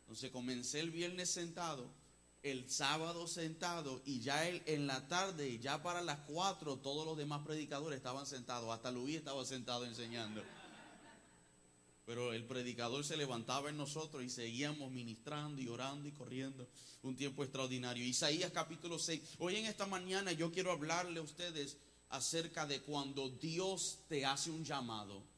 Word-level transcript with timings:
Entonces 0.00 0.30
comencé 0.30 0.80
el 0.80 0.90
viernes 0.90 1.30
sentado, 1.30 1.90
el 2.42 2.68
sábado 2.68 3.28
sentado 3.28 4.02
y 4.04 4.20
ya 4.20 4.48
el, 4.48 4.62
en 4.66 4.86
la 4.86 5.06
tarde, 5.08 5.58
ya 5.58 5.82
para 5.82 6.02
las 6.02 6.18
cuatro, 6.26 6.78
todos 6.78 7.06
los 7.06 7.16
demás 7.16 7.42
predicadores 7.46 7.96
estaban 7.96 8.26
sentados. 8.26 8.72
Hasta 8.74 8.90
Luis 8.90 9.16
estaba 9.16 9.44
sentado 9.44 9.84
enseñando. 9.86 10.42
Pero 12.04 12.32
el 12.32 12.44
predicador 12.44 13.04
se 13.04 13.16
levantaba 13.16 13.70
en 13.70 13.76
nosotros 13.76 14.24
y 14.24 14.28
seguíamos 14.28 14.90
ministrando 14.90 15.62
y 15.62 15.68
orando 15.68 16.08
y 16.08 16.12
corriendo. 16.12 16.68
Un 17.02 17.14
tiempo 17.14 17.44
extraordinario. 17.44 18.04
Isaías 18.04 18.50
capítulo 18.50 18.98
6. 18.98 19.36
Hoy 19.38 19.56
en 19.56 19.66
esta 19.66 19.86
mañana 19.86 20.32
yo 20.32 20.50
quiero 20.50 20.72
hablarle 20.72 21.20
a 21.20 21.22
ustedes 21.22 21.78
acerca 22.08 22.66
de 22.66 22.82
cuando 22.82 23.30
Dios 23.30 24.00
te 24.08 24.26
hace 24.26 24.50
un 24.50 24.64
llamado. 24.64 25.31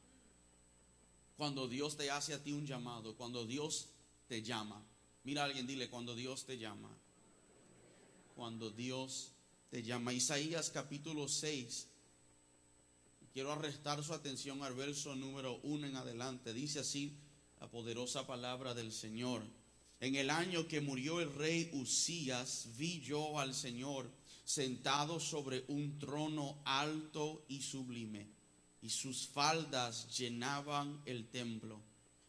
Cuando 1.37 1.67
Dios 1.67 1.97
te 1.97 2.09
hace 2.11 2.33
a 2.33 2.43
ti 2.43 2.51
un 2.51 2.65
llamado. 2.65 3.15
Cuando 3.15 3.45
Dios 3.45 3.89
te 4.27 4.41
llama. 4.41 4.83
Mira 5.23 5.41
a 5.41 5.45
alguien, 5.45 5.67
dile, 5.67 5.89
cuando 5.89 6.15
Dios 6.15 6.45
te 6.45 6.57
llama. 6.57 6.89
Cuando 8.35 8.69
Dios 8.69 9.31
te 9.69 9.83
llama. 9.83 10.13
Isaías 10.13 10.69
capítulo 10.69 11.27
6 11.27 11.89
Quiero 13.35 13.51
arrestar 13.51 14.01
su 14.01 14.13
atención 14.13 14.63
al 14.63 14.75
verso 14.75 15.13
número 15.13 15.59
uno 15.63 15.85
en 15.85 15.97
adelante. 15.97 16.53
Dice 16.53 16.79
así 16.79 17.17
la 17.59 17.69
poderosa 17.69 18.25
palabra 18.25 18.73
del 18.73 18.93
Señor. 18.93 19.43
En 19.99 20.15
el 20.15 20.29
año 20.29 20.69
que 20.69 20.79
murió 20.79 21.19
el 21.19 21.33
rey 21.33 21.69
Usías, 21.73 22.69
vi 22.77 23.01
yo 23.01 23.37
al 23.37 23.53
Señor 23.53 24.09
sentado 24.45 25.19
sobre 25.19 25.65
un 25.67 25.99
trono 25.99 26.61
alto 26.63 27.43
y 27.49 27.61
sublime, 27.61 28.29
y 28.85 28.89
sus 28.89 29.27
faldas 29.27 30.17
llenaban 30.17 31.01
el 31.05 31.27
templo. 31.29 31.81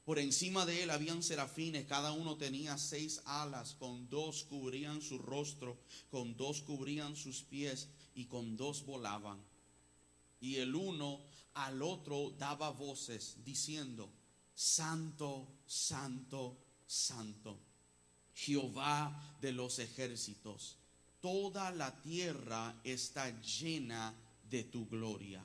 Por 0.05 0.19
encima 0.19 0.65
de 0.67 0.83
él 0.83 0.91
habían 0.91 1.23
serafines, 1.23 1.87
cada 1.87 2.13
uno 2.13 2.37
tenía 2.37 2.79
seis 2.79 3.21
alas, 3.25 3.75
con 3.75 4.09
dos 4.09 4.45
cubrían 4.45 5.03
su 5.03 5.19
rostro, 5.19 5.79
con 6.11 6.37
dos 6.37 6.63
cubrían 6.63 7.17
sus 7.17 7.43
pies, 7.43 7.89
y 8.15 8.25
con 8.27 8.57
dos 8.57 8.87
volaban 8.87 9.39
y 10.41 10.57
el 10.57 10.75
uno 10.75 11.21
al 11.55 11.83
otro 11.83 12.31
daba 12.39 12.71
voces 12.71 13.39
diciendo, 13.45 14.13
Santo, 14.55 15.61
Santo, 15.67 16.59
Santo, 16.87 17.59
Jehová 18.35 19.39
de 19.41 19.53
los 19.53 19.79
ejércitos, 19.79 20.77
toda 21.21 21.71
la 21.71 22.01
tierra 22.03 22.81
está 22.85 23.41
llena 23.41 24.15
de 24.49 24.65
tu 24.65 24.87
gloria. 24.87 25.45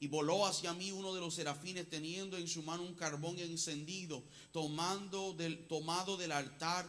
Y 0.00 0.06
voló 0.06 0.46
hacia 0.46 0.72
mí 0.74 0.92
uno 0.92 1.14
de 1.14 1.20
los 1.20 1.34
serafines 1.34 1.88
teniendo 1.90 2.36
en 2.36 2.46
su 2.46 2.62
mano 2.62 2.82
un 2.82 2.94
carbón 2.94 3.38
encendido, 3.38 4.24
tomando 4.52 5.32
del, 5.32 5.66
tomado 5.66 6.16
del 6.16 6.32
altar 6.32 6.88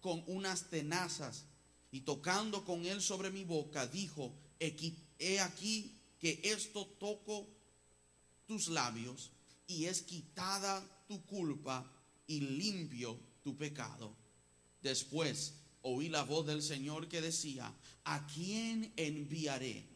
con 0.00 0.24
unas 0.26 0.68
tenazas, 0.68 1.44
y 1.90 2.02
tocando 2.02 2.64
con 2.64 2.84
él 2.84 3.00
sobre 3.00 3.30
mi 3.30 3.44
boca, 3.44 3.86
dijo, 3.86 4.34
he 4.58 5.40
aquí 5.40 5.98
que 6.18 6.40
esto 6.42 6.86
toco 6.98 7.48
tus 8.46 8.68
labios 8.68 9.30
y 9.66 9.86
es 9.86 10.02
quitada 10.02 10.84
tu 11.06 11.24
culpa 11.24 11.90
y 12.26 12.40
limpio 12.40 13.18
tu 13.42 13.56
pecado. 13.56 14.14
Después 14.82 15.54
oí 15.82 16.08
la 16.08 16.22
voz 16.22 16.46
del 16.46 16.62
Señor 16.62 17.08
que 17.08 17.20
decía, 17.20 17.72
¿a 18.04 18.26
quién 18.26 18.92
enviaré? 18.96 19.86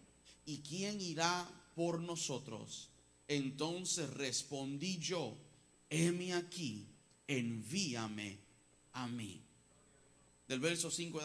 ¿Y 0.47 0.59
quién 0.59 1.01
irá 1.01 1.49
por 1.75 2.01
nosotros? 2.01 2.91
Entonces 3.29 4.11
respondí 4.11 4.99
yo, 4.99 5.37
heme 5.89 6.35
aquí, 6.35 6.87
envíame 7.27 8.39
a 8.93 9.07
mí. 9.09 9.41
Del 10.49 10.61
verso 10.61 10.91
5 10.91 11.21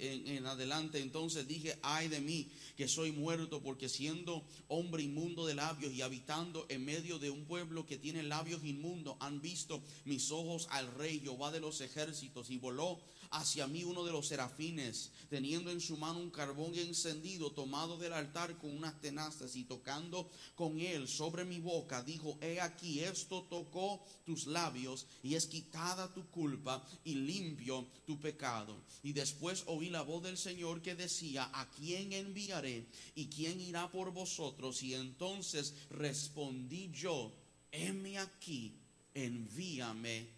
en 0.00 0.46
adelante, 0.46 0.98
entonces 0.98 1.46
dije, 1.46 1.78
ay 1.82 2.08
de 2.08 2.20
mí, 2.20 2.50
que 2.76 2.88
soy 2.88 3.12
muerto, 3.12 3.62
porque 3.62 3.88
siendo 3.88 4.44
hombre 4.66 5.04
inmundo 5.04 5.46
de 5.46 5.54
labios 5.54 5.92
y 5.92 6.02
habitando 6.02 6.66
en 6.68 6.84
medio 6.84 7.20
de 7.20 7.30
un 7.30 7.44
pueblo 7.44 7.86
que 7.86 7.98
tiene 7.98 8.24
labios 8.24 8.64
inmundos, 8.64 9.16
han 9.20 9.40
visto 9.40 9.80
mis 10.04 10.32
ojos 10.32 10.66
al 10.70 10.92
rey 10.94 11.20
Jehová 11.20 11.52
de 11.52 11.60
los 11.60 11.80
ejércitos 11.82 12.50
y 12.50 12.58
voló 12.58 13.00
hacia 13.30 13.66
mí 13.66 13.84
uno 13.84 14.04
de 14.04 14.12
los 14.12 14.28
serafines, 14.28 15.10
teniendo 15.28 15.70
en 15.70 15.80
su 15.80 15.96
mano 15.96 16.18
un 16.18 16.30
carbón 16.30 16.74
encendido, 16.74 17.50
tomado 17.50 17.96
del 17.96 18.12
altar 18.12 18.56
con 18.58 18.76
unas 18.76 19.00
tenazas 19.00 19.56
y 19.56 19.64
tocando 19.64 20.30
con 20.54 20.80
él 20.80 21.08
sobre 21.08 21.44
mi 21.44 21.60
boca, 21.60 22.02
dijo, 22.02 22.38
he 22.40 22.60
aquí, 22.60 23.00
esto 23.00 23.46
tocó 23.48 24.04
tus 24.24 24.46
labios 24.46 25.06
y 25.22 25.34
es 25.34 25.46
quitada 25.46 26.12
tu 26.12 26.26
culpa 26.30 26.86
y 27.04 27.14
limpio 27.14 27.86
tu 28.06 28.18
pecado. 28.18 28.76
Y 29.02 29.12
después 29.12 29.64
oí 29.66 29.90
la 29.90 30.02
voz 30.02 30.22
del 30.22 30.38
Señor 30.38 30.82
que 30.82 30.94
decía, 30.94 31.50
¿a 31.52 31.70
quién 31.70 32.12
enviaré 32.12 32.86
y 33.14 33.26
quién 33.26 33.60
irá 33.60 33.90
por 33.90 34.12
vosotros? 34.12 34.82
Y 34.82 34.94
entonces 34.94 35.74
respondí 35.90 36.90
yo, 36.92 37.32
heme 37.70 38.18
aquí, 38.18 38.72
envíame. 39.14 40.28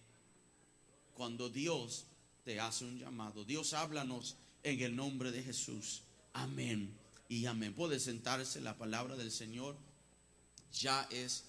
Cuando 1.15 1.49
Dios 1.49 2.05
te 2.47 2.61
hace 2.61 2.85
un 2.85 2.97
llamado. 2.97 3.45
Dios 3.45 3.73
háblanos 3.73 4.37
en 4.63 4.81
el 4.81 4.95
nombre 4.95 5.33
de 5.33 5.43
Jesús. 5.43 6.03
Amén 6.33 6.97
y 7.29 7.45
amén. 7.47 7.75
Puede 7.75 7.99
sentarse, 7.99 8.61
la 8.61 8.79
palabra 8.79 9.17
del 9.17 9.33
Señor 9.33 9.77
ya 10.73 11.09
es 11.11 11.43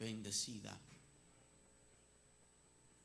bendecida. 0.00 0.76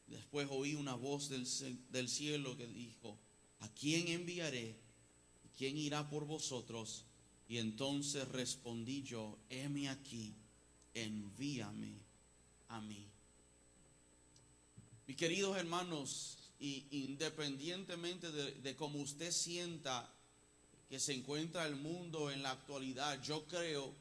Después 0.07 0.47
oí 0.49 0.73
una 0.73 0.95
voz 0.95 1.29
del, 1.29 2.09
cielo 2.09 2.57
que 2.57 2.65
dijo, 2.65 3.15
¿a 3.59 3.69
quién 3.69 4.07
enviaré? 4.07 4.75
¿Quién 5.55 5.77
irá 5.77 6.09
por 6.09 6.25
vosotros? 6.25 7.03
Y 7.47 7.59
entonces 7.59 8.27
respondí 8.29 9.03
yo, 9.03 9.37
heme 9.51 9.89
aquí, 9.89 10.33
envíame 10.95 11.93
a 12.69 12.81
mí. 12.81 13.05
Mis 15.05 15.15
queridos 15.15 15.55
hermanos, 15.57 16.39
y 16.59 16.87
independientemente 16.91 18.31
de, 18.31 18.75
cómo 18.75 18.99
usted 18.99 19.31
sienta 19.31 20.11
que 20.89 20.99
se 20.99 21.13
encuentra 21.13 21.65
el 21.65 21.75
mundo 21.75 22.31
en 22.31 22.43
la 22.43 22.51
actualidad, 22.51 23.21
yo 23.21 23.45
creo 23.45 23.93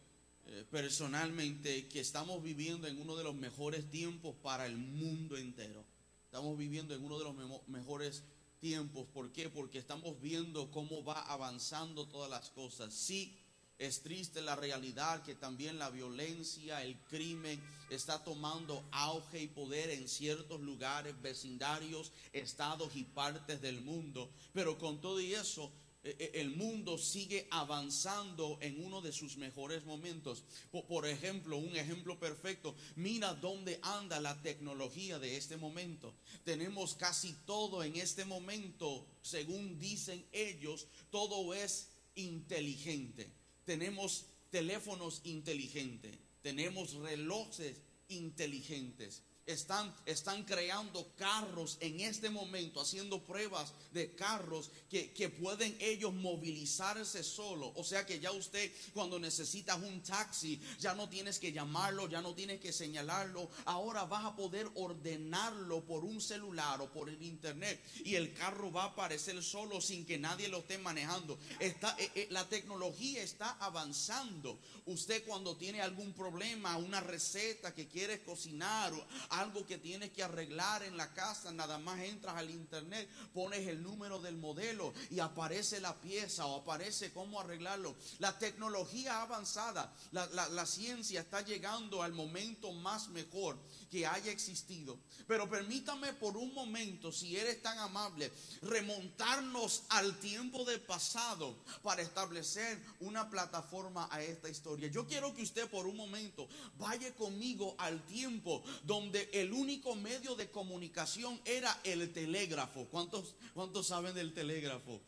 eh, 0.47 0.65
personalmente 0.71 1.89
que 1.89 2.01
estamos 2.01 2.43
viviendo 2.43 2.87
en 2.87 3.01
uno 3.01 3.17
de 3.17 3.25
los 3.25 3.35
mejores 3.35 3.91
tiempos 3.91 4.37
para 4.43 4.67
el 4.67 4.77
mundo 4.77 5.37
entero. 5.37 5.85
Estamos 6.27 6.57
viviendo 6.59 6.95
en 6.95 7.05
uno 7.05 7.19
de 7.19 7.25
los 7.25 7.69
mejores 7.69 8.23
tiempos. 8.61 9.07
¿Por 9.13 9.33
qué? 9.33 9.49
Porque 9.49 9.79
estamos 9.79 10.21
viendo 10.21 10.71
cómo 10.71 11.05
va 11.05 11.23
avanzando 11.23 12.07
todas 12.09 12.31
las 12.31 12.51
cosas. 12.51 12.93
Sí, 12.93 13.37
es 13.79 14.03
triste 14.03 14.41
la 14.41 14.55
realidad 14.55 15.23
que 15.23 15.35
también 15.35 15.79
la 15.79 15.91
violencia, 15.91 16.83
el 16.83 16.97
crimen 17.01 17.61
está 17.91 18.23
tomando 18.23 18.85
auge 18.93 19.43
y 19.43 19.49
poder 19.49 19.91
en 19.91 20.09
ciertos 20.09 20.61
lugares, 20.61 21.21
vecindarios, 21.21 22.13
estados 22.33 22.95
y 22.95 23.05
partes 23.05 23.61
del 23.61 23.81
mundo. 23.81 24.31
Pero 24.53 24.79
con 24.79 25.01
todo 25.01 25.21
y 25.21 25.35
eso, 25.35 25.73
e, 26.05 26.11
e, 26.11 26.41
el 26.41 26.51
mundo 26.51 26.99
sigue 26.99 27.49
avanzando 27.51 28.59
en 28.61 28.85
uno 28.85 29.01
de 29.01 29.13
sus 29.13 29.37
mejores 29.39 29.85
momentos. 29.85 30.45
Por 30.87 31.07
ejemplo, 31.09 31.57
un 31.57 31.77
ejemplo 31.77 32.19
perfecto, 32.19 32.77
mira 32.95 33.35
dónde 33.35 33.81
anda 33.83 34.21
la 34.21 34.41
tecnología 34.41 35.19
de 35.19 35.37
este 35.37 35.57
momento. 35.57 36.15
Tenemos 36.45 36.95
casi 36.95 37.33
todo 37.45 37.83
en 37.83 37.97
este 37.97 38.25
momento, 38.25 39.05
según 39.21 39.81
dicen 39.81 40.25
ellos, 40.31 40.87
todo 41.11 41.55
es 41.55 41.89
inteligente 42.15 43.44
tenemos 43.65 44.27
teléfonos 44.51 45.21
inteligentes, 45.25 46.17
tenemos 46.43 46.95
relojes 46.95 47.81
inteligentes, 48.09 49.23
están, 49.47 49.95
están 50.07 50.45
creando 50.45 51.07
carros 51.17 51.77
en 51.81 52.01
este 52.01 52.31
momento, 52.31 52.81
haciendo 52.81 53.25
pruebas 53.25 53.73
de 53.93 54.15
carros 54.15 54.71
que, 54.89 55.13
que, 55.13 55.29
pueden 55.29 55.77
ellos 55.81 56.13
movilizarse 56.15 57.23
solo. 57.23 57.73
O 57.77 57.85
sea 57.85 58.07
que 58.07 58.21
ya 58.21 58.31
usted 58.33 58.73
cuando 58.93 59.19
necesitas 59.19 59.81
un 59.83 60.03
taxi, 60.03 60.61
ya 60.79 60.95
no 60.95 61.09
tienes 61.09 61.39
que 61.39 61.53
llamarlo, 61.53 62.09
ya 62.09 62.23
no 62.23 62.35
tienes 62.35 62.61
que 62.61 62.73
señalarlo. 62.73 63.51
Ahora 63.67 64.05
vas 64.05 64.25
a 64.25 64.37
poder 64.37 64.69
ordenarlo 64.75 65.85
por 65.85 66.05
un 66.05 66.21
celular 66.21 66.81
o 66.81 66.91
por 66.93 67.09
el 67.09 67.23
internet 67.23 67.83
y 68.05 68.15
el 68.15 68.33
carro 68.33 68.73
va 68.73 68.85
a 68.85 68.87
aparecer 68.89 69.43
solo 69.43 69.81
sin 69.81 70.07
que 70.07 70.19
nadie 70.19 70.49
lo 70.49 70.59
esté 70.59 70.79
manejando. 70.79 71.39
Está, 71.59 71.95
eh, 71.99 72.11
eh, 72.15 72.29
la 72.31 72.49
tecnología 72.49 73.23
está 73.23 73.51
avanzando. 73.61 74.59
Usted 74.87 75.25
cuando 75.25 75.57
tiene 75.57 75.81
algún 75.81 76.13
problema, 76.13 76.77
una 76.77 77.01
receta 77.01 77.75
que 77.75 77.89
quiere 77.89 78.23
cocinar, 78.23 78.93
algo 79.41 79.67
que 79.67 79.79
tienes 79.79 80.11
que 80.13 80.23
arreglar 80.23 80.83
en 80.83 80.97
la 80.97 81.13
casa, 81.15 81.53
nada 81.53 81.79
más 81.79 82.01
entras 82.01 82.37
al 82.37 82.51
internet, 82.51 83.09
pones 83.33 83.67
el 83.67 83.83
número 83.83 84.21
del 84.21 84.37
modelo 84.37 84.93
y 85.11 85.21
aparece 85.21 85.81
la 85.81 86.01
pieza 86.01 86.47
o 86.47 86.61
aparece 86.61 87.13
cómo 87.13 87.41
arreglarlo. 87.41 87.97
La 88.19 88.39
tecnología 88.39 89.23
avanzada, 89.23 89.93
la, 90.13 90.27
la 90.27 90.67
ciencia 90.67 91.21
está 91.21 91.41
llegando 91.41 92.03
al 92.03 92.13
momento 92.13 92.73
más 92.73 93.09
mejor 93.09 93.59
que 93.95 94.05
haya 94.05 94.33
existido. 94.33 94.99
Pero 95.29 95.49
permítame 95.49 96.13
por 96.15 96.37
un 96.37 96.53
momento, 96.53 97.13
si 97.13 97.37
eres 97.37 97.63
tan 97.63 97.79
amable, 97.79 98.33
remontarnos 98.61 99.85
al 99.91 100.19
tiempo 100.19 100.65
del 100.65 100.81
pasado 100.81 101.55
para 101.81 102.03
establecer 102.03 102.77
una 102.99 103.31
plataforma 103.31 104.09
a 104.11 104.21
esta 104.21 104.49
historia. 104.49 104.89
Yo 104.89 105.07
quiero 105.07 105.33
que 105.33 105.43
usted 105.43 105.71
por 105.71 105.87
un 105.87 105.97
momento 105.97 106.49
vaya 106.77 107.15
conmigo 107.15 107.77
al 107.79 108.05
tiempo 108.07 108.65
donde 108.83 109.31
el 109.33 109.53
único 109.53 109.95
medio 109.95 110.35
de 110.35 110.51
comunicación 110.51 111.41
era 111.45 111.79
el 111.85 112.13
telégrafo. 112.13 112.87
¿Cuántos, 112.91 113.37
cuántos 113.55 113.87
saben 113.87 114.13
del 114.13 114.35
telégrafo? 114.35 115.01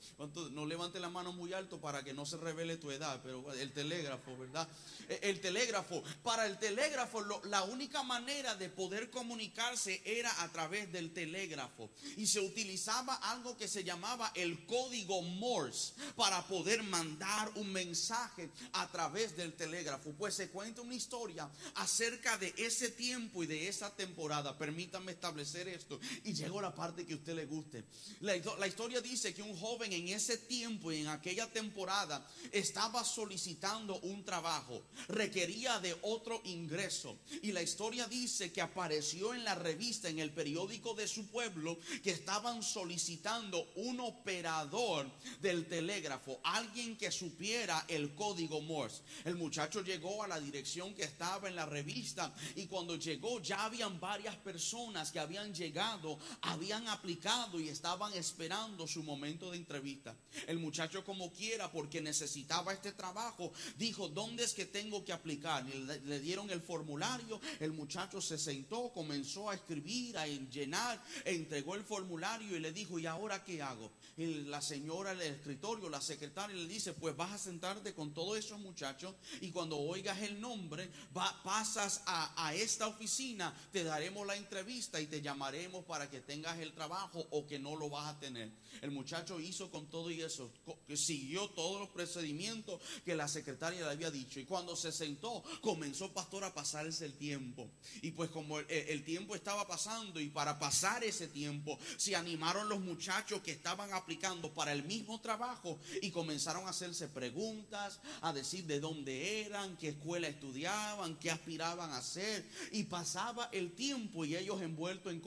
No 0.52 0.64
levante 0.64 1.00
la 1.00 1.10
mano 1.10 1.32
muy 1.32 1.52
alto 1.52 1.80
para 1.80 2.04
que 2.04 2.14
no 2.14 2.24
se 2.24 2.36
revele 2.36 2.76
tu 2.76 2.92
edad, 2.92 3.20
pero 3.24 3.52
el 3.52 3.72
telégrafo, 3.72 4.36
¿verdad? 4.38 4.68
E, 5.08 5.18
el 5.22 5.40
telégrafo, 5.40 6.04
para 6.22 6.46
el 6.46 6.56
telégrafo 6.58 7.24
la 7.46 7.64
única 7.64 8.04
manera 8.04 8.54
de 8.54 8.75
poder 8.76 9.10
comunicarse 9.10 10.02
era 10.04 10.42
a 10.42 10.52
través 10.52 10.92
del 10.92 11.12
telégrafo 11.12 11.90
y 12.16 12.26
se 12.26 12.40
utilizaba 12.40 13.14
algo 13.14 13.56
que 13.56 13.66
se 13.66 13.82
llamaba 13.82 14.30
el 14.34 14.66
código 14.66 15.22
Morse 15.22 15.94
para 16.14 16.46
poder 16.46 16.82
mandar 16.84 17.50
un 17.56 17.72
mensaje 17.72 18.50
a 18.74 18.86
través 18.92 19.36
del 19.36 19.54
telégrafo. 19.54 20.12
Pues 20.12 20.34
se 20.34 20.50
cuenta 20.50 20.82
una 20.82 20.94
historia 20.94 21.48
acerca 21.74 22.38
de 22.38 22.54
ese 22.56 22.90
tiempo 22.90 23.42
y 23.42 23.46
de 23.46 23.68
esa 23.68 23.94
temporada. 23.94 24.56
Permítame 24.56 25.12
establecer 25.12 25.66
esto 25.68 25.98
y 26.24 26.34
llegó 26.34 26.60
la 26.60 26.74
parte 26.74 27.06
que 27.06 27.14
a 27.14 27.16
usted 27.16 27.34
le 27.34 27.46
guste. 27.46 27.84
La, 28.20 28.36
la 28.58 28.66
historia 28.66 29.00
dice 29.00 29.34
que 29.34 29.42
un 29.42 29.58
joven 29.58 29.92
en 29.92 30.08
ese 30.08 30.36
tiempo 30.38 30.92
y 30.92 31.00
en 31.00 31.08
aquella 31.08 31.50
temporada 31.50 32.26
estaba 32.52 33.04
solicitando 33.04 33.98
un 34.00 34.24
trabajo, 34.24 34.82
requería 35.08 35.80
de 35.80 35.96
otro 36.02 36.40
ingreso 36.44 37.18
y 37.42 37.52
la 37.52 37.62
historia 37.62 38.06
dice 38.06 38.52
que 38.52 38.60
apareció 38.66 39.34
en 39.34 39.44
la 39.44 39.54
revista, 39.54 40.08
en 40.08 40.18
el 40.18 40.30
periódico 40.30 40.94
de 40.94 41.08
su 41.08 41.26
pueblo, 41.28 41.78
que 42.02 42.10
estaban 42.10 42.62
solicitando 42.62 43.66
un 43.76 44.00
operador 44.00 45.10
del 45.40 45.66
telégrafo, 45.66 46.40
alguien 46.44 46.96
que 46.96 47.10
supiera 47.10 47.84
el 47.88 48.14
código 48.14 48.60
Morse. 48.60 49.02
El 49.24 49.36
muchacho 49.36 49.82
llegó 49.82 50.22
a 50.22 50.28
la 50.28 50.40
dirección 50.40 50.94
que 50.94 51.04
estaba 51.04 51.48
en 51.48 51.56
la 51.56 51.66
revista 51.66 52.32
y 52.54 52.66
cuando 52.66 52.96
llegó 52.96 53.40
ya 53.40 53.64
habían 53.64 53.98
varias 54.00 54.36
personas 54.36 55.10
que 55.10 55.18
habían 55.18 55.54
llegado, 55.54 56.18
habían 56.42 56.86
aplicado 56.88 57.60
y 57.60 57.68
estaban 57.68 58.12
esperando 58.14 58.86
su 58.86 59.02
momento 59.02 59.50
de 59.50 59.58
entrevista. 59.58 60.14
El 60.46 60.58
muchacho 60.58 61.04
como 61.04 61.32
quiera, 61.32 61.70
porque 61.70 62.00
necesitaba 62.00 62.72
este 62.72 62.92
trabajo, 62.92 63.52
dijo, 63.78 64.08
¿dónde 64.08 64.44
es 64.44 64.54
que 64.54 64.66
tengo 64.66 65.04
que 65.04 65.12
aplicar? 65.12 65.64
Le, 65.64 66.20
dieron 66.20 66.50
el 66.50 66.60
formulario, 66.60 67.40
el 67.60 67.72
muchacho 67.72 68.20
se 68.20 68.38
sentó, 68.56 68.90
comenzó 68.92 69.50
a 69.50 69.54
escribir, 69.54 70.16
a 70.16 70.26
llenar, 70.26 71.02
entregó 71.24 71.74
el 71.74 71.84
formulario 71.84 72.56
y 72.56 72.60
le 72.60 72.72
dijo, 72.72 72.98
¿y 72.98 73.06
ahora 73.06 73.44
qué 73.44 73.62
hago? 73.62 73.92
la 74.16 74.62
señora 74.62 75.14
del 75.14 75.34
escritorio, 75.34 75.90
la 75.90 76.00
secretaria 76.00 76.56
le 76.56 76.66
dice, 76.66 76.94
pues 76.94 77.14
vas 77.14 77.32
a 77.32 77.38
sentarte 77.38 77.92
con 77.92 78.14
todos 78.14 78.38
esos 78.38 78.58
muchachos 78.58 79.14
y 79.42 79.50
cuando 79.50 79.76
oigas 79.76 80.22
el 80.22 80.40
nombre, 80.40 80.88
va, 81.14 81.42
pasas 81.42 82.02
a, 82.06 82.46
a 82.46 82.54
esta 82.54 82.86
oficina, 82.86 83.54
te 83.72 83.84
daremos 83.84 84.26
la 84.26 84.36
entrevista 84.36 84.98
y 85.00 85.06
te 85.06 85.20
llamaremos 85.20 85.84
para 85.84 86.08
que 86.08 86.20
tengas 86.20 86.58
el 86.58 86.72
trabajo 86.72 87.26
o 87.30 87.46
que 87.46 87.58
no 87.58 87.76
lo 87.76 87.90
vas 87.90 88.14
a 88.14 88.18
tener. 88.18 88.50
El 88.80 88.90
muchacho 88.90 89.38
hizo 89.38 89.70
con 89.70 89.86
todo 89.90 90.10
y 90.10 90.22
eso, 90.22 90.50
siguió 90.94 91.48
todos 91.50 91.80
los 91.80 91.90
procedimientos 91.90 92.80
que 93.04 93.16
la 93.16 93.28
secretaria 93.28 93.80
le 93.80 93.90
había 93.90 94.10
dicho. 94.10 94.40
Y 94.40 94.44
cuando 94.44 94.76
se 94.76 94.92
sentó, 94.92 95.42
comenzó 95.60 96.12
pastor 96.12 96.44
a 96.44 96.54
pasarse 96.54 97.04
el 97.04 97.14
tiempo. 97.14 97.68
Y 98.02 98.12
pues 98.12 98.30
como 98.36 98.58
el, 98.58 99.02
tiempo 99.02 99.34
estaba 99.34 99.66
pasando 99.66 100.20
y 100.20 100.28
para 100.28 100.58
pasar 100.58 101.02
ese 101.02 101.26
tiempo, 101.26 101.78
se 101.96 102.14
animaron 102.14 102.68
los 102.68 102.80
muchachos 102.80 103.40
que 103.40 103.52
estaban 103.52 103.94
aplicando 103.94 104.52
para 104.52 104.74
el 104.74 104.84
mismo 104.84 105.18
trabajo 105.22 105.78
y 106.02 106.10
comenzaron 106.10 106.66
a 106.66 106.70
hacerse 106.70 107.08
preguntas, 107.08 107.98
a 108.20 108.34
decir 108.34 108.66
de 108.66 108.78
dónde 108.78 109.40
eran, 109.40 109.78
qué 109.78 109.88
escuela 109.88 110.28
estudiaban, 110.28 111.16
qué 111.16 111.30
aspiraban 111.30 111.90
a 111.92 111.96
hacer. 111.96 112.44
Y 112.72 112.82
pasaba 112.82 113.48
el 113.52 113.72
tiempo 113.72 114.26
y 114.26 114.36
ellos 114.36 114.60
envueltos 114.60 115.14
en 115.14 115.22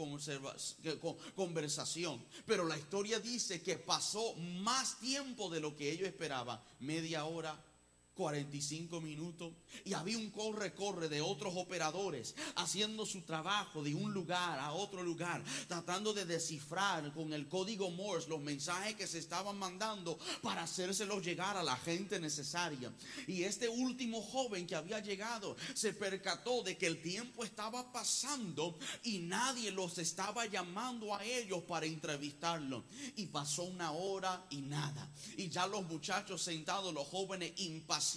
conversación. 1.35 2.23
Pero 2.45 2.63
la 2.63 2.77
historia 2.77 3.19
dice 3.19 3.63
que 3.63 3.79
pasó 3.79 4.35
más 4.35 4.99
tiempo 4.99 5.49
de 5.49 5.61
lo 5.61 5.75
que 5.75 5.91
ellos 5.91 6.07
esperaban, 6.07 6.61
media 6.79 7.25
hora, 7.25 7.59
45 8.15 8.99
minutos 8.99 9.53
y 9.85 9.93
había 9.93 10.17
un 10.17 10.29
corre-corre 10.29 11.07
de 11.07 11.21
otros 11.21 11.53
operadores 11.55 12.35
haciendo 12.55 13.05
su 13.05 13.21
trabajo 13.21 13.81
de 13.81 13.95
un 13.95 14.13
lugar 14.13 14.59
a 14.59 14.73
otro 14.73 15.03
lugar, 15.03 15.41
tratando 15.67 16.13
de 16.13 16.25
descifrar 16.25 17.13
con 17.13 17.31
el 17.33 17.47
código 17.47 17.89
Morse 17.91 18.27
los 18.27 18.41
mensajes 18.41 18.95
que 18.95 19.07
se 19.07 19.19
estaban 19.19 19.57
mandando 19.57 20.19
para 20.41 20.63
hacérselos 20.63 21.25
llegar 21.25 21.55
a 21.55 21.63
la 21.63 21.77
gente 21.77 22.19
necesaria. 22.19 22.91
Y 23.27 23.43
este 23.43 23.69
último 23.69 24.21
joven 24.21 24.67
que 24.67 24.75
había 24.75 24.99
llegado 24.99 25.55
se 25.73 25.93
percató 25.93 26.61
de 26.63 26.77
que 26.77 26.87
el 26.87 27.01
tiempo 27.01 27.43
estaba 27.43 27.91
pasando 27.91 28.77
y 29.03 29.19
nadie 29.19 29.71
los 29.71 29.97
estaba 29.97 30.45
llamando 30.45 31.15
a 31.15 31.23
ellos 31.23 31.63
para 31.63 31.85
entrevistarlo. 31.85 32.83
Y 33.15 33.27
pasó 33.27 33.63
una 33.63 33.91
hora 33.91 34.45
y 34.49 34.57
nada. 34.57 35.09
Y 35.37 35.49
ya 35.49 35.67
los 35.67 35.83
muchachos 35.83 36.41
sentados, 36.41 36.93
los 36.93 37.07
jóvenes 37.07 37.53
impacientes, 37.57 38.08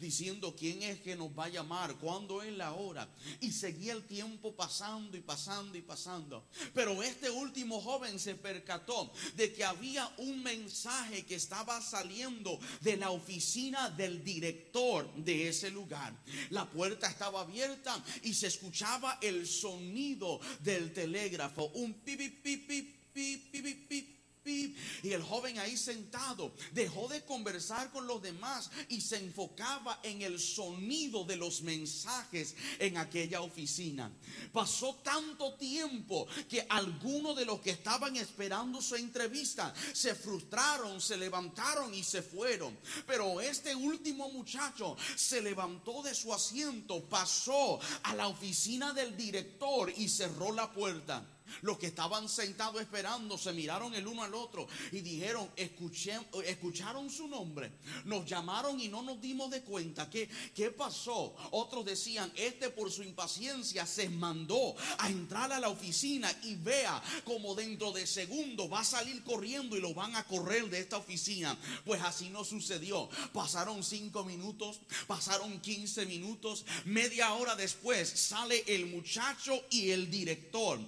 diciendo 0.00 0.54
quién 0.56 0.82
es 0.82 1.00
que 1.00 1.16
nos 1.16 1.30
va 1.36 1.44
a 1.44 1.48
llamar, 1.48 1.96
cuándo 1.96 2.42
es 2.42 2.52
la 2.56 2.72
hora. 2.72 3.08
Y 3.40 3.52
seguía 3.52 3.92
el 3.92 4.04
tiempo 4.04 4.54
pasando 4.54 5.16
y 5.16 5.20
pasando 5.20 5.76
y 5.76 5.82
pasando. 5.82 6.44
Pero 6.74 7.02
este 7.02 7.30
último 7.30 7.80
joven 7.80 8.18
se 8.18 8.34
percató 8.34 9.12
de 9.34 9.52
que 9.52 9.64
había 9.64 10.12
un 10.18 10.42
mensaje 10.42 11.24
que 11.24 11.36
estaba 11.36 11.80
saliendo 11.80 12.58
de 12.80 12.96
la 12.96 13.10
oficina 13.10 13.90
del 13.90 14.22
director 14.22 15.12
de 15.14 15.48
ese 15.48 15.70
lugar. 15.70 16.14
La 16.50 16.68
puerta 16.68 17.08
estaba 17.08 17.40
abierta 17.40 18.02
y 18.22 18.34
se 18.34 18.48
escuchaba 18.48 19.18
el 19.20 19.46
sonido 19.46 20.40
del 20.60 20.92
telégrafo, 20.92 21.66
un 21.74 21.94
pipi 21.94 22.28
pipi 22.28 22.96
pipi 23.12 24.15
y 24.46 25.12
el 25.12 25.22
joven 25.22 25.58
ahí 25.58 25.76
sentado 25.76 26.54
dejó 26.72 27.08
de 27.08 27.24
conversar 27.24 27.90
con 27.90 28.06
los 28.06 28.22
demás 28.22 28.70
y 28.88 29.00
se 29.00 29.16
enfocaba 29.16 30.00
en 30.02 30.22
el 30.22 30.38
sonido 30.38 31.24
de 31.24 31.36
los 31.36 31.62
mensajes 31.62 32.54
en 32.78 32.96
aquella 32.96 33.40
oficina. 33.40 34.10
Pasó 34.52 34.94
tanto 34.96 35.54
tiempo 35.54 36.26
que 36.48 36.66
algunos 36.68 37.36
de 37.36 37.44
los 37.44 37.60
que 37.60 37.70
estaban 37.70 38.16
esperando 38.16 38.80
su 38.80 38.96
entrevista 38.96 39.74
se 39.92 40.14
frustraron, 40.14 41.00
se 41.00 41.16
levantaron 41.16 41.92
y 41.94 42.02
se 42.02 42.22
fueron. 42.22 42.76
Pero 43.06 43.40
este 43.40 43.74
último 43.74 44.30
muchacho 44.30 44.96
se 45.16 45.42
levantó 45.42 46.02
de 46.02 46.14
su 46.14 46.32
asiento, 46.32 47.02
pasó 47.04 47.78
a 48.02 48.14
la 48.14 48.28
oficina 48.28 48.92
del 48.92 49.16
director 49.16 49.92
y 49.96 50.08
cerró 50.08 50.52
la 50.52 50.72
puerta. 50.72 51.35
Los 51.62 51.78
que 51.78 51.86
estaban 51.86 52.28
sentados 52.28 52.80
esperando 52.80 53.38
se 53.38 53.52
miraron 53.52 53.94
el 53.94 54.06
uno 54.06 54.22
al 54.22 54.34
otro 54.34 54.66
y 54.92 55.00
dijeron, 55.00 55.50
Escuché, 55.56 56.18
escucharon 56.44 57.10
su 57.10 57.28
nombre, 57.28 57.72
nos 58.04 58.26
llamaron 58.26 58.80
y 58.80 58.88
no 58.88 59.02
nos 59.02 59.20
dimos 59.20 59.50
de 59.50 59.62
cuenta. 59.62 60.08
¿Qué, 60.10 60.28
¿Qué 60.54 60.70
pasó? 60.70 61.34
Otros 61.52 61.84
decían, 61.84 62.32
este 62.36 62.70
por 62.70 62.90
su 62.90 63.02
impaciencia 63.02 63.86
se 63.86 64.08
mandó 64.08 64.74
a 64.98 65.08
entrar 65.08 65.52
a 65.52 65.60
la 65.60 65.68
oficina 65.68 66.32
y 66.42 66.56
vea 66.56 67.02
como 67.24 67.54
dentro 67.54 67.92
de 67.92 68.06
segundo 68.06 68.68
va 68.68 68.80
a 68.80 68.84
salir 68.84 69.22
corriendo 69.24 69.76
y 69.76 69.80
lo 69.80 69.94
van 69.94 70.14
a 70.16 70.24
correr 70.24 70.68
de 70.68 70.80
esta 70.80 70.96
oficina. 70.96 71.56
Pues 71.84 72.02
así 72.02 72.28
no 72.30 72.44
sucedió. 72.44 73.08
Pasaron 73.32 73.82
cinco 73.82 74.24
minutos, 74.24 74.80
pasaron 75.06 75.60
15 75.60 76.06
minutos, 76.06 76.64
media 76.84 77.32
hora 77.34 77.56
después 77.56 78.08
sale 78.08 78.64
el 78.66 78.86
muchacho 78.86 79.62
y 79.70 79.90
el 79.90 80.10
director 80.10 80.78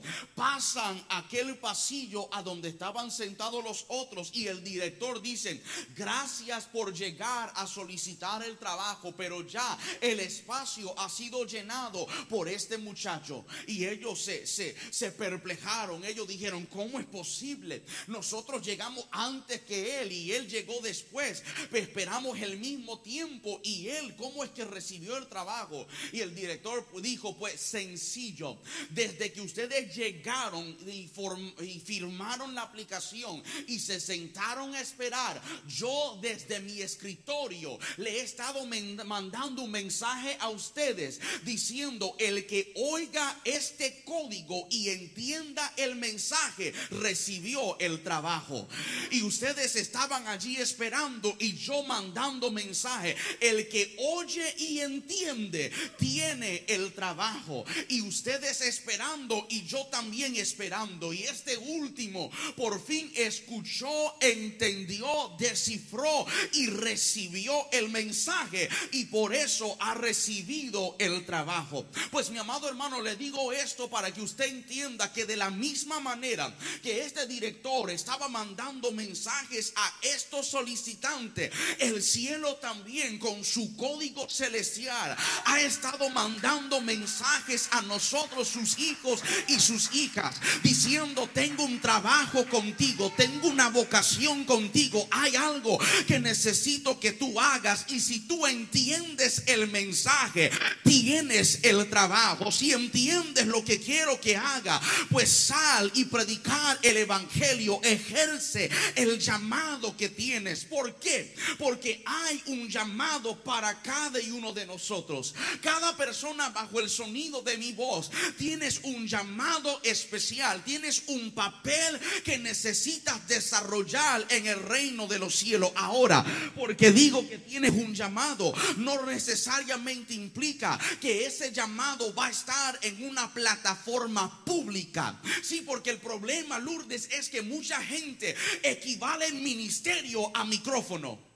pasan 0.48 1.04
aquel 1.10 1.58
pasillo 1.58 2.26
a 2.32 2.42
donde 2.42 2.70
estaban 2.70 3.10
sentados 3.10 3.62
los 3.62 3.84
otros 3.88 4.30
y 4.32 4.46
el 4.46 4.64
director 4.64 5.20
dice, 5.20 5.60
gracias 5.94 6.64
por 6.64 6.94
llegar 6.94 7.52
a 7.54 7.66
solicitar 7.66 8.42
el 8.42 8.56
trabajo, 8.56 9.12
pero 9.14 9.46
ya 9.46 9.76
el 10.00 10.20
espacio 10.20 10.98
ha 10.98 11.10
sido 11.10 11.44
llenado 11.44 12.06
por 12.30 12.48
este 12.48 12.78
muchacho. 12.78 13.44
Y 13.66 13.84
ellos 13.84 14.22
se, 14.22 14.46
se, 14.46 14.74
se 14.90 15.12
perplejaron, 15.12 16.02
ellos 16.02 16.26
dijeron, 16.26 16.64
¿cómo 16.64 16.98
es 16.98 17.04
posible? 17.04 17.82
Nosotros 18.06 18.64
llegamos 18.64 19.04
antes 19.10 19.60
que 19.60 20.00
él 20.00 20.12
y 20.12 20.32
él 20.32 20.48
llegó 20.48 20.80
después, 20.80 21.42
esperamos 21.72 22.40
el 22.40 22.56
mismo 22.56 23.00
tiempo 23.00 23.60
y 23.62 23.88
él, 23.88 24.16
¿cómo 24.16 24.42
es 24.44 24.50
que 24.50 24.64
recibió 24.64 25.18
el 25.18 25.26
trabajo? 25.26 25.86
Y 26.10 26.20
el 26.20 26.34
director 26.34 26.86
dijo, 27.02 27.36
pues 27.36 27.60
sencillo, 27.60 28.56
desde 28.88 29.30
que 29.30 29.42
ustedes 29.42 29.94
llegaron, 29.94 30.37
y, 30.86 31.80
firmaron 31.84 32.54
la 32.54 32.62
aplicación 32.62 33.42
y 33.66 33.78
se 33.78 34.00
sentaron 34.00 34.74
a 34.74 34.80
esperar, 34.80 35.40
yo 35.66 36.18
desde 36.20 36.60
mi 36.60 36.80
escritorio 36.80 37.78
le 37.96 38.18
he 38.18 38.20
estado 38.22 38.64
mandando 39.04 39.62
un 39.62 39.70
mensaje 39.70 40.36
a 40.40 40.48
ustedes 40.48 41.20
diciendo, 41.44 42.14
el 42.18 42.46
que 42.46 42.72
oiga 42.76 43.40
este 43.44 44.02
código 44.04 44.66
y 44.70 44.90
entienda 44.90 45.72
el 45.76 45.96
mensaje, 45.96 46.72
recibió 46.90 47.78
el 47.78 48.02
trabajo. 48.02 48.68
Y 49.10 49.22
ustedes 49.22 49.76
estaban 49.76 50.26
allí 50.26 50.56
esperando 50.56 51.34
y 51.38 51.56
yo 51.56 51.82
mandando 51.84 52.50
mensaje. 52.50 53.16
El 53.40 53.68
que 53.68 53.96
oye 53.98 54.54
y 54.58 54.80
entiende 54.80 55.70
tiene 55.98 56.64
el 56.68 56.92
trabajo. 56.92 57.64
Y 57.88 58.00
ustedes 58.02 58.60
esperando 58.60 59.46
y 59.48 59.64
yo 59.66 59.86
también 59.86 60.27
esperando. 60.36 61.12
Y 61.12 61.22
este 61.24 61.56
último 61.56 62.30
por 62.56 62.84
fin 62.84 63.10
escuchó, 63.16 63.88
entendió, 64.20 65.34
descifró 65.38 66.26
y 66.52 66.66
recibió 66.66 67.70
el 67.72 67.88
mensaje. 67.88 68.68
Y 68.92 69.06
por 69.06 69.34
eso 69.34 69.76
ha 69.80 69.94
recibido 69.94 70.96
el 70.98 71.24
trabajo. 71.24 71.86
Pues 72.10 72.30
mi 72.30 72.38
amado 72.38 72.68
hermano, 72.68 73.00
le 73.02 73.16
digo 73.16 73.52
esto 73.52 73.88
para 73.88 74.12
que 74.12 74.20
usted 74.20 74.46
entienda 74.46 75.12
que 75.12 75.24
de 75.24 75.36
la 75.36 75.50
misma 75.50 76.00
manera 76.00 76.54
que 76.82 77.02
este 77.02 77.26
director 77.26 77.90
estaba 77.90 78.28
mandando 78.28 78.92
mensajes 78.92 79.72
a 79.76 79.94
estos 80.02 80.46
solicitantes, 80.48 81.52
el 81.78 82.02
cielo 82.02 82.56
también 82.56 83.18
con 83.18 83.44
su 83.44 83.76
código 83.76 84.28
celestial 84.28 85.16
ha 85.44 85.60
estado 85.60 86.08
mandando 86.10 86.80
mensajes 86.80 87.68
a 87.72 87.82
nosotros, 87.82 88.48
sus 88.48 88.78
hijos 88.78 89.22
y 89.48 89.58
sus 89.60 89.94
hijas 89.94 90.17
diciendo, 90.62 91.28
tengo 91.32 91.64
un 91.64 91.80
trabajo 91.80 92.44
contigo, 92.46 93.12
tengo 93.16 93.48
una 93.48 93.68
vocación 93.68 94.44
contigo, 94.44 95.06
hay 95.10 95.36
algo 95.36 95.78
que 96.06 96.18
necesito 96.18 96.98
que 96.98 97.12
tú 97.12 97.40
hagas 97.40 97.86
y 97.88 98.00
si 98.00 98.20
tú 98.20 98.46
entiendes 98.46 99.42
el 99.46 99.68
mensaje, 99.68 100.50
tienes 100.84 101.60
el 101.62 101.88
trabajo, 101.88 102.50
si 102.50 102.72
entiendes 102.72 103.46
lo 103.46 103.64
que 103.64 103.80
quiero 103.80 104.20
que 104.20 104.36
haga, 104.36 104.80
pues 105.10 105.28
sal 105.28 105.90
y 105.94 106.04
predicar 106.06 106.78
el 106.82 106.96
evangelio, 106.96 107.80
ejerce 107.82 108.70
el 108.94 109.18
llamado 109.18 109.96
que 109.96 110.08
tienes. 110.08 110.64
¿Por 110.64 110.98
qué? 110.98 111.34
Porque 111.58 112.02
hay 112.04 112.42
un 112.46 112.68
llamado 112.68 113.36
para 113.42 113.80
cada 113.82 114.18
uno 114.32 114.52
de 114.52 114.66
nosotros. 114.66 115.34
Cada 115.62 115.96
persona 115.96 116.48
bajo 116.50 116.80
el 116.80 116.90
sonido 116.90 117.42
de 117.42 117.56
mi 117.56 117.72
voz 117.72 118.10
tienes 118.36 118.80
un 118.82 119.06
llamado 119.06 119.80
especial 119.82 120.07
especial, 120.08 120.64
tienes 120.64 121.02
un 121.08 121.32
papel 121.32 122.00
que 122.24 122.38
necesitas 122.38 123.28
desarrollar 123.28 124.26
en 124.30 124.46
el 124.46 124.62
reino 124.62 125.06
de 125.06 125.18
los 125.18 125.34
cielos. 125.34 125.70
Ahora, 125.74 126.24
porque 126.56 126.90
digo 126.90 127.28
que 127.28 127.38
tienes 127.38 127.72
un 127.72 127.94
llamado, 127.94 128.54
no 128.78 129.04
necesariamente 129.04 130.14
implica 130.14 130.78
que 130.98 131.26
ese 131.26 131.52
llamado 131.52 132.14
va 132.14 132.26
a 132.26 132.30
estar 132.30 132.78
en 132.80 133.04
una 133.04 133.32
plataforma 133.32 134.44
pública. 134.46 135.20
Sí, 135.42 135.60
porque 135.60 135.90
el 135.90 135.98
problema, 135.98 136.58
Lourdes, 136.58 137.08
es 137.12 137.28
que 137.28 137.42
mucha 137.42 137.82
gente 137.82 138.34
equivale 138.62 139.26
el 139.26 139.34
ministerio 139.34 140.34
a 140.34 140.44
micrófono 140.44 141.27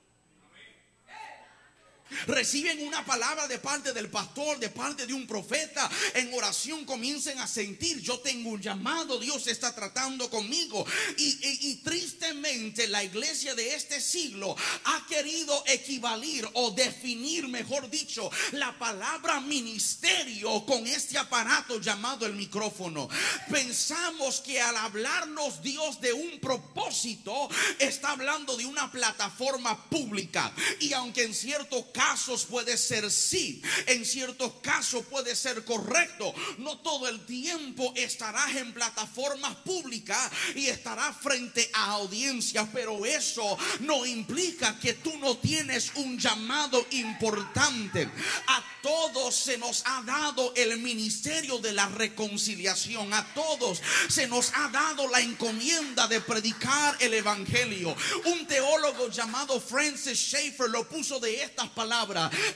reciben 2.26 2.86
una 2.86 3.04
palabra 3.04 3.46
de 3.48 3.58
parte 3.58 3.92
del 3.92 4.10
pastor, 4.10 4.58
de 4.58 4.68
parte 4.68 5.06
de 5.06 5.14
un 5.14 5.26
profeta, 5.26 5.90
en 6.14 6.32
oración 6.34 6.84
comiencen 6.84 7.38
a 7.38 7.46
sentir, 7.46 8.00
yo 8.00 8.20
tengo 8.20 8.50
un 8.50 8.60
llamado, 8.60 9.18
Dios 9.18 9.46
está 9.46 9.74
tratando 9.74 10.28
conmigo. 10.30 10.84
Y, 11.16 11.80
tristemente 11.82 12.86
la 12.88 13.02
iglesia 13.02 13.54
de 13.54 13.74
este 13.74 14.00
siglo 14.00 14.54
ha 14.84 15.06
querido 15.06 15.64
equivalir 15.66 16.48
o 16.54 16.70
definir, 16.70 17.48
mejor 17.48 17.90
dicho, 17.90 18.30
la 18.52 18.78
palabra 18.78 19.40
ministerio 19.40 20.64
con 20.64 20.86
este 20.86 21.18
aparato 21.18 21.80
llamado 21.80 22.26
el 22.26 22.34
micrófono. 22.34 23.08
Pensamos 23.50 24.40
que 24.40 24.60
al 24.60 24.76
hablarnos 24.76 25.62
Dios 25.62 26.00
de 26.00 26.12
un 26.12 26.40
propósito, 26.40 27.48
está 27.78 28.12
hablando 28.12 28.56
de 28.56 28.66
una 28.66 28.90
plataforma 28.90 29.88
pública. 29.88 30.52
Y 30.80 30.92
aunque 30.92 31.24
en 31.24 31.34
cierto 31.34 31.90
caso, 31.92 32.01
casos 32.02 32.46
puede 32.46 32.76
ser 32.76 33.10
sí, 33.12 33.62
en 33.86 34.04
ciertos 34.04 34.54
casos 34.60 35.04
puede 35.06 35.36
ser 35.36 35.64
correcto. 35.64 36.34
No 36.58 36.78
todo 36.78 37.08
el 37.08 37.24
tiempo 37.26 37.92
estarás 37.94 38.56
en 38.56 38.72
plataformas 38.72 39.54
públicas 39.56 40.30
y 40.56 40.66
estarás 40.66 41.16
frente 41.16 41.70
a 41.72 41.92
audiencias, 41.92 42.66
pero 42.72 43.06
eso 43.06 43.56
no 43.80 44.04
implica 44.04 44.80
que 44.80 44.94
tú 44.94 45.16
no 45.18 45.36
tienes 45.36 45.92
un 45.94 46.18
llamado 46.18 46.84
importante. 46.90 48.10
A 48.48 48.64
todos 48.82 49.36
se 49.36 49.56
nos 49.58 49.84
ha 49.86 50.02
dado 50.02 50.52
el 50.56 50.78
ministerio 50.80 51.58
de 51.58 51.72
la 51.72 51.86
reconciliación, 51.86 53.14
a 53.14 53.32
todos 53.32 53.80
se 54.08 54.26
nos 54.26 54.50
ha 54.54 54.68
dado 54.70 55.08
la 55.08 55.20
encomienda 55.20 56.08
de 56.08 56.20
predicar 56.20 56.96
el 56.98 57.14
evangelio. 57.14 57.94
Un 58.24 58.44
teólogo 58.48 59.08
llamado 59.08 59.60
Francis 59.60 60.18
Schaeffer 60.18 60.68
lo 60.68 60.88
puso 60.88 61.20
de 61.20 61.44
estas 61.44 61.68
palabras 61.68 61.91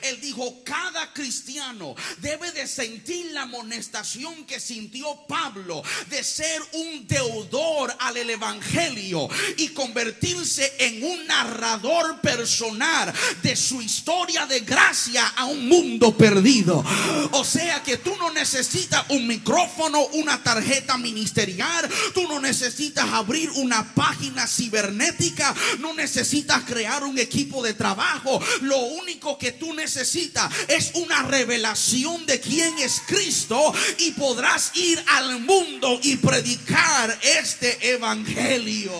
él 0.01 0.19
dijo, 0.19 0.63
cada 0.63 1.13
cristiano 1.13 1.95
debe 2.17 2.51
de 2.51 2.67
sentir 2.67 3.31
la 3.31 3.43
amonestación 3.43 4.45
que 4.45 4.59
sintió 4.59 5.25
Pablo 5.27 5.83
de 6.09 6.23
ser 6.23 6.61
un 6.73 7.07
deudor 7.07 7.95
al 7.99 8.17
evangelio 8.17 9.29
y 9.57 9.69
convertirse 9.69 10.73
en 10.79 11.03
un 11.03 11.27
narrador 11.27 12.19
personal 12.21 13.13
de 13.43 13.55
su 13.55 13.81
historia 13.81 14.45
de 14.47 14.61
gracia 14.61 15.27
a 15.35 15.45
un 15.45 15.67
mundo 15.67 16.17
perdido. 16.17 16.83
O 17.31 17.43
sea 17.43 17.83
que 17.83 17.97
tú 17.97 18.15
no 18.17 18.31
necesitas 18.31 19.05
un 19.09 19.27
micrófono, 19.27 20.03
una 20.13 20.41
tarjeta 20.41 20.97
ministerial, 20.97 21.87
tú 22.13 22.27
no 22.27 22.39
necesitas 22.39 23.05
abrir 23.13 23.51
una 23.51 23.93
página 23.93 24.47
cibernética, 24.47 25.53
no 25.79 25.93
necesitas 25.93 26.63
crear 26.63 27.03
un 27.03 27.19
equipo 27.19 27.63
de 27.63 27.73
trabajo. 27.73 28.41
Lo 28.61 28.77
único 28.79 29.26
que 29.35 29.53
tú 29.53 29.73
necesitas 29.73 30.53
es 30.67 30.91
una 30.93 31.23
revelación 31.23 32.27
de 32.27 32.39
quién 32.39 32.77
es 32.77 33.01
Cristo 33.07 33.73
y 33.97 34.11
podrás 34.11 34.71
ir 34.75 35.03
al 35.07 35.39
mundo 35.39 35.99
y 36.03 36.17
predicar 36.17 37.19
este 37.23 37.93
evangelio. 37.93 38.93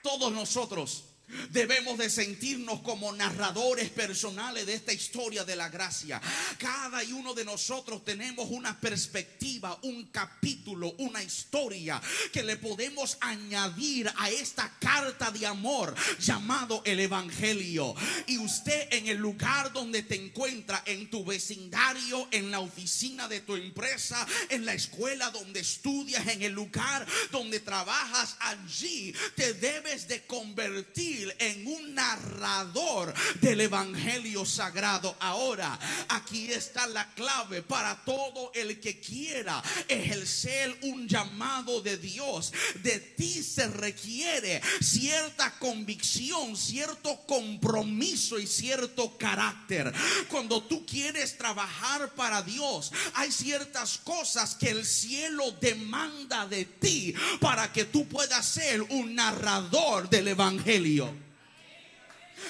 Todos 0.00 0.32
nosotros 0.32 1.07
Debemos 1.50 1.98
de 1.98 2.08
sentirnos 2.08 2.80
como 2.80 3.12
narradores 3.12 3.90
personales 3.90 4.64
de 4.64 4.74
esta 4.74 4.92
historia 4.92 5.44
de 5.44 5.56
la 5.56 5.68
gracia. 5.68 6.20
Cada 6.58 7.02
uno 7.12 7.34
de 7.34 7.44
nosotros 7.44 8.04
tenemos 8.04 8.48
una 8.50 8.78
perspectiva, 8.80 9.78
un 9.82 10.06
capítulo, 10.06 10.94
una 10.98 11.22
historia 11.22 12.00
que 12.32 12.42
le 12.42 12.56
podemos 12.56 13.18
añadir 13.20 14.10
a 14.16 14.30
esta 14.30 14.72
carta 14.80 15.30
de 15.30 15.46
amor 15.46 15.94
llamado 16.18 16.82
el 16.84 17.00
Evangelio. 17.00 17.94
Y 18.26 18.38
usted 18.38 18.88
en 18.90 19.08
el 19.08 19.18
lugar 19.18 19.72
donde 19.72 20.02
te 20.02 20.14
encuentra, 20.14 20.82
en 20.86 21.10
tu 21.10 21.24
vecindario, 21.24 22.28
en 22.30 22.50
la 22.50 22.60
oficina 22.60 23.28
de 23.28 23.40
tu 23.40 23.54
empresa, 23.56 24.26
en 24.48 24.64
la 24.64 24.74
escuela 24.74 25.30
donde 25.30 25.60
estudias, 25.60 26.26
en 26.28 26.42
el 26.42 26.52
lugar 26.52 27.06
donde 27.30 27.60
trabajas, 27.60 28.36
allí 28.40 29.14
te 29.34 29.54
debes 29.54 30.08
de 30.08 30.24
convertir 30.26 31.17
en 31.38 31.66
un 31.66 31.94
narrador 31.94 33.12
del 33.40 33.60
Evangelio 33.62 34.44
Sagrado. 34.44 35.16
Ahora, 35.20 35.78
aquí 36.08 36.52
está 36.52 36.86
la 36.86 37.12
clave 37.14 37.62
para 37.62 37.96
todo 38.04 38.52
el 38.54 38.78
que 38.80 39.00
quiera 39.00 39.62
ejercer 39.88 40.76
un 40.82 41.08
llamado 41.08 41.80
de 41.80 41.96
Dios. 41.96 42.52
De 42.82 43.00
ti 43.00 43.42
se 43.42 43.68
requiere 43.68 44.60
cierta 44.80 45.58
convicción, 45.58 46.56
cierto 46.56 47.16
compromiso 47.26 48.38
y 48.38 48.46
cierto 48.46 49.16
carácter. 49.18 49.92
Cuando 50.28 50.62
tú 50.62 50.86
quieres 50.86 51.36
trabajar 51.36 52.14
para 52.14 52.42
Dios, 52.42 52.92
hay 53.14 53.32
ciertas 53.32 53.98
cosas 53.98 54.54
que 54.54 54.70
el 54.70 54.84
cielo 54.84 55.50
demanda 55.60 56.46
de 56.46 56.64
ti 56.64 57.14
para 57.40 57.72
que 57.72 57.84
tú 57.84 58.06
puedas 58.06 58.46
ser 58.46 58.82
un 58.82 59.14
narrador 59.14 60.08
del 60.08 60.28
Evangelio. 60.28 61.07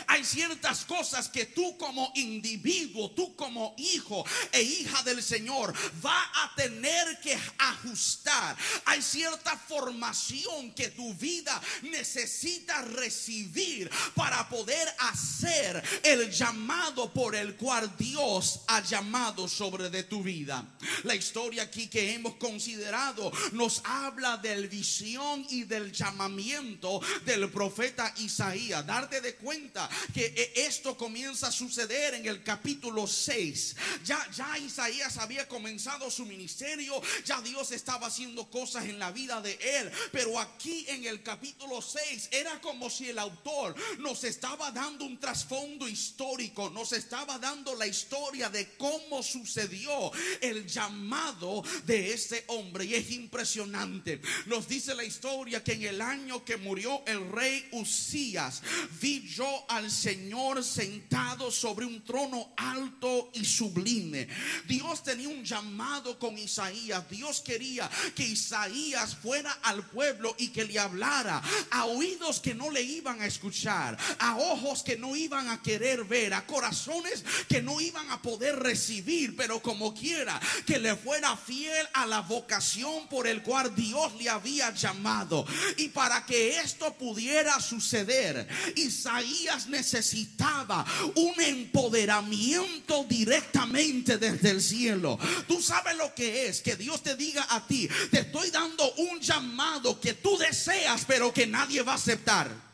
Hay 0.07 0.25
ciertas 0.25 0.85
cosas 0.85 1.29
que 1.29 1.47
tú 1.47 1.77
como 1.79 2.13
individuo, 2.15 3.11
tú 3.13 3.35
como 3.37 3.75
hijo 3.79 4.25
e 4.53 4.63
hija 4.63 5.03
del 5.03 5.23
Señor, 5.23 5.75
va 6.05 6.21
a 6.43 6.55
tener 6.55 7.21
que 7.21 7.39
ajustar. 7.59 8.57
Hay 8.85 9.03
cierta 9.03 9.57
formación 9.57 10.73
que 10.73 10.89
tu 10.89 11.15
vida 11.15 11.61
necesita 11.83 12.83
recibir 12.83 13.91
para 14.15 14.49
poder 14.49 14.89
hacer 14.99 15.83
el 16.03 16.31
llamado 16.31 17.13
por 17.13 17.35
el 17.35 17.57
cual 17.57 17.95
Dios 17.97 18.61
ha 18.69 18.83
llamado 18.83 19.49
sobre 19.49 19.91
de 19.91 20.03
tu 20.05 20.23
vida. 20.23 20.65
La 21.05 21.15
historia 21.15 21.65
aquí 21.65 21.89
que 21.89 22.15
hemos 22.15 22.37
considerado 22.37 23.31
nos 23.53 23.83
habla 23.85 24.37
del 24.37 24.69
visión 24.69 25.47
y 25.51 25.65
del 25.65 25.93
llamamiento 25.93 27.01
del 27.25 27.51
profeta 27.51 28.13
Isaías. 28.19 28.87
Darte 28.87 29.21
de 29.21 29.35
cuenta 29.37 29.78
que 30.15 30.27
eh, 30.27 30.53
esto 30.67 30.97
comienza 30.97 31.49
a 31.49 31.53
suceder 31.53 32.15
en 32.15 32.27
el 32.27 32.43
capítulo 32.43 33.07
6. 33.07 33.77
Ya, 34.05 34.27
ya 34.35 34.59
Isaías 34.59 35.19
había 35.19 35.47
comenzado 35.47 36.11
su 36.11 36.25
ministerio, 36.25 37.01
ya 37.25 37.41
Dios 37.43 37.73
estaba 37.73 38.07
haciendo 38.07 38.49
cosas 38.51 38.85
en 38.85 38.99
la 38.99 39.11
vida 39.11 39.41
de 39.43 39.59
él, 39.61 39.91
pero 40.11 40.39
aquí 40.39 40.87
en 40.89 41.05
el 41.05 41.23
capítulo 41.23 41.83
6 41.83 42.29
era 42.33 42.61
como 42.61 42.89
si 42.89 43.09
el 43.11 43.19
autor 43.19 43.75
nos 43.99 44.25
estaba 44.25 44.71
dando 44.71 45.05
un 45.05 45.19
trasfondo 45.19 45.89
histórico, 45.89 46.71
nos 46.71 46.93
estaba 46.93 47.39
dando 47.39 47.75
la 47.75 47.87
historia 47.87 48.49
de 48.49 48.77
cómo 48.77 49.23
sucedió 49.23 50.11
el 50.41 50.67
llamado 50.67 51.63
de 51.85 52.13
este 52.13 52.45
hombre 52.49 52.85
y 52.85 52.95
es 52.95 53.11
impresionante. 53.11 54.21
Nos 54.47 54.69
dice 54.69 54.95
la 54.95 55.05
historia 55.05 55.63
que 55.63 55.73
en 55.73 55.83
el 55.83 56.01
año 56.01 56.45
que 56.45 56.57
murió 56.57 57.03
el 57.07 57.31
rey 57.31 57.69
Usías, 57.73 58.63
vi 59.01 59.27
yo 59.29 59.65
al 59.69 59.91
Señor 59.91 60.65
sentado 60.65 61.51
sobre 61.51 61.87
un 61.87 62.03
trono 62.03 62.53
alto 62.57 63.31
y 63.35 63.45
sublime. 63.45 64.29
Dios 64.67 65.03
tenía 65.03 65.29
un 65.29 65.45
llamado 65.45 66.19
con 66.19 66.37
Isaías. 66.39 67.09
Dios 67.09 67.41
quería 67.41 67.89
que 68.15 68.25
Isaías 68.25 69.17
fuera 69.17 69.53
al 69.63 69.87
pueblo 69.87 70.35
y 70.39 70.49
que 70.49 70.65
le 70.65 70.79
hablara 70.79 71.43
a 71.71 71.85
oídos 71.87 72.41
que 72.41 72.55
no 72.55 72.71
le 72.71 72.83
iban 72.83 73.21
a 73.21 73.27
escuchar, 73.27 73.97
a 74.19 74.37
ojos 74.37 74.83
que 74.83 74.97
no 74.97 75.15
iban 75.17 75.49
a 75.49 75.63
querer 75.63 76.05
ver, 76.05 76.35
a 76.35 76.47
corazones 76.47 77.25
que 77.49 77.63
no 77.63 77.81
iban 77.81 78.11
a 78.11 78.23
poder 78.23 78.59
recibir, 78.59 79.37
pero 79.37 79.61
como 79.61 79.95
quiera, 79.95 80.41
que 80.67 80.79
le 80.79 80.97
fuera 80.97 81.37
fiel 81.37 81.87
a 81.95 82.07
la 82.07 82.21
vocación 82.21 83.09
por 83.09 83.27
el 83.27 83.43
cual 83.43 83.75
Dios 83.75 84.15
le 84.15 84.29
había 84.29 84.73
llamado. 84.75 85.47
Y 85.77 85.89
para 85.89 86.25
que 86.27 86.59
esto 86.59 86.95
pudiera 86.95 87.61
suceder, 87.61 88.49
Isaías 88.77 89.58
necesitaba 89.67 90.85
un 91.15 91.41
empoderamiento 91.41 93.05
directamente 93.09 94.19
desde 94.19 94.51
el 94.51 94.63
cielo. 94.63 95.19
Tú 95.47 95.61
sabes 95.61 95.97
lo 95.97 96.15
que 96.15 96.47
es 96.47 96.61
que 96.61 96.77
Dios 96.77 97.03
te 97.03 97.17
diga 97.17 97.47
a 97.51 97.67
ti, 97.67 97.89
te 98.11 98.21
estoy 98.21 98.51
dando 98.51 98.91
un 98.95 99.21
llamado 99.21 100.01
que 100.01 100.15
tú 100.15 100.37
deseas, 100.39 101.05
pero 101.07 101.33
que 101.33 101.47
nadie 101.47 101.83
va 101.83 101.93
a 101.93 101.97
aceptar 101.97 102.68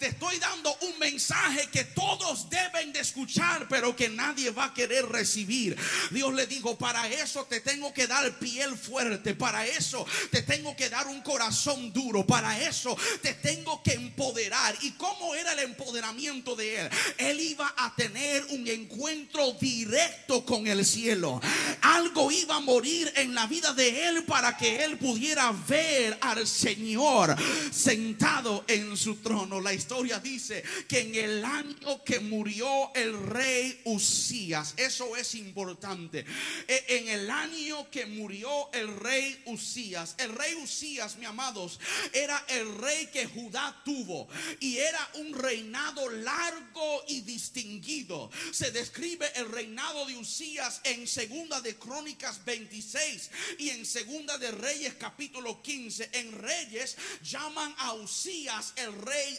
te 0.00 0.06
estoy 0.06 0.38
dando 0.38 0.74
un 0.80 0.98
mensaje 0.98 1.68
que 1.70 1.84
todos 1.84 2.48
deben 2.48 2.90
de 2.90 3.00
escuchar, 3.00 3.68
pero 3.68 3.94
que 3.94 4.08
nadie 4.08 4.50
va 4.50 4.64
a 4.64 4.74
querer 4.74 5.04
recibir. 5.04 5.76
Dios 6.10 6.32
le 6.32 6.46
dijo, 6.46 6.78
para 6.78 7.06
eso 7.08 7.44
te 7.44 7.60
tengo 7.60 7.92
que 7.92 8.06
dar 8.06 8.38
piel 8.38 8.78
fuerte, 8.78 9.34
para 9.34 9.66
eso 9.66 10.06
te 10.30 10.40
tengo 10.40 10.74
que 10.74 10.88
dar 10.88 11.06
un 11.06 11.20
corazón 11.20 11.92
duro, 11.92 12.26
para 12.26 12.58
eso 12.62 12.96
te 13.20 13.34
tengo 13.34 13.82
que 13.82 13.92
empoderar. 13.92 14.74
¿Y 14.80 14.92
cómo 14.92 15.34
era 15.34 15.52
el 15.52 15.58
empoderamiento 15.58 16.56
de 16.56 16.80
él? 16.80 16.90
Él 17.18 17.38
iba 17.40 17.74
a 17.76 17.94
tener 17.94 18.42
un 18.46 18.66
encuentro 18.68 19.52
directo 19.60 20.46
con 20.46 20.66
el 20.66 20.82
cielo. 20.86 21.42
Algo 21.82 22.32
iba 22.32 22.56
a 22.56 22.60
morir 22.60 23.12
en 23.16 23.34
la 23.34 23.46
vida 23.46 23.74
de 23.74 24.08
él 24.08 24.24
para 24.24 24.56
que 24.56 24.82
él 24.82 24.96
pudiera 24.96 25.52
ver 25.68 26.16
al 26.22 26.46
Señor 26.46 27.36
sentado 27.70 28.64
en 28.66 28.96
su 28.96 29.16
trono. 29.16 29.60
La 29.60 29.74
historia 29.74 29.89
dice 30.22 30.62
que 30.88 31.00
en 31.00 31.14
el 31.16 31.44
año 31.44 32.04
que 32.04 32.20
murió 32.20 32.92
el 32.94 33.26
rey 33.26 33.80
Usías, 33.84 34.74
eso 34.76 35.16
es 35.16 35.34
importante, 35.34 36.24
e, 36.68 36.84
en 36.88 37.08
el 37.08 37.30
año 37.30 37.90
que 37.90 38.06
murió 38.06 38.70
el 38.72 38.96
rey 38.96 39.42
Usías, 39.46 40.14
el 40.18 40.32
rey 40.32 40.54
Usías, 40.54 41.16
mi 41.16 41.26
amados, 41.26 41.80
era 42.12 42.44
el 42.48 42.78
rey 42.78 43.08
que 43.08 43.26
Judá 43.26 43.82
tuvo 43.84 44.28
y 44.60 44.76
era 44.76 45.10
un 45.14 45.34
reinado 45.34 46.08
largo 46.08 47.04
y 47.08 47.22
distinguido. 47.22 48.30
Se 48.52 48.70
describe 48.70 49.30
el 49.34 49.50
reinado 49.50 50.06
de 50.06 50.16
Usías 50.16 50.80
en 50.84 51.06
segunda 51.08 51.60
de 51.60 51.74
Crónicas 51.74 52.44
26 52.44 53.30
y 53.58 53.70
en 53.70 53.84
segunda 53.84 54.38
de 54.38 54.52
Reyes 54.52 54.94
capítulo 54.94 55.60
15. 55.60 56.10
En 56.12 56.32
Reyes 56.40 56.96
llaman 57.22 57.74
a 57.78 57.94
Usías 57.94 58.72
el 58.76 58.92
rey 59.02 59.38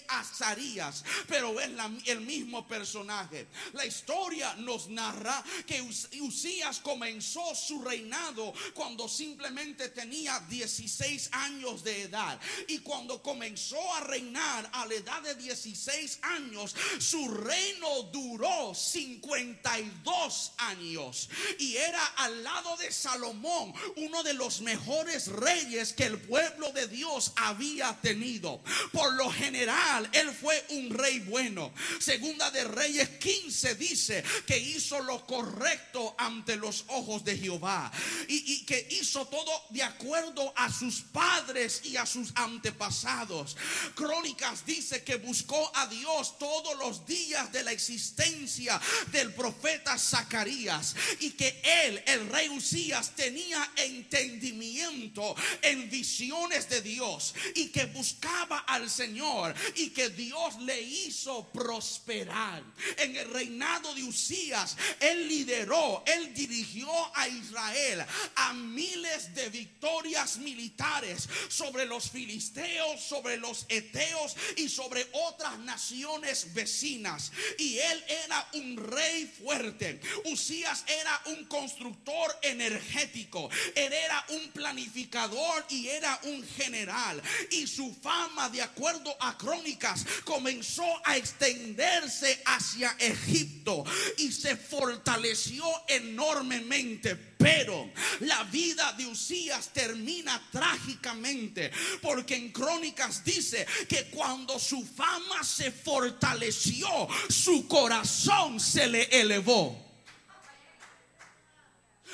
Pero 1.27 1.59
es 1.59 1.69
el 2.05 2.21
mismo 2.21 2.67
personaje. 2.67 3.47
La 3.73 3.85
historia 3.85 4.55
nos 4.55 4.89
narra 4.89 5.43
que 5.65 5.81
Usías 5.81 6.79
comenzó 6.79 7.55
su 7.55 7.81
reinado 7.81 8.53
cuando 8.73 9.07
simplemente 9.07 9.89
tenía 9.89 10.39
16 10.49 11.29
años 11.31 11.83
de 11.83 12.03
edad. 12.03 12.39
Y 12.67 12.79
cuando 12.79 13.21
comenzó 13.21 13.93
a 13.95 14.01
reinar 14.01 14.69
a 14.73 14.85
la 14.85 14.93
edad 14.93 15.21
de 15.21 15.35
16 15.35 16.19
años, 16.21 16.75
su 16.99 17.27
reino 17.29 18.03
duró 18.11 18.73
52 18.73 20.51
años. 20.57 21.29
Y 21.59 21.77
era 21.77 22.05
al 22.17 22.43
lado 22.43 22.77
de 22.77 22.91
Salomón, 22.91 23.73
uno 23.97 24.23
de 24.23 24.33
los 24.33 24.61
mejores 24.61 25.27
reyes 25.27 25.93
que 25.93 26.05
el 26.05 26.19
pueblo 26.19 26.71
de 26.71 26.87
Dios 26.87 27.33
había 27.35 27.99
tenido. 28.01 28.61
Por 28.91 29.13
lo 29.13 29.31
general, 29.31 30.09
fue 30.31 30.65
un 30.69 30.89
rey 30.89 31.19
bueno. 31.19 31.71
Segunda 31.99 32.49
de 32.51 32.63
Reyes 32.63 33.09
15 33.09 33.75
dice 33.75 34.23
que 34.45 34.57
hizo 34.57 35.01
lo 35.01 35.25
correcto 35.25 36.15
ante 36.17 36.55
los 36.55 36.85
ojos 36.87 37.23
de 37.23 37.37
Jehová 37.37 37.91
y, 38.27 38.63
que 38.65 38.87
hizo 38.91 39.25
todo 39.27 39.51
de 39.69 39.83
acuerdo 39.83 40.53
a 40.55 40.71
sus 40.71 41.01
padres 41.01 41.81
y 41.83 41.97
a 41.97 42.05
sus 42.05 42.31
antepasados. 42.35 43.57
Crónicas 43.95 44.65
dice 44.65 45.03
que 45.03 45.15
buscó 45.17 45.71
a 45.75 45.87
Dios 45.87 46.37
todos 46.37 46.77
los 46.77 47.05
días 47.05 47.51
de 47.51 47.63
la 47.63 47.71
existencia 47.71 48.79
del 49.11 49.33
profeta 49.33 49.97
Zacarías 49.97 50.95
y 51.19 51.31
que 51.31 51.61
él, 51.85 52.03
el 52.07 52.29
rey 52.29 52.49
Usías, 52.49 53.15
tenía 53.15 53.69
entendimiento 53.77 55.35
en 55.61 55.89
visiones 55.89 56.69
de 56.69 56.81
Dios 56.81 57.33
y 57.55 57.69
que 57.69 57.85
buscaba 57.85 58.59
al 58.59 58.89
Señor 58.89 59.53
y 59.75 59.89
que 59.89 60.09
Dios 60.09 60.20
le 60.59 60.81
hizo 60.81 61.47
prosperar. 61.51 62.63
En 62.97 63.15
el 63.15 63.29
reinado 63.29 63.93
de 63.93 64.03
Usías, 64.03 64.77
él 64.99 65.27
lideró, 65.27 66.03
él 66.05 66.33
dirigió 66.33 66.89
a 67.15 67.27
Israel 67.27 68.05
a 68.35 68.53
miles 68.53 69.33
de 69.33 69.49
victorias 69.49 70.37
militares 70.37 71.27
sobre 71.49 71.85
los 71.85 72.09
filisteos, 72.09 73.01
sobre 73.01 73.37
los 73.37 73.65
eteos 73.69 74.35
y 74.57 74.69
sobre 74.69 75.07
otras 75.13 75.57
naciones 75.59 76.53
vecinas. 76.53 77.31
Y 77.57 77.77
él 77.77 78.03
era 78.25 78.47
un 78.53 78.77
rey 78.77 79.25
fuerte. 79.25 79.99
Usías 80.25 80.83
era 80.87 81.21
un 81.25 81.45
constructor 81.45 82.37
energético. 82.41 83.49
Él 83.75 83.93
era 83.93 84.25
un 84.29 84.51
planificador 84.51 85.65
y 85.69 85.87
era 85.87 86.19
un 86.23 86.45
general. 86.47 87.21
Y 87.51 87.67
su 87.67 87.93
fama, 88.01 88.49
de 88.49 88.61
acuerdo 88.61 89.15
a 89.19 89.37
crónicas, 89.37 90.05
comenzó 90.23 90.85
a 91.05 91.17
extenderse 91.17 92.41
hacia 92.45 92.95
Egipto 92.99 93.83
y 94.17 94.31
se 94.31 94.55
fortaleció 94.55 95.65
enormemente. 95.87 97.15
Pero 97.15 97.91
la 98.21 98.43
vida 98.45 98.93
de 98.93 99.07
Usías 99.07 99.69
termina 99.73 100.41
trágicamente 100.51 101.71
porque 102.01 102.35
en 102.35 102.51
crónicas 102.51 103.23
dice 103.23 103.65
que 103.89 104.05
cuando 104.11 104.59
su 104.59 104.85
fama 104.85 105.43
se 105.43 105.71
fortaleció, 105.71 107.07
su 107.29 107.67
corazón 107.67 108.59
se 108.59 108.87
le 108.87 109.03
elevó. 109.05 109.91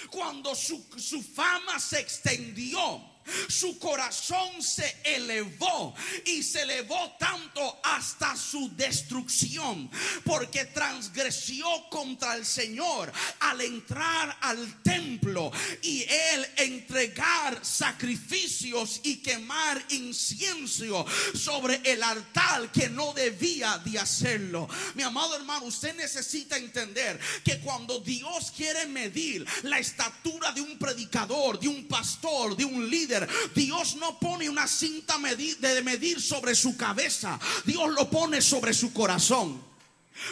Cuando 0.09 0.55
su, 0.55 0.85
su 0.97 1.21
fama 1.21 1.79
se 1.79 1.99
extendió, 1.99 3.16
su 3.47 3.77
corazón 3.79 4.61
se 4.61 4.97
elevó 5.03 5.95
y 6.25 6.43
se 6.43 6.61
elevó 6.61 7.15
tanto 7.19 7.79
hasta 7.83 8.35
su 8.35 8.75
destrucción, 8.75 9.89
porque 10.23 10.65
transgresió 10.65 11.67
contra 11.89 12.35
el 12.35 12.45
Señor 12.45 13.11
al 13.39 13.61
entrar 13.61 14.37
al 14.41 14.81
templo 14.81 15.51
y 15.81 16.03
él 16.03 16.47
entregar 16.57 17.63
sacrificios 17.63 19.01
y 19.03 19.17
quemar 19.17 19.83
incienso 19.89 21.05
sobre 21.33 21.81
el 21.83 22.03
altar 22.03 22.71
que 22.71 22.89
no 22.89 23.13
debía 23.13 23.77
de 23.79 23.99
hacerlo. 23.99 24.67
Mi 24.95 25.03
amado 25.03 25.35
hermano, 25.35 25.65
usted 25.65 25.95
necesita 25.95 26.57
entender 26.57 27.19
que 27.43 27.59
cuando 27.59 27.99
Dios 27.99 28.51
quiere 28.55 28.85
medir 28.87 29.45
la 29.63 29.79
estatura 29.79 30.51
de 30.51 30.61
un 30.61 30.77
predicador, 30.77 31.59
de 31.59 31.67
un 31.67 31.87
pastor, 31.87 32.55
de 32.55 32.65
un 32.65 32.89
líder, 32.89 33.16
Dios 33.55 33.95
no 33.95 34.19
pone 34.19 34.49
una 34.49 34.67
cinta 34.67 35.17
de 35.17 35.81
medir 35.83 36.21
sobre 36.21 36.55
su 36.55 36.75
cabeza. 36.75 37.39
Dios 37.65 37.89
lo 37.93 38.09
pone 38.09 38.41
sobre 38.41 38.73
su 38.73 38.93
corazón. 38.93 39.66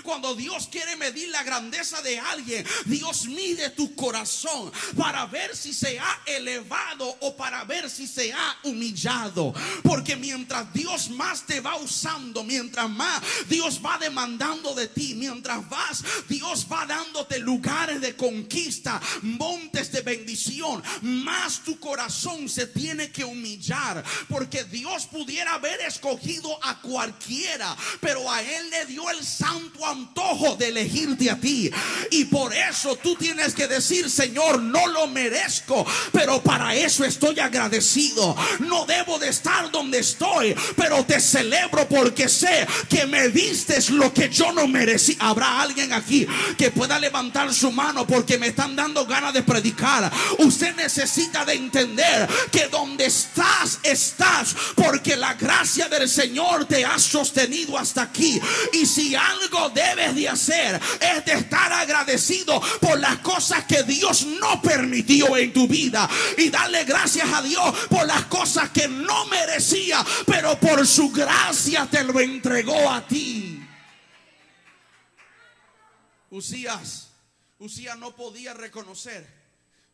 Cuando 0.03 0.35
Dios 0.35 0.67
quiere 0.71 0.95
medir 0.95 1.29
la 1.29 1.43
grandeza 1.43 2.01
de 2.01 2.19
alguien, 2.19 2.65
Dios 2.85 3.25
mide 3.25 3.69
tu 3.71 3.95
corazón 3.95 4.71
para 4.97 5.25
ver 5.25 5.55
si 5.55 5.73
se 5.73 5.99
ha 5.99 6.21
elevado 6.25 7.15
o 7.21 7.35
para 7.35 7.63
ver 7.63 7.89
si 7.89 8.07
se 8.07 8.33
ha 8.33 8.57
humillado. 8.63 9.53
Porque 9.83 10.15
mientras 10.15 10.71
Dios 10.73 11.09
más 11.09 11.45
te 11.45 11.59
va 11.59 11.75
usando, 11.77 12.43
mientras 12.43 12.89
más 12.89 13.21
Dios 13.47 13.79
va 13.83 13.97
demandando 13.97 14.73
de 14.73 14.87
ti, 14.87 15.15
mientras 15.15 15.67
vas, 15.69 16.03
Dios 16.27 16.67
va 16.71 16.85
dándote 16.85 17.39
lugares 17.39 18.01
de 18.01 18.15
conquista, 18.15 19.01
montes 19.21 19.91
de 19.91 20.01
bendición, 20.01 20.83
más 21.01 21.59
tu 21.63 21.79
corazón 21.79 22.49
se 22.49 22.67
tiene 22.67 23.11
que 23.11 23.23
humillar. 23.23 24.03
Porque 24.29 24.63
Dios 24.63 25.05
pudiera 25.05 25.55
haber 25.55 25.81
escogido 25.81 26.57
a 26.63 26.81
cualquiera, 26.81 27.75
pero 27.99 28.29
a 28.31 28.41
Él 28.41 28.69
le 28.69 28.85
dio 28.85 29.09
el 29.09 29.23
santo 29.23 29.74
antojo 29.83 30.55
de 30.55 30.67
elegirte 30.69 31.31
a 31.31 31.39
ti. 31.39 31.71
Y 32.11 32.25
por 32.25 32.53
eso 32.53 32.95
tú 32.97 33.15
tienes 33.15 33.55
que 33.55 33.67
decir, 33.67 34.09
Señor, 34.09 34.61
no 34.61 34.85
lo 34.87 35.07
merezco, 35.07 35.85
pero 36.11 36.41
para 36.41 36.75
eso 36.75 37.03
estoy 37.03 37.39
agradecido. 37.39 38.35
No 38.59 38.85
debo 38.85 39.17
de 39.17 39.29
estar 39.29 39.71
donde 39.71 39.99
estoy, 39.99 40.55
pero 40.75 41.03
te 41.05 41.19
celebro 41.19 41.87
porque 41.87 42.29
sé 42.29 42.67
que 42.89 43.05
me 43.07 43.29
diste 43.29 43.75
lo 43.91 44.13
que 44.13 44.29
yo 44.29 44.51
no 44.51 44.67
merecí. 44.67 45.17
Habrá 45.19 45.61
alguien 45.61 45.93
aquí 45.93 46.27
que 46.57 46.71
pueda 46.71 46.99
levantar 46.99 47.53
su 47.53 47.71
mano 47.71 48.05
porque 48.05 48.37
me 48.37 48.47
están 48.47 48.75
dando 48.75 49.05
ganas 49.05 49.33
de 49.33 49.43
predicar. 49.43 50.11
Usted 50.39 50.75
necesita 50.75 51.45
de 51.45 51.53
entender 51.53 52.27
que 52.51 52.67
donde 52.67 53.05
estás, 53.05 53.79
estás 53.83 54.55
porque 54.75 55.15
la 55.15 55.33
gracia 55.33 55.87
del 55.87 56.07
Señor 56.07 56.65
te 56.65 56.85
ha 56.85 56.99
sostenido 56.99 57.77
hasta 57.77 58.03
aquí. 58.03 58.39
Y 58.73 58.85
si 58.85 59.15
algo 59.15 59.64
debes 59.69 60.15
de 60.15 60.29
hacer 60.29 60.79
es 60.99 61.25
de 61.25 61.33
estar 61.33 61.71
agradecido 61.71 62.61
por 62.79 62.99
las 62.99 63.17
cosas 63.17 63.65
que 63.65 63.83
Dios 63.83 64.25
no 64.25 64.61
permitió 64.61 65.37
en 65.37 65.53
tu 65.53 65.67
vida. 65.67 66.09
Y 66.37 66.49
darle 66.49 66.83
gracias 66.85 67.31
a 67.31 67.41
Dios 67.41 67.75
por 67.89 68.05
las 68.05 68.25
cosas 68.25 68.69
que 68.69 68.87
no 68.87 69.25
merecía, 69.25 70.05
pero 70.25 70.59
por 70.59 70.85
su 70.85 71.11
gracia 71.11 71.87
te 71.89 72.03
lo 72.03 72.19
entregó 72.19 72.89
a 72.89 73.05
ti. 73.07 73.61
Usías, 76.29 77.09
Usías 77.59 77.97
no 77.97 78.15
podía 78.15 78.53
reconocer, 78.53 79.25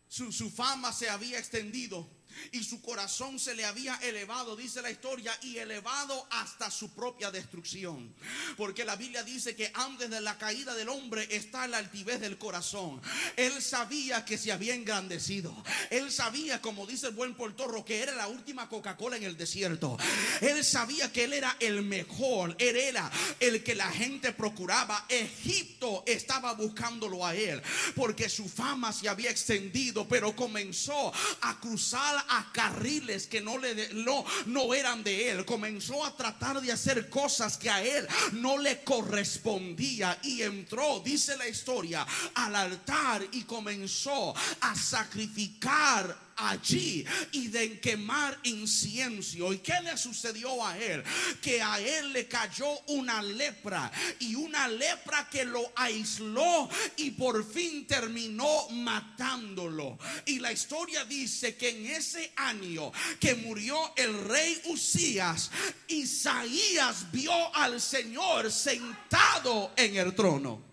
su, 0.08 0.32
su 0.32 0.50
fama 0.50 0.92
se 0.92 1.10
había 1.10 1.38
extendido 1.38 2.10
y 2.52 2.64
su 2.64 2.82
corazón 2.82 3.40
se 3.40 3.56
le 3.56 3.66
había 3.66 3.96
elevado, 3.98 4.56
dice 4.56 4.82
la 4.82 4.92
historia, 4.92 5.38
y 5.42 5.58
elevado 5.58 6.28
hasta 6.32 6.70
su 6.72 6.92
propia 6.92 7.32
destrucción. 7.32 8.14
Porque 8.58 8.86
la 8.86 8.96
Biblia 8.96 9.24
dice 9.24 9.56
que 9.56 9.72
antes 9.74 10.10
de 10.10 10.22
la 10.22 10.38
caída 10.38 10.74
del 10.76 10.90
hombre 10.90 11.28
está 11.30 11.68
la 11.68 11.78
altivez 11.78 12.20
del 12.20 12.38
corazón. 12.38 13.02
Él 13.36 13.62
sabía 13.62 14.26
que 14.26 14.38
se 14.38 14.52
había 14.52 14.76
engrandecido. 14.76 15.56
Él 15.90 16.12
sabía, 16.12 16.62
como 16.62 16.86
dice 16.86 17.08
el 17.08 17.14
buen 17.14 17.36
portorro, 17.36 17.86
que 17.86 18.02
era 18.02 18.14
la 18.16 18.28
última 18.28 18.70
Coca-Cola 18.70 19.18
en 19.18 19.24
el 19.24 19.38
desierto. 19.38 19.98
Él 20.42 20.64
sabía 20.64 21.12
que 21.12 21.26
él 21.26 21.34
era 21.34 21.56
el 21.60 21.82
mejor. 21.84 22.56
Él 22.60 22.76
era 22.76 23.12
el 23.40 23.64
que 23.64 23.76
la 23.76 23.90
gente 23.92 24.32
procuraba. 24.34 25.06
Egipto 25.10 26.04
estaba 26.06 26.54
buscándolo 26.54 27.26
a 27.26 27.36
él. 27.36 27.62
Porque 27.96 28.30
su 28.30 28.48
fama 28.48 28.94
se 28.94 29.10
había 29.10 29.32
extendido, 29.32 30.08
pero 30.08 30.36
comenzó 30.36 31.14
a 31.42 31.60
cruzar 31.60 32.21
a 32.30 32.52
carriles 32.52 33.28
que 33.28 33.42
no, 33.42 33.58
le, 33.58 33.94
no, 33.94 34.26
no 34.46 34.74
eran 34.74 35.04
de 35.04 35.30
él. 35.30 35.46
Comenzó 35.46 36.06
a 36.06 36.16
tratar 36.16 36.62
de 36.62 36.72
hacer 36.72 37.10
cosas 37.10 37.58
que 37.58 37.70
a 37.70 37.84
él 37.84 38.08
no 38.34 38.58
le 38.58 38.84
correspondía. 38.84 40.20
Y 40.24 40.42
entró, 40.42 41.02
dice 41.04 41.38
la 41.38 41.48
historia, 41.48 42.06
al 42.36 42.56
altar 42.56 43.26
y 43.32 43.44
comenzó 43.44 44.34
a 44.62 44.76
sacrificar 44.76 46.31
allí 46.50 47.06
y 47.32 47.48
de 47.48 47.80
quemar 47.80 48.38
incienso. 48.44 49.54
¿Y 49.54 49.60
qué 49.60 49.80
le 49.84 49.98
sucedió 49.98 50.66
a 50.66 50.78
él? 50.78 51.04
Que 51.42 51.62
a 51.62 51.80
él 51.80 52.14
le 52.14 52.28
cayó 52.28 52.68
una 52.88 53.22
lepra 53.22 53.92
y 54.20 54.36
una 54.36 54.68
lepra 54.68 55.28
que 55.30 55.46
lo 55.46 55.72
aisló 55.76 56.70
y 56.98 57.12
por 57.12 57.50
fin 57.52 57.86
terminó 57.86 58.70
matándolo. 58.70 59.98
Y 60.26 60.40
la 60.40 60.52
historia 60.52 61.06
dice 61.06 61.56
que 61.56 61.70
en 61.70 61.86
ese 61.88 62.32
año 62.36 62.92
que 63.20 63.36
murió 63.36 63.94
el 63.96 64.24
rey 64.26 64.62
Usías, 64.66 65.52
Isaías 65.88 67.12
vio 67.12 67.56
al 67.56 67.80
Señor 67.80 68.52
sentado 68.52 69.72
en 69.76 69.96
el 69.98 70.16
trono. 70.16 70.71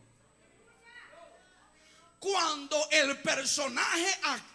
Cuando 2.18 2.76
el 2.90 3.18
personaje 3.18 4.06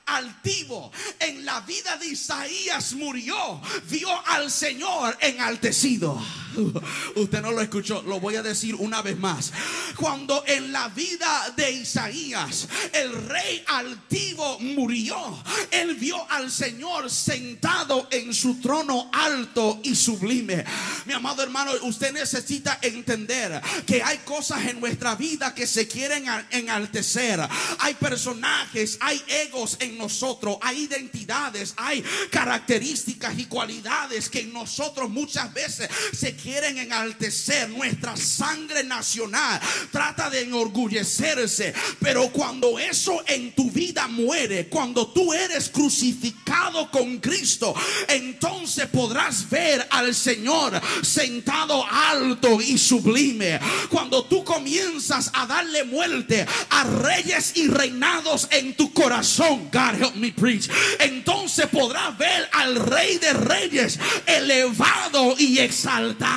altivo 0.05 0.91
en 1.19 1.45
la 1.45 1.61
vida 1.61 1.95
de 1.97 2.07
Isaías 2.07 2.93
murió, 2.93 3.61
vio 3.89 4.09
al 4.27 4.51
Señor 4.51 5.17
enaltecido. 5.21 6.21
Usted 7.15 7.41
no 7.41 7.51
lo 7.51 7.61
escuchó, 7.61 8.01
lo 8.03 8.19
voy 8.19 8.35
a 8.35 8.43
decir 8.43 8.75
una 8.75 9.01
vez 9.01 9.17
más. 9.17 9.51
Cuando 9.95 10.43
en 10.47 10.71
la 10.71 10.87
vida 10.89 11.53
de 11.55 11.71
Isaías 11.71 12.67
el 12.91 13.11
rey 13.27 13.63
altivo 13.67 14.59
murió, 14.59 15.43
él 15.71 15.95
vio 15.95 16.29
al 16.29 16.51
Señor 16.51 17.09
sentado 17.09 18.07
en 18.11 18.33
su 18.33 18.59
trono 18.59 19.09
alto 19.11 19.79
y 19.83 19.95
sublime. 19.95 20.63
Mi 21.05 21.13
amado 21.13 21.43
hermano, 21.43 21.71
usted 21.83 22.13
necesita 22.13 22.79
entender 22.81 23.61
que 23.85 24.01
hay 24.03 24.19
cosas 24.19 24.65
en 24.67 24.79
nuestra 24.79 25.15
vida 25.15 25.53
que 25.53 25.67
se 25.67 25.87
quieren 25.87 26.25
enaltecer. 26.51 27.39
Hay 27.79 27.93
personajes, 27.95 28.97
hay 29.01 29.21
egos 29.27 29.77
en 29.79 29.97
nosotros, 29.97 30.57
hay 30.61 30.83
identidades, 30.83 31.73
hay 31.77 32.03
características 32.29 33.37
y 33.37 33.45
cualidades 33.45 34.29
que 34.29 34.41
en 34.41 34.53
nosotros 34.53 35.09
muchas 35.09 35.53
veces 35.53 35.89
se 36.13 36.35
quieren 36.35 36.42
enaltecer. 36.45 37.69
Nuestra 37.69 38.15
sangre 38.15 38.83
nacional 38.83 39.59
trata 39.91 40.29
de 40.29 40.41
enorgullecerse, 40.41 41.73
pero 41.99 42.29
cuando 42.29 42.77
eso 42.79 43.23
en 43.27 43.53
tu 43.53 43.71
vida 43.71 44.07
muere, 44.07 44.67
cuando 44.67 45.07
tú 45.07 45.33
eres 45.33 45.69
crucificado 45.69 46.89
con 46.91 47.17
Cristo, 47.19 47.73
entonces 48.07 48.87
podrás 48.87 49.49
ver 49.49 49.87
al 49.89 50.13
Señor 50.13 50.79
sentado 51.01 51.85
alto 51.89 52.61
y 52.61 52.77
sublime. 52.77 53.59
Cuando 53.89 54.25
tú 54.25 54.43
comienzas 54.43 55.31
a 55.33 55.45
darle 55.45 55.83
muerte 55.83 56.45
a 56.69 56.83
reyes 56.83 57.53
y 57.55 57.67
reinados 57.67 58.47
en 58.51 58.75
tu 58.75 58.93
corazón, 58.93 59.69
God 59.71 60.01
help 60.01 60.15
me 60.15 60.31
preach. 60.31 60.69
Entonces 60.99 61.67
podrás 61.67 62.17
ver 62.17 62.49
al 62.51 62.75
Rey 62.75 63.17
de 63.17 63.33
Reyes 63.33 63.99
elevado 64.25 65.35
y 65.37 65.59
exaltado. 65.59 66.32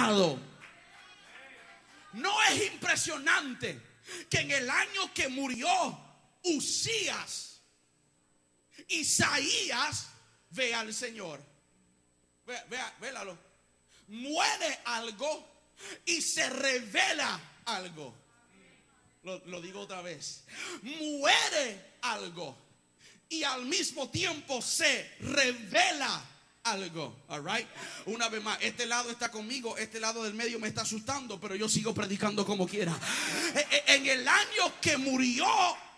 ¿No 2.12 2.42
es 2.44 2.72
impresionante 2.72 3.80
que 4.30 4.38
en 4.38 4.50
el 4.50 4.70
año 4.70 5.12
que 5.12 5.28
murió 5.28 5.68
Usías, 6.44 7.60
Isaías 8.88 10.08
ve 10.50 10.74
al 10.74 10.94
Señor? 10.94 11.42
Vea, 12.46 12.64
vea, 12.70 12.96
véalo. 13.00 13.38
Muere 14.08 14.78
algo 14.84 15.72
y 16.04 16.22
se 16.22 16.48
revela 16.48 17.40
algo. 17.64 18.14
Lo, 19.24 19.38
lo, 19.46 19.60
digo 19.60 19.80
otra 19.80 20.02
vez. 20.02 20.44
Muere 20.82 21.96
algo 22.02 22.56
y 23.28 23.42
al 23.42 23.66
mismo 23.66 24.08
tiempo 24.08 24.62
se 24.62 25.16
revela 25.20 26.22
algo. 26.66 27.16
All 27.28 27.42
right? 27.44 27.66
Una 28.06 28.28
vez 28.28 28.42
más, 28.42 28.58
este 28.60 28.86
lado 28.86 29.10
está 29.10 29.30
conmigo, 29.30 29.76
este 29.76 30.00
lado 30.00 30.22
del 30.24 30.34
medio 30.34 30.58
me 30.58 30.68
está 30.68 30.82
asustando, 30.82 31.40
pero 31.40 31.54
yo 31.54 31.68
sigo 31.68 31.94
predicando 31.94 32.44
como 32.44 32.66
quiera. 32.66 32.96
E, 33.54 33.60
e, 33.60 33.96
en 33.96 34.06
el 34.06 34.28
año 34.28 34.80
que 34.80 34.96
murió 34.96 35.46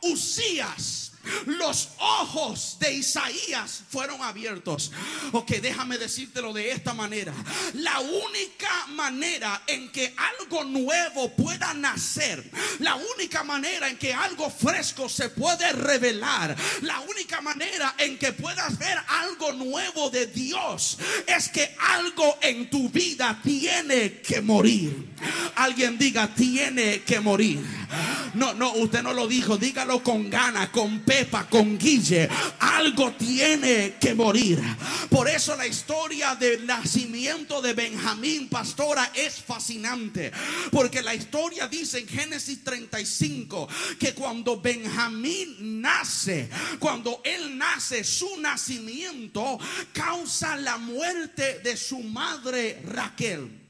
Usías 0.03 1.13
los 1.47 1.91
ojos 1.99 2.77
de 2.81 2.95
Isaías 2.95 3.83
fueron 3.91 4.23
abiertos. 4.23 4.93
Ok, 5.33 5.51
déjame 5.63 5.99
decírtelo 5.99 6.53
de 6.53 6.71
esta 6.71 6.95
manera. 6.95 7.33
La 7.75 8.01
única 8.01 8.87
manera 8.89 9.63
en 9.67 9.91
que 9.91 10.15
algo 10.17 10.65
nuevo 10.65 11.35
pueda 11.35 11.75
nacer, 11.75 12.51
la 12.79 12.97
única 13.17 13.43
manera 13.45 13.89
en 13.89 13.99
que 13.99 14.15
algo 14.15 14.51
fresco 14.51 15.09
se 15.09 15.29
puede 15.31 15.73
revelar, 15.73 16.57
la 16.83 17.01
única 17.01 17.41
manera 17.41 17.95
en 17.99 18.19
que 18.19 18.33
puedas 18.33 18.79
ver 18.79 18.97
algo 19.09 19.53
nuevo 19.53 20.11
de 20.11 20.27
Dios 20.27 20.99
es 21.27 21.49
que 21.49 21.77
algo 21.79 22.39
en 22.43 22.71
tu 22.71 22.89
vida 22.89 23.41
tiene 23.43 24.21
que 24.21 24.41
morir. 24.41 25.09
Alguien 25.57 25.99
diga, 25.99 26.33
tiene 26.35 27.03
que 27.03 27.21
morir. 27.21 27.65
No, 28.35 28.55
no, 28.55 28.73
usted 28.75 29.03
no 29.03 29.13
lo 29.13 29.27
dijo, 29.27 29.57
dígalo 29.57 30.03
con 30.03 30.31
ganas, 30.31 30.69
con 30.69 31.01
Pepa, 31.09 31.49
con 31.49 31.79
Guille. 31.79 32.29
Algo 32.61 33.13
tiene 33.13 33.95
que 33.99 34.15
morir. 34.15 34.61
Por 35.09 35.27
eso 35.27 35.57
la 35.57 35.67
historia 35.67 36.35
del 36.35 36.67
nacimiento 36.67 37.63
de 37.63 37.73
Benjamín, 37.73 38.51
pastora, 38.51 39.11
es 39.15 39.41
fascinante. 39.41 40.31
Porque 40.71 41.01
la 41.01 41.15
historia 41.15 41.67
dice 41.67 42.01
en 42.01 42.09
Génesis 42.09 42.63
35 42.63 43.67
que 43.99 44.13
cuando 44.13 44.61
Benjamín 44.61 45.81
nace, 45.81 46.51
cuando 46.79 47.23
él 47.25 47.57
nace, 47.57 48.05
su 48.05 48.39
nacimiento 48.39 49.59
causa 49.95 50.57
la 50.57 50.77
muerte 50.77 51.61
de 51.61 51.75
su 51.79 52.01
madre 52.01 52.83
Raquel 52.85 53.65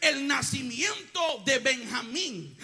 el 0.00 0.26
nacimiento 0.26 1.42
de 1.46 1.58
Benjamín 1.60 2.56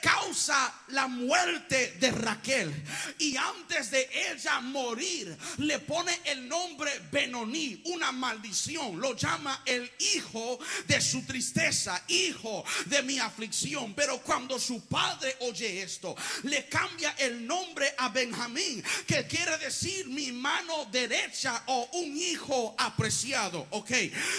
causa 0.00 0.72
la 0.90 1.06
muerte 1.06 1.96
de 1.98 2.10
Raquel. 2.10 2.72
Y 3.18 3.36
antes 3.36 3.90
de 3.90 4.08
ella 4.32 4.60
morir, 4.60 5.36
le 5.58 5.78
pone 5.80 6.18
el 6.24 6.48
nombre 6.48 6.90
Benoní, 7.10 7.82
una 7.86 8.12
maldición. 8.12 9.00
Lo 9.00 9.16
llama 9.16 9.62
el 9.64 9.90
hijo 10.14 10.58
de 10.86 11.00
su 11.00 11.22
tristeza, 11.22 12.02
hijo 12.08 12.64
de 12.86 13.02
mi 13.02 13.18
aflicción. 13.18 13.94
Pero 13.94 14.18
cuando 14.18 14.58
su 14.58 14.84
padre 14.86 15.36
oye 15.40 15.82
esto, 15.82 16.14
le 16.44 16.66
cambia 16.68 17.14
el 17.18 17.46
nombre 17.46 17.94
a 17.98 18.08
Benjamín, 18.08 18.82
que 19.06 19.26
quiere 19.26 19.58
decir 19.58 20.06
mi 20.06 20.32
mano 20.32 20.86
derecha 20.86 21.62
o 21.66 21.88
un 21.94 22.16
hijo 22.16 22.74
apreciado. 22.78 23.66
Ok, 23.70 23.90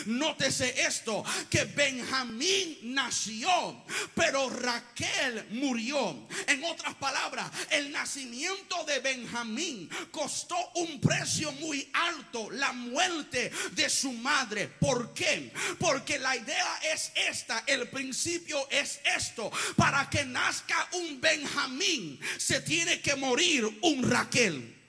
nótese 0.05 0.81
esto, 0.81 1.23
que 1.49 1.65
Benjamín 1.65 2.77
nació, 2.83 3.83
pero 4.15 4.49
Raquel 4.49 5.47
murió. 5.51 6.27
En 6.47 6.63
otras 6.63 6.95
palabras, 6.95 7.49
el 7.69 7.91
nacimiento 7.91 8.83
de 8.85 8.99
Benjamín 8.99 9.89
costó 10.11 10.57
un 10.75 10.99
precio 10.99 11.51
muy 11.53 11.89
alto, 11.93 12.49
la 12.51 12.71
muerte 12.73 13.51
de 13.71 13.89
su 13.89 14.11
madre. 14.13 14.67
¿Por 14.67 15.13
qué? 15.13 15.51
Porque 15.79 16.19
la 16.19 16.35
idea 16.35 16.79
es 16.93 17.11
esta, 17.15 17.63
el 17.67 17.87
principio 17.89 18.67
es 18.69 18.99
esto. 19.03 19.51
Para 19.75 20.09
que 20.09 20.25
nazca 20.25 20.87
un 20.93 21.19
Benjamín, 21.21 22.19
se 22.37 22.61
tiene 22.61 23.01
que 23.01 23.15
morir 23.15 23.65
un 23.81 24.09
Raquel. 24.09 24.79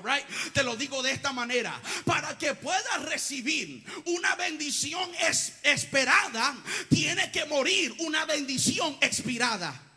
Right. 0.00 0.24
Te 0.54 0.62
lo 0.62 0.74
digo 0.74 1.02
de 1.02 1.12
esta 1.12 1.32
manera. 1.32 1.78
Para 2.06 2.38
que 2.38 2.54
puedas 2.54 3.02
recibir 3.02 3.84
una 4.06 4.34
bendición 4.36 5.10
esperada, 5.62 6.56
tiene 6.88 7.30
que 7.30 7.44
morir 7.44 7.94
una 7.98 8.24
bendición 8.24 8.96
expirada. 9.02 9.91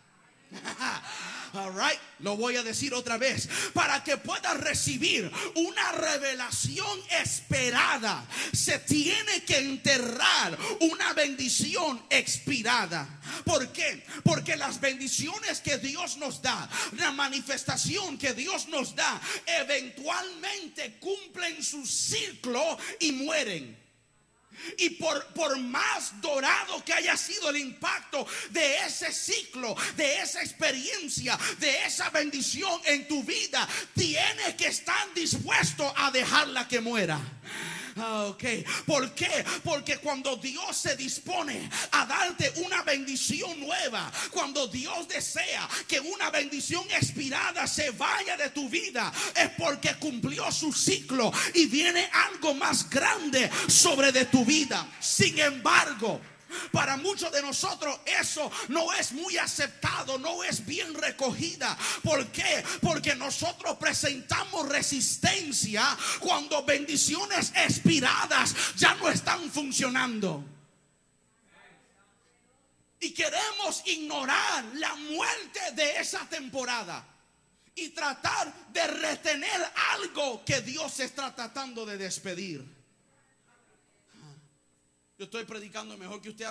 All 1.56 1.72
right, 1.72 2.00
lo 2.20 2.36
voy 2.36 2.58
a 2.58 2.64
decir 2.64 2.94
otra 2.94 3.18
vez. 3.18 3.48
Para 3.74 4.04
que 4.04 4.18
puedas 4.18 4.60
recibir 4.60 5.32
una 5.56 5.92
revelación 5.94 7.00
esperada, 7.22 8.26
se 8.52 8.80
tiene 8.80 9.44
que 9.46 9.58
enterrar 9.58 10.58
una 10.82 11.14
bendición 11.14 12.04
expirada. 12.10 13.08
¿Por 13.46 13.72
qué? 13.72 14.04
Porque 14.24 14.58
las 14.58 14.82
bendiciones 14.82 15.62
que 15.62 15.78
Dios 15.78 16.18
nos 16.18 16.42
da, 16.42 16.70
la 16.98 17.12
manifestación 17.12 18.18
que 18.18 18.34
Dios 18.34 18.68
nos 18.68 18.96
da, 18.96 19.22
eventualmente 19.46 20.98
cumplen 21.00 21.64
su 21.64 21.86
ciclo 21.86 22.78
y 23.00 23.14
mueren. 23.14 23.85
Y 24.78 24.92
por, 24.92 25.26
por 25.34 25.58
más 25.58 26.20
dorado 26.22 26.84
que 26.84 26.94
haya 26.94 27.16
sido 27.18 27.50
el 27.50 27.58
impacto 27.58 28.28
de 28.50 28.78
ese 28.86 29.12
ciclo, 29.12 29.76
de 29.96 30.22
esa 30.22 30.42
experiencia, 30.42 31.38
de 31.60 31.86
esa 31.86 32.10
bendición 32.10 32.82
en 32.86 33.08
tu 33.08 33.24
vida, 33.24 33.68
tienes 33.96 34.56
que 34.56 34.68
estar 34.68 35.14
dispuesto 35.14 35.94
a 35.96 36.12
dejarla 36.12 36.68
que 36.68 36.80
muera. 36.80 37.20
Ah, 37.98 38.26
ok. 38.26 38.44
¿Por 38.86 39.12
qué? 39.14 39.46
Porque 39.64 39.98
cuando 39.98 40.36
Dios 40.36 40.76
se 40.76 40.98
dispone 40.98 41.70
a 41.92 42.06
darte 42.06 42.52
una 42.66 42.82
bendición 42.84 43.58
nueva, 43.60 44.12
cuando 44.32 44.68
Dios 44.68 45.08
desea 45.08 45.68
que 45.88 46.02
una 46.02 46.30
bendición 46.30 46.84
expirada 46.92 47.66
se 47.68 47.92
vaya 47.92 48.36
de 48.36 48.50
tu 48.50 48.68
vida, 48.68 49.14
es 49.36 49.50
porque 49.58 49.96
cumplió 49.96 50.52
su 50.52 50.74
ciclo 50.74 51.32
y 51.54 51.68
viene 51.68 52.10
algo 52.12 52.54
más 52.54 52.90
grande 52.90 53.50
sobre 53.68 54.12
de 54.12 54.26
tu 54.26 54.44
vida. 54.44 54.86
Sin 55.00 55.40
embargo, 55.40 56.20
para 56.72 56.98
muchos 56.98 57.32
de 57.32 57.42
nosotros 57.42 58.00
eso 58.06 58.52
no 58.70 58.94
es 58.94 59.12
muy 59.12 59.38
aceptado, 59.38 60.18
no 60.18 60.44
es 60.44 60.66
bien 60.66 60.94
recogida. 60.94 61.78
¿Por 62.04 62.28
qué? 62.28 62.64
Porque 62.82 63.16
nosotros 63.16 63.78
presentamos 63.78 64.68
resistencia 64.70 65.98
cuando 66.20 66.64
bendiciones 66.64 67.52
expiradas 67.56 68.56
ya 68.76 68.96
no 68.96 69.10
están 69.10 69.50
funcionando. 69.52 70.44
Y 73.00 73.12
queremos 73.12 73.84
ignorar 73.86 74.66
la 74.76 74.96
muerte 74.96 75.60
de 75.74 75.98
esa 75.98 76.28
temporada 76.28 77.06
y 77.76 77.90
tratar 77.90 78.52
de 78.72 78.88
retener 78.88 79.62
algo 79.94 80.44
que 80.46 80.62
Dios 80.62 81.00
está 81.02 81.36
tratando 81.36 81.86
de 81.86 81.98
despedir. 81.98 82.75
Yo 85.18 85.26
estoy 85.26 85.46
predicando 85.46 85.98
mejor 85.98 86.22
que 86.22 86.30
usted 86.30 86.46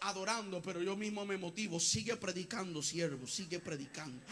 adorando, 0.00 0.62
pero 0.62 0.80
yo 0.80 0.96
mismo 0.96 1.26
me 1.26 1.36
motivo. 1.36 1.80
Sigue 1.80 2.16
predicando, 2.16 2.80
siervo, 2.80 3.26
sigue 3.26 3.58
predicando. 3.58 4.24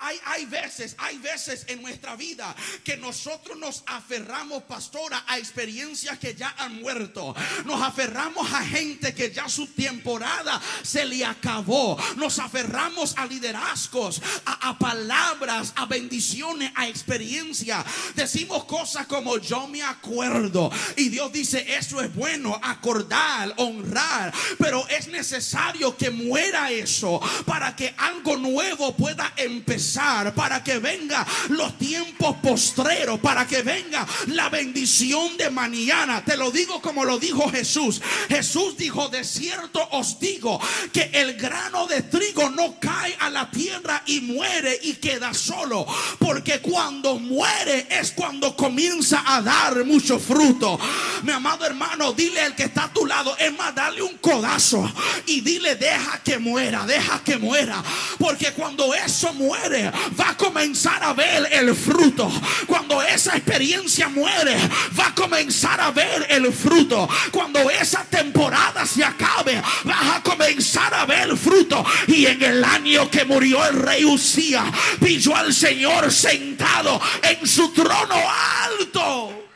Hay, 0.00 0.18
hay, 0.24 0.46
veces, 0.46 0.94
hay 0.98 1.18
veces 1.18 1.64
en 1.68 1.82
nuestra 1.82 2.16
vida 2.16 2.54
que 2.84 2.96
nosotros 2.96 3.58
nos 3.58 3.82
aferramos, 3.86 4.62
pastora, 4.64 5.24
a 5.26 5.38
experiencias 5.38 6.18
que 6.18 6.34
ya 6.34 6.54
han 6.58 6.80
muerto. 6.80 7.34
Nos 7.64 7.82
aferramos 7.82 8.52
a 8.52 8.64
gente 8.64 9.14
que 9.14 9.30
ya 9.30 9.48
su 9.48 9.66
temporada 9.68 10.60
se 10.82 11.04
le 11.04 11.24
acabó. 11.24 11.98
Nos 12.16 12.38
aferramos 12.38 13.16
a 13.16 13.26
liderazgos, 13.26 14.20
a, 14.44 14.78
palabras, 14.78 15.72
a 15.76 15.86
bendiciones, 15.86 16.72
a 16.74 16.88
experiencia. 16.88 17.84
Decimos 18.14 18.64
cosas 18.64 19.06
como 19.06 19.38
yo 19.38 19.66
me 19.66 19.82
acuerdo. 19.82 20.70
Y 20.96 21.08
Dios 21.08 21.32
dice, 21.32 21.64
eso 21.76 22.00
es 22.00 22.14
bueno, 22.14 22.58
acordar, 22.62 23.52
honrar. 23.56 24.32
Pero 24.58 24.86
es 24.88 25.08
necesario 25.08 25.96
que 25.96 26.10
muera 26.10 26.70
eso 26.70 27.20
para 27.46 27.74
que 27.76 27.94
algo 27.96 28.36
nuevo 28.36 28.96
pueda 28.96 29.29
empezar, 29.36 30.34
para 30.34 30.62
que 30.62 30.78
venga 30.78 31.26
los 31.48 31.76
tiempos 31.78 32.36
postreros, 32.42 33.20
para 33.20 33.46
que 33.46 33.62
venga 33.62 34.06
la 34.28 34.48
bendición 34.48 35.36
de 35.36 35.50
mañana. 35.50 36.24
Te 36.24 36.36
lo 36.36 36.50
digo 36.50 36.80
como 36.80 37.04
lo 37.04 37.18
dijo 37.18 37.50
Jesús. 37.50 38.00
Jesús 38.28 38.76
dijo, 38.76 39.08
de 39.08 39.24
cierto 39.24 39.86
os 39.92 40.18
digo 40.18 40.60
que 40.92 41.10
el 41.12 41.34
grano 41.34 41.86
de 41.86 42.02
trigo 42.02 42.50
no 42.50 42.78
cae 42.78 43.16
a 43.20 43.30
la 43.30 43.50
tierra 43.50 44.02
y 44.06 44.20
muere 44.20 44.78
y 44.82 44.94
queda 44.94 45.34
solo, 45.34 45.86
porque 46.18 46.60
cuando 46.60 47.18
muere 47.18 47.86
es 47.90 48.12
cuando 48.12 48.56
comienza 48.56 49.22
a 49.26 49.42
dar 49.42 49.84
mucho 49.84 50.18
fruto. 50.18 50.78
Mi 51.22 51.32
amado 51.32 51.64
hermano, 51.66 52.12
dile 52.12 52.40
al 52.40 52.54
que 52.54 52.64
está 52.64 52.84
a 52.84 52.92
tu 52.92 53.06
lado, 53.06 53.36
es 53.38 53.56
más, 53.56 53.74
dale 53.74 54.02
un 54.02 54.16
codazo 54.18 54.90
y 55.26 55.40
dile, 55.40 55.76
deja 55.76 56.22
que 56.22 56.38
muera, 56.38 56.86
deja 56.86 57.22
que 57.22 57.36
muera, 57.36 57.82
porque 58.18 58.52
cuando 58.52 58.94
muere, 59.32 59.90
va 60.18 60.30
a 60.30 60.36
comenzar 60.36 61.02
a 61.02 61.12
ver 61.12 61.48
el 61.52 61.74
fruto. 61.74 62.30
Cuando 62.66 63.02
esa 63.02 63.36
experiencia 63.36 64.08
muere, 64.08 64.56
va 64.98 65.08
a 65.08 65.14
comenzar 65.14 65.80
a 65.80 65.90
ver 65.90 66.26
el 66.30 66.52
fruto. 66.52 67.08
Cuando 67.30 67.70
esa 67.70 68.04
temporada 68.04 68.84
se 68.86 69.04
acabe, 69.04 69.62
vas 69.84 70.16
a 70.16 70.22
comenzar 70.22 70.92
a 70.94 71.06
ver 71.06 71.36
fruto. 71.36 71.84
Y 72.06 72.26
en 72.26 72.42
el 72.42 72.64
año 72.64 73.10
que 73.10 73.24
murió 73.24 73.64
el 73.66 73.76
rey 73.80 74.04
Usía, 74.04 74.64
pilló 75.02 75.36
al 75.36 75.52
Señor 75.52 76.10
sentado 76.12 77.00
en 77.22 77.46
su 77.46 77.72
trono 77.72 78.16
alto. 78.64 79.48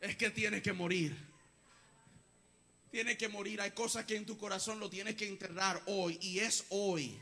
Es 0.00 0.16
que 0.16 0.30
tiene 0.30 0.62
que 0.62 0.72
morir. 0.72 1.27
Tiene 2.90 3.16
que 3.16 3.28
morir. 3.28 3.60
Hay 3.60 3.72
cosas 3.72 4.04
que 4.04 4.16
en 4.16 4.24
tu 4.24 4.38
corazón 4.38 4.80
lo 4.80 4.88
tienes 4.88 5.14
que 5.14 5.28
enterrar 5.28 5.82
hoy. 5.86 6.18
Y 6.22 6.38
es 6.38 6.64
hoy. 6.70 7.18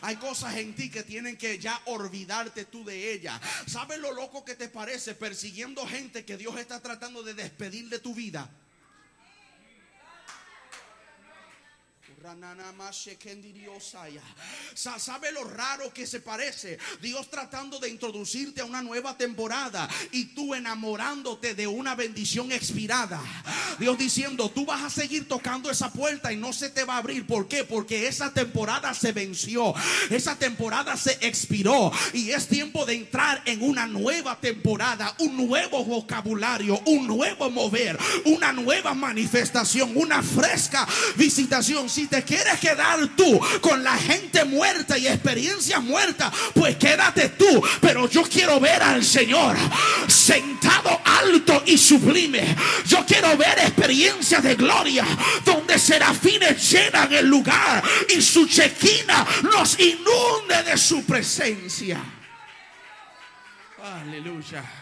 Hay 0.00 0.16
cosas 0.16 0.56
en 0.56 0.74
ti 0.74 0.90
que 0.90 1.02
tienen 1.02 1.36
que 1.36 1.58
ya 1.58 1.80
olvidarte 1.86 2.64
tú 2.64 2.84
de 2.84 3.12
ella. 3.12 3.40
¿Sabes 3.66 3.98
lo 3.98 4.12
loco 4.12 4.44
que 4.44 4.54
te 4.54 4.68
parece 4.68 5.14
persiguiendo 5.14 5.86
gente 5.86 6.24
que 6.24 6.36
Dios 6.36 6.58
está 6.58 6.80
tratando 6.80 7.22
de 7.22 7.34
despedir 7.34 7.88
de 7.88 7.98
tu 7.98 8.14
vida? 8.14 8.50
¿Sabe 14.74 15.32
lo 15.32 15.44
raro 15.44 15.90
que 15.92 16.06
se 16.06 16.20
parece? 16.20 16.78
Dios 17.00 17.30
tratando 17.30 17.78
de 17.78 17.88
introducirte 17.88 18.60
a 18.60 18.66
una 18.66 18.82
nueva 18.82 19.16
temporada 19.16 19.88
y 20.12 20.26
tú 20.26 20.54
enamorándote 20.54 21.54
de 21.54 21.66
una 21.66 21.94
bendición 21.94 22.52
expirada. 22.52 23.22
Dios 23.78 23.96
diciendo, 23.96 24.50
tú 24.50 24.66
vas 24.66 24.82
a 24.82 24.90
seguir 24.90 25.28
tocando 25.28 25.70
esa 25.70 25.90
puerta 25.90 26.30
y 26.30 26.36
no 26.36 26.52
se 26.52 26.68
te 26.68 26.84
va 26.84 26.96
a 26.96 26.98
abrir. 26.98 27.26
¿Por 27.26 27.48
qué? 27.48 27.64
Porque 27.64 28.06
esa 28.06 28.34
temporada 28.34 28.92
se 28.92 29.12
venció. 29.12 29.72
Esa 30.10 30.36
temporada 30.36 30.98
se 30.98 31.12
expiró 31.22 31.90
y 32.12 32.32
es 32.32 32.48
tiempo 32.48 32.84
de 32.84 32.96
entrar 32.96 33.40
en 33.46 33.62
una 33.62 33.86
nueva 33.86 34.38
temporada, 34.38 35.14
un 35.20 35.38
nuevo 35.38 35.82
vocabulario, 35.86 36.82
un 36.84 37.06
nuevo 37.06 37.48
mover, 37.48 37.98
una 38.26 38.52
nueva 38.52 38.92
manifestación, 38.92 39.96
una 39.96 40.22
fresca 40.22 40.86
visitación. 41.16 41.88
Si 41.88 42.09
te 42.10 42.22
quieres 42.24 42.58
quedar 42.58 42.98
tú 43.16 43.40
con 43.60 43.82
la 43.82 43.96
gente 43.96 44.44
muerta 44.44 44.98
y 44.98 45.06
experiencias 45.06 45.82
muertas, 45.82 46.32
pues 46.54 46.76
quédate 46.76 47.30
tú. 47.30 47.62
Pero 47.80 48.08
yo 48.08 48.22
quiero 48.22 48.58
ver 48.60 48.82
al 48.82 49.04
Señor 49.04 49.56
sentado 50.08 51.00
alto 51.04 51.62
y 51.66 51.78
sublime. 51.78 52.56
Yo 52.86 53.04
quiero 53.06 53.36
ver 53.36 53.58
experiencias 53.60 54.42
de 54.42 54.56
gloria 54.56 55.06
donde 55.44 55.78
serafines 55.78 56.70
llenan 56.70 57.12
el 57.12 57.26
lugar 57.26 57.82
y 58.08 58.20
su 58.20 58.46
chequina 58.46 59.26
nos 59.42 59.78
inunde 59.78 60.62
de 60.64 60.76
su 60.76 61.04
presencia. 61.04 62.00
Aleluya. 63.82 64.79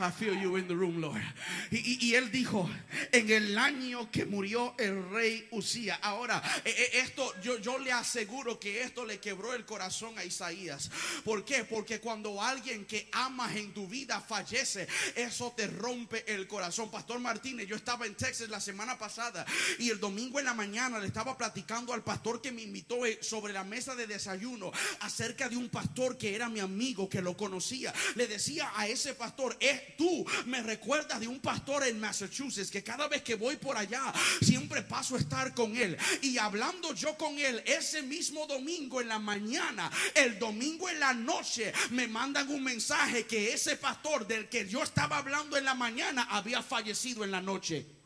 I 0.00 0.10
feel 0.10 0.34
you 0.34 0.56
in 0.56 0.66
the 0.66 0.74
room, 0.74 1.00
Lord. 1.00 1.22
Y, 1.70 2.14
él 2.14 2.30
dijo, 2.30 2.68
en 3.12 3.30
el 3.30 3.58
año 3.58 4.10
que 4.10 4.24
murió 4.24 4.74
el 4.78 5.10
rey 5.10 5.46
Usía. 5.50 5.96
Ahora, 6.02 6.42
e, 6.64 6.70
e, 6.70 6.98
esto 7.00 7.34
yo, 7.42 7.78
le 7.78 7.92
aseguro 7.92 8.58
que 8.58 8.82
esto 8.82 9.04
le 9.04 9.18
quebró 9.18 9.54
el 9.54 9.64
corazón 9.64 10.18
a 10.18 10.24
Isaías. 10.24 10.90
¿Por 11.24 11.44
qué? 11.44 11.64
Porque 11.64 12.00
cuando 12.00 12.42
alguien 12.42 12.84
que 12.84 13.08
amas 13.12 13.56
en 13.56 13.72
tu 13.72 13.86
vida 13.86 14.20
fallece, 14.20 14.88
eso 15.14 15.52
te 15.56 15.66
rompe 15.66 16.24
el 16.32 16.46
corazón. 16.46 16.90
Pastor 16.90 17.20
Martínez, 17.20 17.66
yo 17.66 17.76
estaba 17.76 18.06
en 18.06 18.14
Texas 18.14 18.48
la 18.48 18.60
semana 18.60 18.98
pasada 18.98 19.44
y 19.78 19.90
el 19.90 20.00
domingo 20.00 20.38
en 20.38 20.46
la 20.46 20.54
mañana 20.54 20.98
le 20.98 21.06
estaba 21.06 21.36
platicando 21.36 21.92
al 21.92 22.02
pastor 22.02 22.40
que 22.40 22.52
me 22.52 22.62
invitó 22.62 23.04
eh, 23.06 23.18
sobre 23.22 23.52
la 23.52 23.64
mesa 23.64 23.94
de 23.94 24.06
desayuno 24.06 24.72
acerca 25.00 25.48
de 25.48 25.56
un 25.56 25.68
pastor 25.68 26.16
que 26.18 26.34
era 26.34 26.48
mi 26.48 26.60
amigo, 26.60 27.08
que 27.08 27.22
lo 27.22 27.36
conocía. 27.36 27.92
Le 28.14 28.26
decía 28.26 28.72
a 28.74 28.86
ese 28.86 29.14
pastor, 29.14 29.49
es 29.58 29.96
tú 29.96 30.24
me 30.46 30.62
recuerdas 30.62 31.20
de 31.20 31.28
un 31.28 31.40
pastor 31.40 31.86
en 31.86 31.98
Massachusetts 32.00 32.70
que 32.70 32.82
cada 32.82 33.08
vez 33.08 33.22
que 33.22 33.34
voy 33.34 33.56
por 33.56 33.76
allá 33.76 34.12
siempre 34.42 34.82
paso 34.82 35.16
a 35.16 35.18
estar 35.18 35.54
con 35.54 35.76
él. 35.76 35.96
Y 36.22 36.38
hablando 36.38 36.94
yo 36.94 37.16
con 37.16 37.38
él 37.38 37.62
ese 37.66 38.02
mismo 38.02 38.46
domingo 38.46 39.00
en 39.00 39.08
la 39.08 39.18
mañana, 39.18 39.90
el 40.14 40.38
domingo 40.38 40.88
en 40.88 41.00
la 41.00 41.14
noche, 41.14 41.72
me 41.90 42.06
mandan 42.06 42.48
un 42.48 42.62
mensaje 42.62 43.26
que 43.26 43.52
ese 43.52 43.76
pastor 43.76 44.26
del 44.26 44.48
que 44.48 44.68
yo 44.68 44.82
estaba 44.82 45.18
hablando 45.18 45.56
en 45.56 45.64
la 45.64 45.74
mañana 45.74 46.26
había 46.30 46.62
fallecido 46.62 47.24
en 47.24 47.30
la 47.30 47.40
noche. 47.40 47.99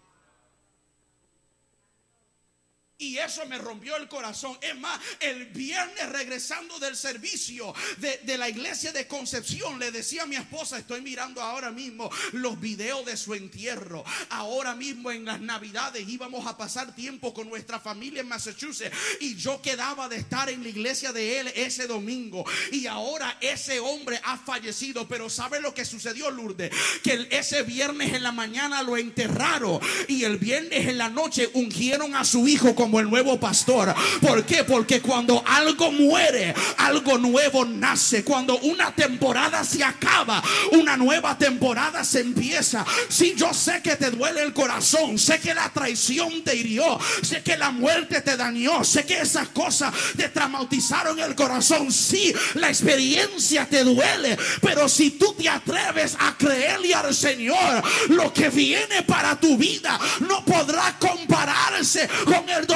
Y 3.05 3.19
eso 3.19 3.45
me 3.45 3.59
rompió 3.59 3.97
el 3.99 4.09
corazón. 4.09 4.57
Es 4.62 4.75
más, 4.79 4.99
el 5.21 5.45
viernes 5.47 6.09
regresando 6.09 6.79
del 6.79 6.97
servicio 6.97 7.75
de, 7.99 8.38
la 8.38 8.49
iglesia 8.49 8.93
de 8.93 9.07
Concepción, 9.07 9.79
le 9.79 9.90
decía 9.90 10.23
a 10.23 10.27
mi 10.27 10.37
esposa, 10.37 10.79
estoy 10.79 11.03
mirando 11.03 11.43
ahora 11.43 11.71
mismo 11.71 12.11
los 12.33 12.59
videos 12.59 13.05
de 13.05 13.19
su 13.19 13.35
entierro. 13.35 14.03
Ahora 14.31 14.75
mismo 14.75 15.11
en 15.11 15.27
las 15.27 15.38
navidades 15.38 16.09
íbamos 16.09 16.47
a 16.47 16.57
pasar 16.57 16.95
tiempo 16.95 17.35
con 17.35 17.51
nuestra 17.51 17.79
familia 17.79 18.23
en 18.23 18.29
Massachusetts. 18.29 18.97
Y 19.21 19.37
yo 19.37 19.61
quedaba 19.61 20.09
de 20.09 20.17
estar 20.17 20.49
en 20.49 20.62
la 20.62 20.71
iglesia 20.71 21.12
de 21.12 21.40
él 21.40 21.53
ese 21.55 21.87
domingo. 21.87 22.47
Y 22.73 22.87
ahora 22.87 23.37
ese 23.43 23.81
hombre 23.81 24.19
ha 24.25 24.38
fallecido. 24.38 25.07
Pero 25.07 25.29
¿sabe 25.29 25.61
lo 25.61 25.75
que 25.75 25.85
sucedió, 25.85 26.31
Lourdes? 26.31 26.73
Que 27.03 27.29
ese 27.31 27.64
viernes 27.64 28.14
en 28.14 28.23
la 28.23 28.33
mañana 28.33 28.83
lo 28.83 28.97
enterraron. 28.97 29.79
Y 30.09 30.25
el 30.25 30.38
viernes 30.38 30.88
en 30.88 30.97
la 30.97 31.11
noche 31.11 31.51
ungieron 31.53 32.17
a 32.17 32.25
su 32.25 32.49
hijo 32.49 32.75
como 32.75 32.94
el 33.01 33.11
nuevo 33.11 33.39
pastor. 33.39 33.95
¿Por 34.21 34.45
qué? 34.45 34.65
Porque 34.65 35.01
cuando 35.01 35.43
algo 35.47 35.93
muere, 35.93 36.55
algo 36.79 37.19
nuevo 37.19 37.65
nace. 37.65 38.25
Cuando 38.25 38.59
una 38.59 38.95
temporada 38.95 39.65
se 39.65 39.83
acaba, 39.83 40.43
una 40.73 40.97
nueva 40.97 41.37
temporada 41.37 42.05
se 42.05 42.21
empieza. 42.21 42.85
Si 43.09 43.27
sí, 43.27 43.35
yo 43.37 43.53
sé 43.53 43.81
que 43.83 43.97
te 43.97 44.11
duele 44.11 44.43
el 44.43 44.53
corazón, 44.53 45.19
sé 45.19 45.41
que 45.41 45.55
la 45.55 45.69
traición 45.71 46.43
te 46.43 46.57
hirió, 46.57 46.99
sé 47.23 47.43
que 47.43 47.57
la 47.57 47.71
muerte 47.71 48.21
te 48.21 48.37
dañó, 48.37 48.85
sé 48.85 49.05
que 49.05 49.21
esas 49.21 49.49
cosas 49.49 49.93
te 50.17 50.29
traumatizaron 50.29 51.19
el 51.19 51.35
corazón. 51.35 51.91
Sí, 51.93 52.35
la 52.55 52.69
experiencia 52.69 53.67
te 53.67 53.85
duele, 53.85 54.37
pero 54.61 54.89
si 54.89 55.13
tú 55.13 55.35
te 55.35 55.49
atreves 55.49 56.17
a 56.19 56.37
creerle 56.37 56.95
al 56.95 57.15
Señor, 57.15 57.83
lo 58.09 58.33
que 58.33 58.49
viene 58.49 59.03
para 59.03 59.39
tu 59.39 59.57
vida 59.57 59.99
no 60.21 60.45
podrá 60.45 60.97
compararse 60.99 62.09
con 62.25 62.49
el 62.49 62.67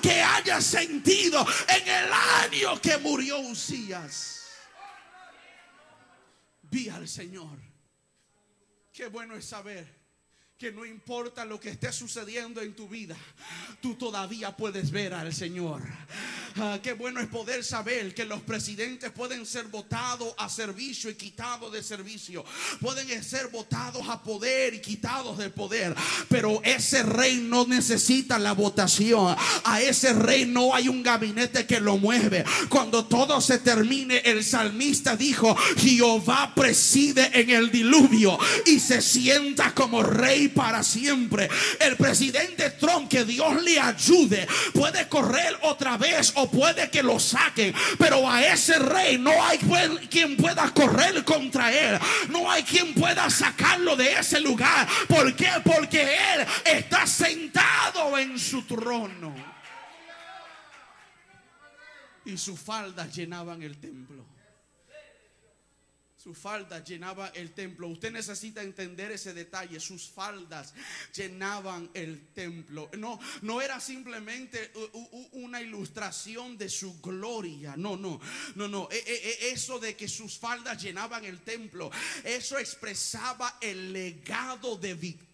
que 0.00 0.20
haya 0.20 0.60
sentido 0.60 1.46
en 1.68 1.88
el 1.88 2.12
año 2.12 2.80
que 2.80 2.98
murió 2.98 3.38
Usías. 3.38 4.50
Vi 6.62 6.88
al 6.88 7.08
Señor. 7.08 7.58
Qué 8.92 9.06
bueno 9.06 9.34
es 9.34 9.44
saber 9.44 10.03
que 10.58 10.70
no 10.70 10.86
importa 10.86 11.44
lo 11.44 11.58
que 11.58 11.70
esté 11.70 11.92
sucediendo 11.92 12.60
en 12.62 12.74
tu 12.74 12.88
vida, 12.88 13.16
tú 13.80 13.96
todavía 13.96 14.56
puedes 14.56 14.90
ver 14.92 15.12
al 15.12 15.34
Señor. 15.34 15.82
Ah, 16.56 16.78
qué 16.80 16.92
bueno 16.92 17.18
es 17.18 17.26
poder 17.26 17.64
saber 17.64 18.14
que 18.14 18.24
los 18.24 18.40
presidentes 18.42 19.10
pueden 19.10 19.44
ser 19.44 19.64
votados 19.64 20.32
a 20.38 20.48
servicio 20.48 21.10
y 21.10 21.16
quitados 21.16 21.72
de 21.72 21.82
servicio. 21.82 22.44
Pueden 22.80 23.24
ser 23.24 23.48
votados 23.48 24.08
a 24.08 24.22
poder 24.22 24.74
y 24.74 24.80
quitados 24.80 25.36
de 25.38 25.50
poder. 25.50 25.96
Pero 26.28 26.60
ese 26.62 27.02
rey 27.02 27.38
no 27.38 27.66
necesita 27.66 28.38
la 28.38 28.52
votación. 28.52 29.34
A 29.64 29.82
ese 29.82 30.12
rey 30.12 30.44
no 30.44 30.72
hay 30.72 30.88
un 30.88 31.02
gabinete 31.02 31.66
que 31.66 31.80
lo 31.80 31.98
mueve. 31.98 32.44
Cuando 32.68 33.06
todo 33.06 33.40
se 33.40 33.58
termine, 33.58 34.18
el 34.18 34.44
salmista 34.44 35.16
dijo, 35.16 35.56
Jehová 35.76 36.52
preside 36.54 37.40
en 37.40 37.50
el 37.50 37.72
diluvio 37.72 38.38
y 38.64 38.78
se 38.78 39.02
sienta 39.02 39.74
como 39.74 40.04
rey 40.04 40.43
para 40.48 40.82
siempre. 40.82 41.48
El 41.80 41.96
presidente 41.96 42.70
Trump, 42.70 43.08
que 43.08 43.24
Dios 43.24 43.62
le 43.62 43.80
ayude, 43.80 44.46
puede 44.72 45.08
correr 45.08 45.58
otra 45.62 45.96
vez 45.96 46.32
o 46.36 46.50
puede 46.50 46.90
que 46.90 47.02
lo 47.02 47.18
saquen, 47.18 47.74
pero 47.98 48.28
a 48.28 48.44
ese 48.44 48.78
rey 48.78 49.18
no 49.18 49.32
hay 49.44 49.58
quien 50.10 50.36
pueda 50.36 50.70
correr 50.72 51.24
contra 51.24 51.72
él. 51.72 51.98
No 52.28 52.50
hay 52.50 52.62
quien 52.62 52.94
pueda 52.94 53.28
sacarlo 53.30 53.96
de 53.96 54.12
ese 54.12 54.40
lugar. 54.40 54.88
¿Por 55.08 55.34
qué? 55.34 55.50
Porque 55.64 56.02
él 56.02 56.46
está 56.64 57.06
sentado 57.06 58.18
en 58.18 58.38
su 58.38 58.62
trono. 58.62 59.54
y 62.24 62.38
sus 62.38 62.58
faldas 62.58 63.14
llenaban 63.14 63.62
el 63.62 63.76
templo. 63.78 64.24
Sus 66.24 66.38
faldas 66.38 66.88
llenaban 66.88 67.30
el 67.34 67.52
templo. 67.52 67.86
Usted 67.86 68.10
necesita 68.10 68.62
entender 68.62 69.12
ese 69.12 69.34
detalle. 69.34 69.78
Sus 69.78 70.08
faldas 70.08 70.72
llenaban 71.14 71.90
el 71.92 72.28
templo. 72.28 72.88
No, 72.96 73.20
no 73.42 73.60
era 73.60 73.78
simplemente 73.78 74.72
una 75.32 75.60
ilustración 75.60 76.56
de 76.56 76.70
su 76.70 76.98
gloria. 77.02 77.74
No, 77.76 77.98
no, 77.98 78.18
no, 78.54 78.68
no. 78.68 78.88
E, 78.90 78.96
e, 78.96 79.48
e, 79.48 79.50
eso 79.50 79.78
de 79.78 79.94
que 79.94 80.08
sus 80.08 80.38
faldas 80.38 80.82
llenaban 80.82 81.26
el 81.26 81.40
templo, 81.42 81.90
eso 82.24 82.58
expresaba 82.58 83.58
el 83.60 83.92
legado 83.92 84.78
de 84.78 84.94
victoria 84.94 85.33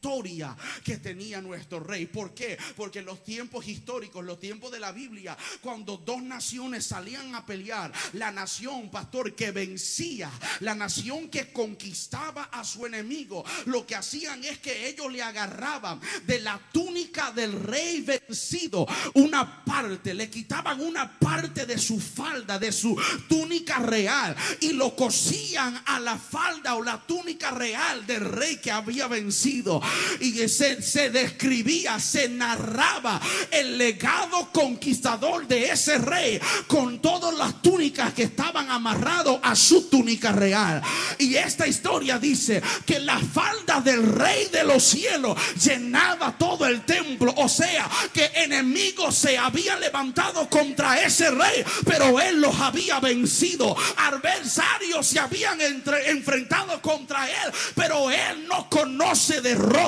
que 0.85 0.97
tenía 0.97 1.41
nuestro 1.41 1.81
rey. 1.81 2.07
¿Por 2.07 2.35
qué? 2.35 2.59
Porque 2.77 3.03
los 3.03 3.23
tiempos 3.23 3.69
históricos, 3.69 4.25
los 4.25 4.41
tiempos 4.41 4.73
de 4.73 4.81
la 4.81 4.93
Biblia, 4.93 5.37
cuando 5.61 5.99
dos 5.99 6.23
naciones 6.23 6.87
salían 6.87 7.35
a 7.35 7.45
pelear, 7.45 7.93
la 8.15 8.33
nación, 8.33 8.91
pastor, 8.91 9.35
que 9.35 9.51
vencía, 9.51 10.31
la 10.61 10.75
nación 10.75 11.29
que 11.29 11.53
conquistaba 11.53 12.45
a 12.45 12.65
su 12.65 12.87
enemigo, 12.87 13.45
lo 13.67 13.87
que 13.87 13.95
hacían 13.95 14.43
es 14.45 14.59
que 14.59 14.89
ellos 14.89 15.13
le 15.13 15.23
agarraban 15.23 16.01
de 16.27 16.41
la 16.41 16.59
túnica 16.73 17.31
del 17.33 17.53
rey 17.53 18.01
vencido 18.01 18.87
una 19.15 19.65
parte, 19.65 20.15
le 20.15 20.31
quitaban 20.31 20.81
una 20.81 21.19
parte 21.19 21.67
de 21.67 21.79
su 21.79 22.01
falda, 22.01 22.59
de 22.59 22.73
su 22.73 22.97
túnica 23.29 23.79
real 23.79 24.35
y 24.61 24.73
lo 24.73 24.97
cosían 24.97 25.81
a 25.87 26.01
la 26.01 26.17
falda 26.17 26.75
o 26.75 26.83
la 26.83 27.07
túnica 27.07 27.51
real 27.51 28.07
del 28.07 28.25
rey 28.25 28.57
que 28.57 28.71
había 28.71 29.07
vencido. 29.07 29.81
Y 30.21 30.49
se, 30.49 30.83
se 30.83 31.11
describía, 31.11 31.99
se 31.99 32.29
narraba 32.29 33.21
el 33.51 33.79
legado 33.79 34.51
conquistador 34.53 35.47
de 35.47 35.71
ese 35.71 35.99
rey 35.99 36.41
con 36.67 37.01
todas 37.01 37.35
las 37.35 37.63
túnicas 37.63 38.13
que 38.15 38.25
estaban 38.25 38.71
amarrados 38.71 39.39
a 39.43 39.55
su 39.55 39.89
túnica 39.89 40.33
real. 40.33 40.83
Y 41.19 41.35
esta 41.35 41.67
historia 41.67 42.19
dice 42.19 42.63
que 42.87 43.01
la 43.01 43.19
falda 43.19 43.81
del 43.81 44.07
rey 44.07 44.49
de 44.53 44.65
los 44.65 44.83
cielos 44.83 45.37
llenaba 45.63 46.37
todo 46.39 46.67
el 46.67 46.83
templo. 46.85 47.33
O 47.37 47.49
sea, 47.49 47.89
que 48.13 48.31
enemigos 48.37 49.15
se 49.15 49.39
habían 49.39 49.81
levantado 49.81 50.49
contra 50.49 51.01
ese 51.03 51.31
rey, 51.31 51.65
pero 51.85 52.21
él 52.21 52.41
los 52.41 52.59
había 52.61 53.01
vencido. 53.01 53.77
Adversarios 53.97 55.07
se 55.07 55.19
habían 55.19 55.59
enfrentado 55.61 56.81
contra 56.81 57.29
él, 57.29 57.53
pero 57.75 58.11
él 58.11 58.47
no 58.49 58.69
conoce 58.69 59.41
derrota. 59.41 59.80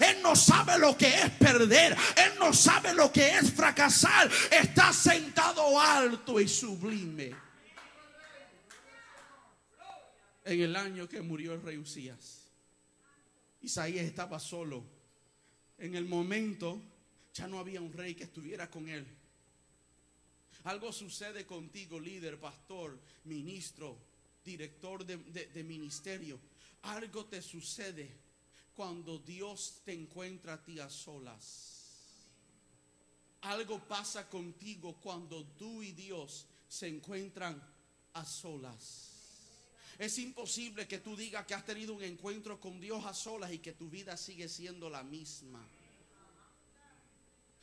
Él 0.00 0.22
no 0.22 0.34
sabe 0.34 0.78
lo 0.78 0.96
que 0.96 1.08
es 1.08 1.30
perder. 1.32 1.96
Él 2.16 2.32
no 2.38 2.52
sabe 2.52 2.94
lo 2.94 3.12
que 3.12 3.38
es 3.38 3.52
fracasar. 3.52 4.30
Está 4.50 4.92
sentado 4.92 5.80
alto 5.80 6.40
y 6.40 6.48
sublime 6.48 7.46
en 10.46 10.60
el 10.60 10.76
año 10.76 11.08
que 11.08 11.20
murió 11.20 11.54
el 11.54 11.62
rey 11.62 11.76
Usías. 11.76 12.46
Isaías 13.60 14.06
estaba 14.06 14.38
solo. 14.38 14.84
En 15.76 15.96
el 15.96 16.06
momento 16.06 16.80
ya 17.34 17.48
no 17.48 17.58
había 17.58 17.80
un 17.80 17.92
rey 17.92 18.14
que 18.14 18.24
estuviera 18.24 18.70
con 18.70 18.88
él. 18.88 19.04
Algo 20.64 20.92
sucede 20.92 21.44
contigo, 21.46 21.98
líder, 21.98 22.38
pastor, 22.38 22.98
ministro, 23.24 23.98
director 24.44 25.04
de, 25.04 25.16
de 25.16 25.64
ministerio. 25.64 26.38
Algo 26.82 27.26
te 27.26 27.42
sucede 27.42 28.25
cuando 28.76 29.18
Dios 29.18 29.80
te 29.84 29.94
encuentra 29.94 30.52
a 30.52 30.62
ti 30.62 30.78
a 30.78 30.90
solas. 30.90 31.72
Algo 33.40 33.80
pasa 33.80 34.28
contigo 34.28 34.96
cuando 35.00 35.44
tú 35.58 35.82
y 35.82 35.92
Dios 35.92 36.46
se 36.68 36.88
encuentran 36.88 37.60
a 38.12 38.24
solas. 38.24 39.12
Es 39.98 40.18
imposible 40.18 40.86
que 40.86 40.98
tú 40.98 41.16
digas 41.16 41.46
que 41.46 41.54
has 41.54 41.64
tenido 41.64 41.94
un 41.94 42.02
encuentro 42.02 42.60
con 42.60 42.78
Dios 42.78 43.04
a 43.06 43.14
solas 43.14 43.50
y 43.52 43.58
que 43.58 43.72
tu 43.72 43.88
vida 43.88 44.16
sigue 44.16 44.48
siendo 44.48 44.90
la 44.90 45.02
misma. 45.02 45.66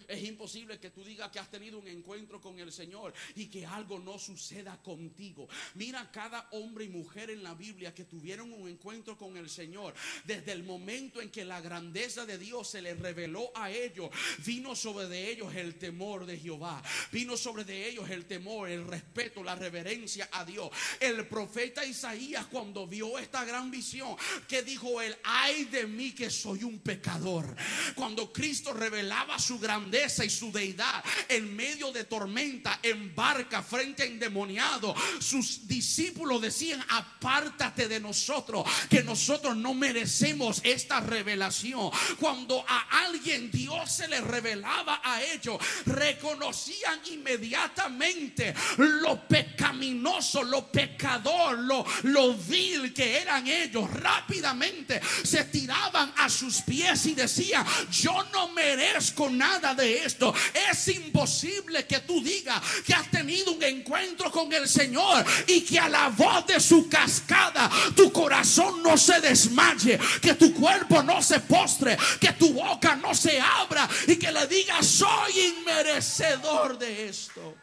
Es 0.08 0.24
imposible 0.24 0.80
que 0.80 0.90
tú 0.90 1.04
digas 1.04 1.32
que 1.32 1.40
has 1.40 1.50
tenido 1.50 1.80
un 1.80 1.88
encuentro 1.88 2.42
con 2.42 2.60
el 2.60 2.72
Señor 2.72 3.14
y 3.36 3.48
que 3.48 3.66
algo 3.66 4.00
no 4.00 4.20
suceda 4.20 4.82
contigo. 4.82 5.48
Mira 5.76 6.12
cada 6.12 6.48
hombre 6.52 6.86
y 6.86 6.90
mujer 6.90 7.30
en 7.30 7.44
la 7.44 7.54
Biblia 7.54 7.94
que 7.94 8.06
tuvieron 8.06 8.52
un 8.54 8.68
encuentro 8.68 9.18
con 9.18 9.38
el 9.38 9.50
Señor. 9.50 9.94
Desde 10.26 10.52
el 10.52 10.64
momento 10.64 11.22
en 11.22 11.30
que 11.30 11.46
la 11.46 11.62
grandeza 11.62 12.26
de 12.26 12.38
Dios 12.38 12.70
se 12.70 12.82
les 12.82 13.00
reveló 13.00 13.52
a 13.56 13.72
ellos, 13.72 14.10
vino 14.46 14.76
sobre 14.76 15.08
de 15.08 15.32
ellos 15.32 15.54
el 15.56 15.76
temor 15.76 16.26
de 16.26 16.38
Jehová. 16.38 16.82
Vino 17.12 17.38
sobre 17.38 17.64
de 17.64 17.90
ellos 17.90 18.10
el 18.10 18.26
temor, 18.26 18.70
el 18.70 18.86
respeto, 18.88 19.44
la 19.44 19.56
reverencia 19.56 20.30
a 20.32 20.46
Dios. 20.46 20.70
El 21.00 21.28
profeta 21.28 21.86
Isaías 21.86 22.46
cuando 22.48 22.88
vio 22.88 23.18
esta 23.18 23.46
gran 23.46 23.72
visión, 23.72 24.16
que 24.48 24.64
dijo 24.64 25.02
él, 25.02 25.16
ay 25.24 25.66
de 25.66 25.88
mí 25.88 26.12
que 26.12 26.30
soy 26.30 26.64
un 26.64 26.80
pecador. 26.80 27.56
Cuando 27.96 28.32
Cristo 28.32 28.74
revelaba 28.74 29.40
su 29.40 29.60
grandeza 29.60 29.93
y 29.94 30.30
su 30.30 30.52
deidad 30.52 31.04
en 31.30 31.56
medio 31.56 31.92
de 31.92 32.06
tormenta, 32.06 32.80
en 32.82 33.14
barca, 33.14 33.62
frente 33.62 34.02
a 34.04 34.06
endemoniado. 34.08 34.96
Sus 35.20 35.68
discípulos 35.68 36.42
decían, 36.42 36.84
apártate 36.90 37.88
de 37.88 38.00
nosotros, 38.00 38.66
que 38.90 39.04
nosotros 39.04 39.56
no 39.56 39.76
merecemos 39.76 40.62
esta 40.64 41.00
revelación. 41.00 41.92
Cuando 42.20 42.66
a 42.68 43.06
alguien 43.06 43.52
Dios 43.52 43.92
se 43.92 44.08
le 44.08 44.20
revelaba 44.22 45.02
a 45.04 45.22
ellos, 45.22 45.58
reconocían 45.86 47.00
inmediatamente 47.12 48.56
lo 48.78 49.28
pecaminoso, 49.28 50.44
lo 50.44 50.72
pecador, 50.72 51.60
lo, 51.60 51.86
lo 52.04 52.34
vil 52.34 52.94
que 52.94 53.20
eran 53.20 53.48
ellos. 53.48 53.90
Rápidamente 53.92 55.00
se 55.24 55.44
tiraban 55.46 56.12
a 56.18 56.30
sus 56.30 56.62
pies 56.62 57.06
y 57.06 57.14
decían, 57.14 57.66
yo 57.92 58.24
no 58.32 58.50
merezco 58.50 59.30
nada 59.30 59.76
de 59.76 59.83
esto. 59.84 60.34
Es 60.72 60.88
imposible 60.88 61.86
que 61.86 62.00
tú 62.00 62.24
digas 62.24 62.62
que 62.86 62.94
has 62.94 63.10
tenido 63.10 63.52
un 63.52 63.64
encuentro 63.64 64.32
con 64.32 64.52
el 64.54 64.68
Señor 64.68 65.26
y 65.48 65.62
que 65.62 65.80
a 65.80 65.90
la 65.90 66.10
voz 66.10 66.48
de 66.48 66.60
su 66.60 66.88
cascada 66.90 67.70
tu 67.96 68.12
corazón 68.12 68.82
no 68.82 68.98
se 68.98 69.20
desmaye, 69.20 70.00
que 70.22 70.36
tu 70.36 70.54
cuerpo 70.54 71.04
no 71.04 71.22
se 71.22 71.40
postre, 71.42 71.98
que 72.20 72.34
tu 72.34 72.54
boca 72.54 72.96
no 72.96 73.14
se 73.14 73.40
abra 73.40 73.90
y 74.08 74.16
que 74.16 74.32
le 74.32 74.48
digas 74.48 74.86
soy 74.86 75.40
inmerecedor 75.40 76.78
de 76.78 77.10
esto. 77.10 77.56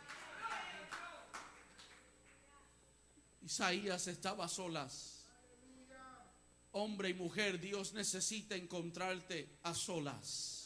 Isaías 3.43 4.07
estaba 4.07 4.47
solas. 4.47 5.25
Hombre 6.73 7.09
y 7.09 7.15
mujer, 7.15 7.59
Dios 7.59 7.93
necesita 7.95 8.55
encontrarte 8.55 9.59
a 9.65 9.75
solas. 9.75 10.60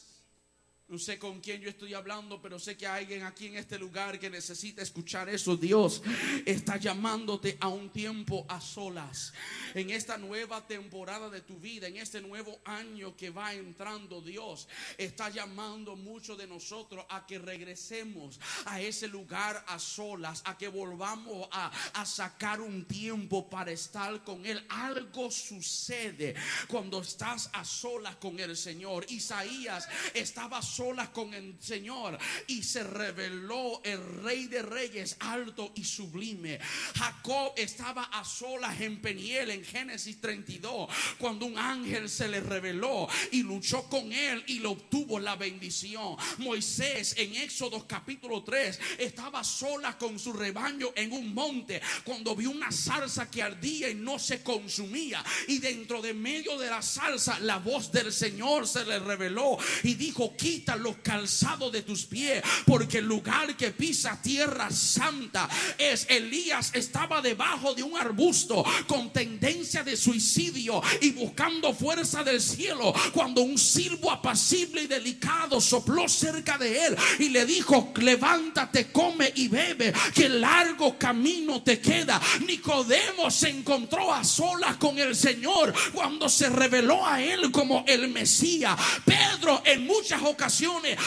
No 0.87 0.99
sé 0.99 1.17
con 1.17 1.41
quién 1.41 1.61
yo 1.61 1.69
estoy 1.69 1.95
hablando, 1.95 2.39
pero 2.39 2.59
sé 2.59 2.77
que 2.77 2.85
hay 2.85 3.05
alguien 3.05 3.23
aquí 3.23 3.47
en 3.47 3.55
este 3.55 3.79
lugar 3.79 4.19
que 4.19 4.29
necesita 4.29 4.83
escuchar 4.83 5.27
eso. 5.29 5.57
Dios 5.57 6.03
está 6.45 6.77
llamándote 6.77 7.57
a 7.59 7.69
un 7.69 7.89
tiempo 7.89 8.45
a 8.47 8.61
solas. 8.61 9.33
En 9.73 9.89
esta 9.89 10.15
nueva 10.19 10.67
temporada 10.67 11.31
de 11.31 11.41
tu 11.41 11.57
vida, 11.57 11.87
en 11.87 11.97
este 11.97 12.21
nuevo 12.21 12.59
año 12.65 13.17
que 13.17 13.31
va 13.31 13.55
entrando, 13.55 14.21
Dios 14.21 14.67
está 14.95 15.29
llamando 15.29 15.95
mucho 15.95 16.35
de 16.35 16.45
nosotros 16.45 17.03
a 17.09 17.25
que 17.25 17.39
regresemos 17.39 18.39
a 18.65 18.79
ese 18.79 19.07
lugar 19.07 19.65
a 19.67 19.79
solas, 19.79 20.43
a 20.45 20.55
que 20.55 20.67
volvamos 20.67 21.47
a, 21.51 21.71
a 21.99 22.05
sacar 22.05 22.61
un 22.61 22.85
tiempo 22.85 23.49
para 23.49 23.71
estar 23.71 24.23
con 24.23 24.45
Él. 24.45 24.63
Algo 24.69 25.31
sucede 25.31 26.35
cuando 26.67 27.01
estás 27.01 27.49
a 27.53 27.65
solas 27.65 28.17
con 28.17 28.39
el 28.39 28.55
Señor. 28.55 29.03
Isaías 29.09 29.89
estaba 30.13 30.61
solas 30.61 30.74
con 31.13 31.33
el 31.33 31.55
Señor 31.61 32.17
y 32.47 32.61
se 32.61 32.83
reveló 32.83 33.81
el 33.85 34.23
rey 34.23 34.47
de 34.47 34.61
reyes 34.61 35.15
alto 35.21 35.71
y 35.75 35.85
sublime. 35.85 36.59
Jacob 36.97 37.53
estaba 37.55 38.03
a 38.03 38.25
solas 38.25 38.81
en 38.81 38.99
Peniel 38.99 39.51
en 39.51 39.63
Génesis 39.63 40.19
32 40.19 40.89
cuando 41.17 41.45
un 41.45 41.57
ángel 41.57 42.09
se 42.09 42.27
le 42.27 42.41
reveló 42.41 43.07
y 43.31 43.43
luchó 43.43 43.83
con 43.83 44.11
él 44.11 44.43
y 44.47 44.59
lo 44.59 44.71
obtuvo 44.71 45.17
la 45.17 45.37
bendición. 45.37 46.17
Moisés 46.39 47.15
en 47.17 47.35
Éxodo 47.35 47.87
capítulo 47.87 48.43
3 48.43 48.79
estaba 48.99 49.45
sola 49.45 49.97
con 49.97 50.19
su 50.19 50.33
rebaño 50.33 50.89
en 50.95 51.13
un 51.13 51.33
monte 51.33 51.81
cuando 52.03 52.35
vio 52.35 52.49
una 52.49 52.71
salsa 52.71 53.31
que 53.31 53.41
ardía 53.41 53.89
y 53.89 53.95
no 53.95 54.19
se 54.19 54.43
consumía 54.43 55.23
y 55.47 55.59
dentro 55.59 56.01
de 56.01 56.13
medio 56.13 56.57
de 56.57 56.69
la 56.69 56.81
salsa 56.81 57.39
la 57.39 57.59
voz 57.59 57.93
del 57.93 58.11
Señor 58.11 58.67
se 58.67 58.83
le 58.83 58.99
reveló 58.99 59.57
y 59.83 59.93
dijo, 59.93 60.35
quita 60.35 60.64
los 60.75 60.95
calzados 61.03 61.71
de 61.71 61.83
tus 61.83 62.05
pies, 62.05 62.41
porque 62.65 62.97
el 62.97 63.05
lugar 63.05 63.55
que 63.55 63.69
pisa 63.71 64.19
tierra 64.21 64.71
santa 64.71 65.47
es 65.77 66.07
Elías 66.09 66.71
estaba 66.73 67.21
debajo 67.21 67.75
de 67.75 67.83
un 67.83 67.95
arbusto 67.95 68.65
con 68.87 69.13
tendencia 69.13 69.83
de 69.83 69.95
suicidio 69.95 70.81
y 71.01 71.11
buscando 71.11 71.73
fuerza 71.73 72.23
del 72.23 72.41
cielo 72.41 72.93
cuando 73.13 73.41
un 73.41 73.57
silbo 73.57 74.09
apacible 74.09 74.83
y 74.83 74.87
delicado 74.87 75.61
sopló 75.61 76.09
cerca 76.09 76.57
de 76.57 76.87
él 76.87 76.97
y 77.19 77.29
le 77.29 77.45
dijo, 77.45 77.93
levántate, 77.97 78.91
come 78.91 79.31
y 79.35 79.47
bebe, 79.47 79.93
que 80.13 80.29
largo 80.29 80.97
camino 80.97 81.61
te 81.61 81.79
queda. 81.79 82.19
Nicodemo 82.47 83.29
se 83.29 83.49
encontró 83.49 84.11
a 84.11 84.23
solas 84.23 84.77
con 84.77 84.97
el 84.97 85.15
Señor 85.15 85.73
cuando 85.93 86.27
se 86.29 86.49
reveló 86.49 87.05
a 87.05 87.21
él 87.21 87.51
como 87.51 87.83
el 87.87 88.07
Mesías. 88.07 88.75
Pedro 89.05 89.61
en 89.65 89.85
muchas 89.85 90.21
ocasiones 90.23 90.54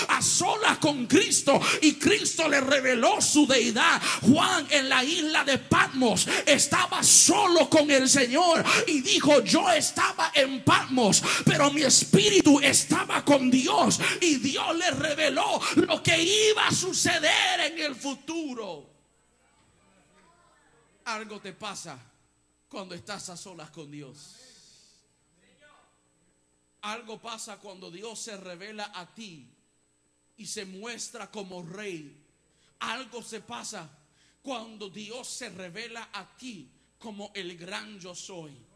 a 0.08 0.20
solas 0.20 0.78
con 0.78 1.06
Cristo 1.06 1.60
y 1.80 1.94
Cristo 1.94 2.48
le 2.48 2.60
reveló 2.60 3.20
su 3.20 3.46
deidad. 3.46 4.00
Juan 4.22 4.66
en 4.70 4.88
la 4.88 5.02
isla 5.02 5.44
de 5.44 5.58
Patmos 5.58 6.26
estaba 6.44 7.02
solo 7.02 7.68
con 7.70 7.90
el 7.90 8.08
Señor 8.08 8.64
y 8.86 9.00
dijo, 9.00 9.42
yo 9.42 9.70
estaba 9.70 10.32
en 10.34 10.62
Patmos, 10.64 11.22
pero 11.44 11.70
mi 11.70 11.82
espíritu 11.82 12.60
estaba 12.60 13.24
con 13.24 13.50
Dios 13.50 14.00
y 14.20 14.36
Dios 14.36 14.76
le 14.76 14.90
reveló 14.90 15.60
lo 15.76 16.02
que 16.02 16.50
iba 16.50 16.66
a 16.66 16.72
suceder 16.72 17.72
en 17.72 17.78
el 17.78 17.94
futuro. 17.94 18.86
Algo 21.06 21.40
te 21.40 21.54
pasa 21.54 21.98
cuando 22.68 22.94
estás 22.94 23.30
a 23.30 23.36
solas 23.36 23.70
con 23.70 23.90
Dios. 23.90 24.37
Algo 26.82 27.18
pasa 27.20 27.58
cuando 27.58 27.90
Dios 27.90 28.18
se 28.18 28.36
revela 28.36 28.92
a 28.94 29.06
ti 29.14 29.46
y 30.36 30.46
se 30.46 30.64
muestra 30.64 31.30
como 31.30 31.62
rey. 31.62 32.24
Algo 32.80 33.22
se 33.22 33.40
pasa 33.40 33.90
cuando 34.42 34.88
Dios 34.88 35.28
se 35.28 35.48
revela 35.50 36.10
a 36.12 36.36
ti 36.36 36.70
como 36.98 37.30
el 37.34 37.56
gran 37.56 37.98
yo 37.98 38.14
soy 38.14 38.67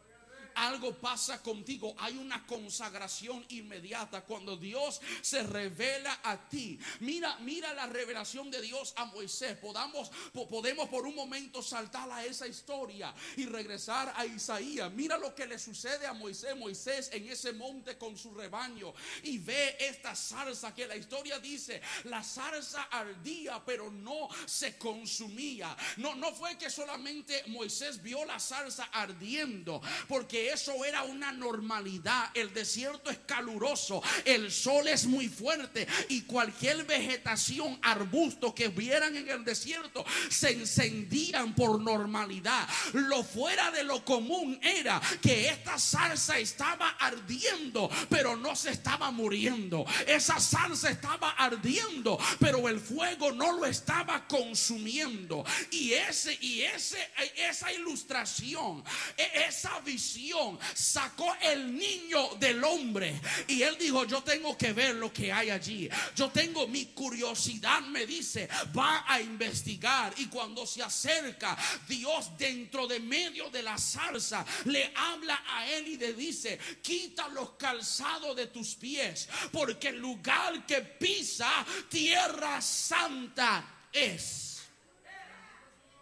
algo 0.55 0.95
pasa 0.95 1.43
contigo. 1.43 1.95
Hay 1.99 2.17
una 2.17 2.47
consagración 2.47 3.45
inmediata 3.49 4.23
cuando 4.23 4.57
Dios 4.57 5.01
se 5.21 5.43
revela 5.43 6.21
a 6.23 6.49
ti. 6.49 6.79
Mira, 7.01 7.37
mira 7.41 7.73
la 7.75 7.87
revelación 7.87 8.51
de 8.51 8.61
Dios 8.61 8.93
a 8.97 9.07
Moisés. 9.07 9.57
Podamos, 9.59 10.11
podemos 10.49 10.89
por 10.89 11.07
un 11.07 11.15
momento 11.15 11.63
saltar 11.63 12.11
a 12.11 12.25
esa 12.25 12.47
historia 12.47 13.15
y 13.37 13.47
regresar 13.47 14.13
a 14.17 14.27
Isaías. 14.27 14.91
Mira 14.93 15.19
lo 15.19 15.35
que 15.35 15.47
le 15.47 15.59
sucede 15.59 16.07
a 16.07 16.13
Moisés. 16.13 16.57
Moisés 16.57 17.11
en 17.13 17.29
ese 17.29 17.53
monte 17.53 17.97
con 17.99 18.17
su 18.17 18.33
rebaño 18.35 18.93
y 19.23 19.39
ve 19.39 19.77
esta 19.79 20.15
salsa 20.15 20.75
que 20.75 20.87
la 20.87 20.97
historia 20.97 21.39
dice, 21.39 21.81
la 22.05 22.23
salsa 22.23 22.85
ardía 22.85 23.63
pero 23.65 23.91
no 23.91 24.29
se 24.47 24.77
consumía. 24.79 25.77
No, 25.97 26.15
no 26.15 26.33
fue 26.35 26.57
que 26.57 26.71
solamente 26.71 27.45
Moisés 27.49 28.03
vio 28.03 28.25
la 28.25 28.39
salsa 28.39 28.85
ardiendo, 28.93 29.81
porque 30.09 30.42
eso 30.49 30.85
era 30.85 31.03
una 31.03 31.33
normalidad. 31.33 32.31
El 32.35 32.53
desierto 32.53 33.11
es 33.11 33.19
caluroso, 33.27 34.03
el 34.25 34.51
sol 34.51 34.89
es 34.89 35.07
muy 35.07 35.29
fuerte 35.29 35.87
y 36.09 36.23
cualquier 36.23 36.85
vegetación, 36.85 37.79
arbusto 37.83 38.55
que 38.55 38.69
vieran 38.69 39.17
en 39.17 39.29
el 39.29 39.45
desierto 39.45 40.05
se 40.29 40.53
encendían 40.53 41.55
por 41.55 41.81
normalidad. 41.81 42.69
Lo 42.93 43.23
fuera 43.23 43.71
de 43.71 43.85
lo 43.85 44.05
común 44.05 44.59
era 44.63 45.01
que 45.21 45.49
esta 45.49 45.79
salsa 45.79 46.39
estaba 46.39 46.91
ardiendo, 46.91 47.91
pero 48.09 48.37
no 48.37 48.57
se 48.57 48.71
estaba 48.71 49.11
muriendo. 49.11 49.85
Esa 50.07 50.41
salsa 50.41 50.91
estaba 50.91 51.31
ardiendo, 51.31 52.19
pero 52.39 52.69
el 52.69 52.81
fuego 52.81 53.33
no 53.33 53.53
lo 53.53 53.67
estaba 53.67 54.27
consumiendo. 54.27 55.45
Y 55.71 55.93
ese 55.93 56.37
y 56.41 56.63
ese 56.63 56.99
esa 57.37 57.73
ilustración, 57.73 58.83
e, 59.17 59.45
esa 59.49 59.81
visión 59.81 60.32
sacó 60.75 61.35
el 61.41 61.77
niño 61.77 62.35
del 62.37 62.63
hombre 62.65 63.21
y 63.49 63.63
él 63.63 63.77
dijo, 63.79 64.05
yo 64.05 64.23
tengo 64.23 64.57
que 64.57 64.73
ver 64.73 64.95
lo 64.97 65.13
que 65.13 65.33
hay 65.33 65.51
allí. 65.51 65.89
Yo 66.15 66.31
tengo 66.31 66.67
mi 66.67 66.87
curiosidad, 66.87 67.81
me 67.83 68.07
dice, 68.07 68.49
va 68.77 69.05
a 69.07 69.21
investigar 69.21 70.13
y 70.17 70.27
cuando 70.27 70.67
se 70.67 70.83
acerca 70.83 71.57
Dios 71.89 72.37
dentro 72.39 72.87
de 72.87 73.01
medio 73.01 73.51
de 73.51 73.63
la 73.63 73.79
salsa 73.79 74.45
le 74.65 74.93
habla 74.95 75.43
a 75.49 75.69
él 75.69 75.89
y 75.89 75.97
le 75.97 76.13
dice, 76.15 76.59
quita 76.83 77.29
los 77.29 77.51
calzados 77.53 78.37
de 78.37 78.47
tus 78.49 78.75
pies 78.75 79.29
porque 79.51 79.89
el 79.89 79.99
lugar 79.99 80.67
que 80.67 80.81
pisa 80.81 81.51
tierra 81.89 82.61
santa 82.61 83.87
es. 83.93 84.63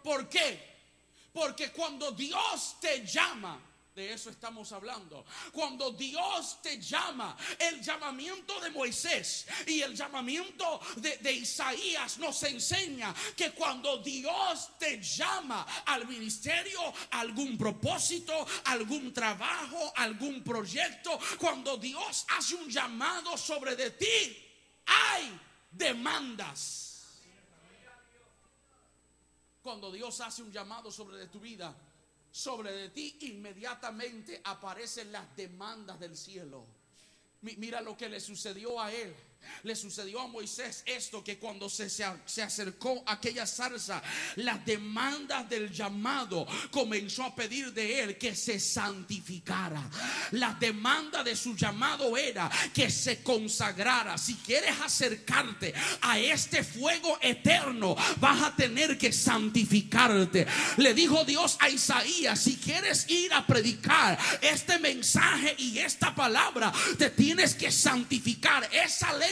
¿Por 0.03 0.29
qué? 0.29 0.71
Porque 1.33 1.71
cuando 1.71 2.11
Dios 2.13 2.77
te 2.81 3.05
llama, 3.07 3.61
de 4.01 4.15
eso 4.15 4.31
estamos 4.31 4.73
hablando. 4.73 5.25
Cuando 5.53 5.91
Dios 5.91 6.63
te 6.63 6.81
llama, 6.81 7.37
el 7.59 7.83
llamamiento 7.83 8.59
de 8.61 8.71
Moisés 8.71 9.47
y 9.67 9.83
el 9.83 9.95
llamamiento 9.95 10.81
de, 10.97 11.31
Isaías 11.31 12.19
nos 12.19 12.43
enseña 12.45 13.15
que 13.37 13.53
cuando 13.53 13.99
Dios 13.99 14.71
te 14.79 15.01
llama 15.01 15.67
al 15.87 16.09
ministerio, 16.09 16.81
algún 17.11 17.59
propósito, 17.59 18.47
algún 18.65 19.13
trabajo, 19.13 19.93
algún 19.97 20.43
proyecto, 20.43 21.19
cuando 21.39 21.77
Dios 21.77 22.25
hace 22.37 22.55
un 22.55 22.69
llamado 22.71 23.37
sobre 23.37 23.77
de 23.77 23.91
ti, 23.91 24.49
hay 24.87 25.39
demandas. 25.71 26.87
Cuando 29.63 29.93
Dios 29.93 30.19
hace 30.23 30.43
un 30.43 30.51
llamado 30.51 30.91
sobre 30.91 31.19
de 31.19 31.29
tu 31.29 31.39
vida, 31.39 31.77
sobre 32.31 32.73
de 32.73 32.89
ti, 32.91 33.17
inmediatamente 33.23 34.41
aparecen 34.45 35.13
las 35.13 35.37
demandas 35.37 35.99
del 35.99 36.17
cielo. 36.17 36.67
Mira 37.43 37.81
lo 37.81 37.97
que 37.97 38.09
le 38.09 38.21
sucedió 38.21 38.81
a 38.81 38.93
él. 38.93 39.15
Le 39.63 39.77
sucedió 39.77 40.21
a 40.21 40.27
Moisés 40.27 40.83
esto 40.87 41.23
que 41.23 41.39
cuando 41.39 41.69
se, 41.69 41.91
se, 41.91 42.43
acercó 42.43 43.03
a 43.07 43.13
aquella 43.13 43.47
zarza, 43.47 44.03
las 44.37 44.65
demandas 44.65 45.49
del 45.51 45.71
llamado 45.71 46.47
comenzó 46.71 47.25
a 47.25 47.35
pedir 47.35 47.73
de 47.73 48.01
él 48.01 48.19
que 48.19 48.35
se 48.35 48.59
santificara. 48.59 49.89
La 50.33 50.55
demanda 50.55 51.23
de 51.23 51.37
su 51.37 51.55
llamado 51.57 52.17
era 52.17 52.51
que 52.73 52.91
se 52.91 53.23
consagrara. 53.23 54.17
Si 54.17 54.37
quieres 54.37 54.81
acercarte 54.81 55.75
a 56.01 56.19
este 56.19 56.65
fuego 56.65 57.19
eterno, 57.21 57.95
vas 58.19 58.43
a 58.43 58.57
tener 58.57 58.97
que 58.97 59.13
santificarte. 59.13 60.47
Le 60.79 60.95
dijo 60.95 61.25
Dios 61.25 61.59
a 61.61 61.69
Isaías, 61.69 62.41
si 62.41 62.57
quieres 62.57 63.09
ir 63.11 63.33
a 63.35 63.47
predicar 63.47 64.19
este 64.41 64.79
mensaje 64.79 65.55
y 65.59 65.79
esta 65.79 66.15
palabra, 66.15 66.73
te 66.99 67.11
tienes 67.11 67.55
que 67.55 67.71
santificar. 67.71 68.69
Esa 68.73 69.13
ley 69.15 69.30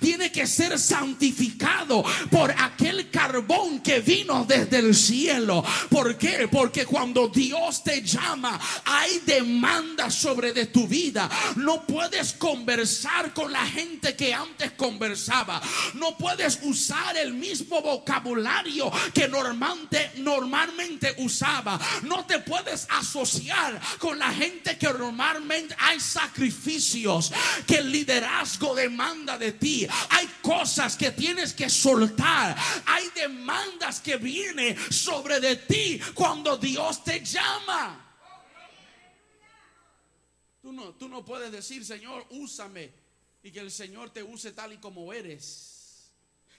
tiene 0.00 0.32
que 0.32 0.46
ser 0.46 0.78
santificado 0.78 2.04
por 2.30 2.50
aquel 2.50 3.10
carbón 3.10 3.80
que 3.80 4.00
vino 4.00 4.44
desde 4.44 4.78
el 4.78 4.94
cielo. 4.94 5.64
¿Por 5.88 6.16
qué? 6.16 6.48
Porque 6.50 6.86
cuando 6.86 7.28
Dios 7.28 7.82
te 7.82 8.02
llama, 8.02 8.58
hay 8.84 9.20
demanda 9.26 10.10
sobre 10.10 10.52
de 10.52 10.66
tu 10.66 10.86
vida. 10.86 11.28
No 11.56 11.86
puedes 11.86 12.32
conversar 12.32 13.32
con 13.32 13.52
la 13.52 13.66
gente 13.66 14.16
que 14.16 14.32
antes 14.32 14.72
conversaba. 14.72 15.60
No 15.94 16.16
puedes 16.16 16.60
usar 16.62 17.16
el 17.16 17.34
mismo 17.34 17.82
vocabulario 17.82 18.90
que 19.12 19.28
normalmente, 19.28 20.12
normalmente 20.16 21.14
usaba. 21.18 21.78
No 22.02 22.24
te 22.24 22.38
puedes 22.38 22.86
asociar 22.90 23.80
con 23.98 24.18
la 24.18 24.30
gente 24.32 24.78
que 24.78 24.92
normalmente 24.92 25.74
hay 25.78 26.00
sacrificios 26.00 27.32
que 27.66 27.76
el 27.76 27.92
liderazgo 27.92 28.74
demanda 28.74 29.29
de 29.38 29.52
ti. 29.52 29.86
Hay 30.10 30.26
cosas 30.42 30.96
que 30.96 31.10
tienes 31.10 31.52
que 31.52 31.68
soltar. 31.68 32.56
Hay 32.86 33.08
demandas 33.14 34.00
que 34.00 34.16
vienen 34.16 34.76
sobre 34.90 35.40
de 35.40 35.56
ti 35.56 36.00
cuando 36.14 36.56
Dios 36.56 37.04
te 37.04 37.24
llama. 37.24 38.06
Tú 40.62 40.72
no, 40.72 40.94
tú 40.94 41.08
no 41.08 41.24
puedes 41.24 41.50
decir, 41.50 41.84
Señor, 41.84 42.26
úsame 42.30 42.92
y 43.42 43.50
que 43.50 43.60
el 43.60 43.70
Señor 43.70 44.10
te 44.10 44.22
use 44.22 44.52
tal 44.52 44.72
y 44.72 44.78
como 44.78 45.12
eres. 45.12 45.69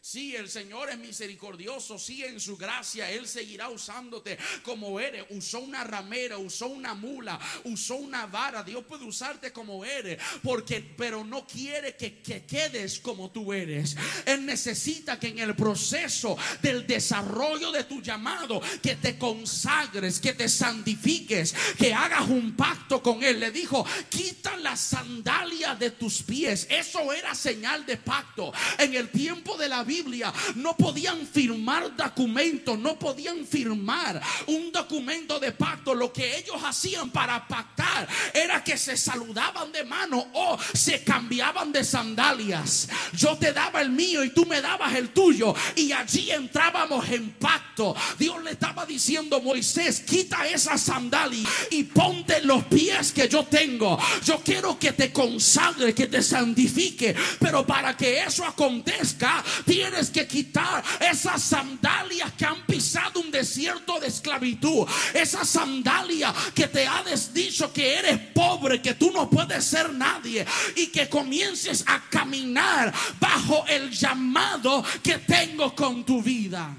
Sí, 0.04 0.36
el 0.36 0.50
Señor 0.50 0.90
es 0.90 0.98
misericordioso, 0.98 2.00
sí, 2.00 2.24
en 2.24 2.40
su 2.40 2.58
gracia 2.58 3.12
Él 3.12 3.28
seguirá 3.28 3.70
usándote 3.70 4.36
como 4.64 5.00
eres. 5.00 5.26
Usó 5.30 5.60
una 5.60 5.84
ramera, 5.84 6.40
usó 6.40 6.70
una 6.70 6.96
mula, 6.96 7.40
usó 7.66 7.98
una 7.98 8.26
vara. 8.26 8.64
Dios 8.64 8.84
puede 8.84 9.06
usarte 9.06 9.54
como 9.54 9.86
eres, 9.86 10.20
porque, 10.42 10.82
pero 10.98 11.24
no 11.24 11.46
quiere 11.46 11.96
que, 11.96 12.18
que 12.18 12.46
quedes 12.46 13.00
como 13.00 13.30
tú 13.30 13.54
eres. 13.54 13.96
Él 14.26 14.44
necesita 14.44 15.20
que 15.20 15.28
en 15.28 15.38
el 15.38 15.56
proceso 15.56 16.36
del 16.64 16.88
desarrollo 16.88 17.72
de 17.72 17.84
tu 17.84 18.02
llamado, 18.02 18.60
que 18.82 18.96
te 18.96 19.20
consagres, 19.20 20.20
que 20.20 20.34
te 20.34 20.50
santifiques, 20.50 21.54
que 21.78 21.94
hagas 21.94 22.28
un 22.28 22.56
pacto 22.56 23.04
con 23.04 23.22
Él. 23.22 23.40
Le 23.40 23.52
dijo, 23.52 23.86
quita 24.10 24.58
la 24.58 24.76
sandalia 24.76 25.76
de 25.76 25.92
tus 25.92 26.24
pies. 26.24 26.66
Eso 26.72 27.14
era 27.14 27.36
señal 27.36 27.86
de 27.86 27.98
pacto. 27.98 28.52
En 28.80 28.96
el 28.96 29.10
tiempo 29.10 29.56
de 29.58 29.70
la 29.70 29.84
Biblia 29.92 30.32
no 30.56 30.78
podían 30.78 31.28
firmar 31.28 31.98
documentos, 31.98 32.80
no 32.80 32.98
podían 32.98 33.46
firmar 33.46 34.22
un 34.48 34.72
documento 34.72 35.38
de 35.38 35.52
pacto. 35.52 35.94
Lo 35.94 36.14
que 36.14 36.38
ellos 36.38 36.56
hacían 36.64 37.10
para 37.10 37.46
pactar 37.46 38.08
era 38.34 38.64
que 38.64 38.78
se 38.78 38.96
saludaban 38.96 39.70
de 39.74 39.84
mano 39.84 40.28
o 40.34 40.58
se 40.74 41.04
cambiaban 41.04 41.74
de 41.74 41.84
sandalias. 41.84 42.88
Yo 43.18 43.38
te 43.38 43.52
daba 43.52 43.82
el 43.82 43.90
mío 43.90 44.24
y 44.24 44.30
tú 44.30 44.46
me 44.46 44.62
dabas 44.62 44.96
el 44.96 45.10
tuyo 45.10 45.54
y 45.76 45.92
allí 45.92 46.32
entrábamos 46.32 47.10
en 47.10 47.32
pacto. 47.32 47.94
Dios 48.18 48.42
le 48.44 48.52
estaba 48.52 48.86
diciendo 48.86 49.42
Moisés, 49.42 50.00
quita 50.00 50.48
esa 50.48 50.78
sandalia 50.78 51.50
y 51.70 51.84
ponte 51.84 52.42
los 52.44 52.64
pies 52.66 53.12
que 53.12 53.28
yo 53.28 53.44
tengo. 53.44 54.00
Yo 54.24 54.40
quiero 54.40 54.80
que 54.80 54.94
te 54.94 55.12
consagre, 55.12 55.94
que 55.94 56.08
te 56.08 56.22
santifique, 56.22 57.14
pero 57.40 57.68
para 57.68 57.98
que 57.98 58.22
eso 58.22 58.46
acontezca, 58.46 59.44
tienes 59.66 59.81
que 60.14 60.28
quitar 60.28 60.84
esas 61.00 61.42
sandalias 61.42 62.32
que 62.34 62.46
han 62.46 62.66
pisado 62.66 63.20
un 63.20 63.32
desierto 63.32 64.00
de 64.00 64.08
esclavitud. 64.08 64.88
Esa 65.14 65.46
sandalia 65.46 66.34
que 66.54 66.68
te 66.68 66.88
ha 66.88 67.04
dicho 67.34 67.72
que 67.74 67.96
eres 67.96 68.20
pobre, 68.34 68.82
que 68.82 68.94
tú 68.94 69.12
no 69.12 69.30
puedes 69.30 69.64
ser 69.64 69.94
nadie 69.94 70.46
y 70.76 70.88
que 70.88 71.10
comiences 71.10 71.84
a 71.88 72.02
caminar 72.10 72.94
bajo 73.20 73.66
el 73.68 73.92
llamado 73.92 74.84
que 75.04 75.18
tengo 75.20 75.76
con 75.76 76.06
tu 76.06 76.22
vida. 76.22 76.76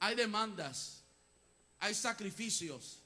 Hay 0.00 0.14
demandas, 0.14 1.02
hay 1.78 1.94
sacrificios. 1.94 3.01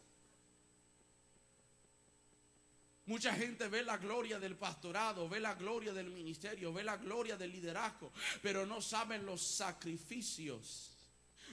Mucha 3.07 3.33
gente 3.35 3.69
ve 3.69 3.85
la 3.85 3.99
gloria 3.99 4.39
del 4.39 4.57
pastorado, 4.57 5.29
ve 5.29 5.39
la 5.39 5.55
gloria 5.55 5.93
del 5.93 6.11
ministerio, 6.11 6.73
ve 6.73 6.83
la 6.83 6.97
gloria 6.97 7.37
del 7.37 7.53
liderazgo, 7.53 8.13
pero 8.43 8.67
no 8.67 8.81
saben 8.81 9.25
los 9.25 9.41
sacrificios 9.41 10.96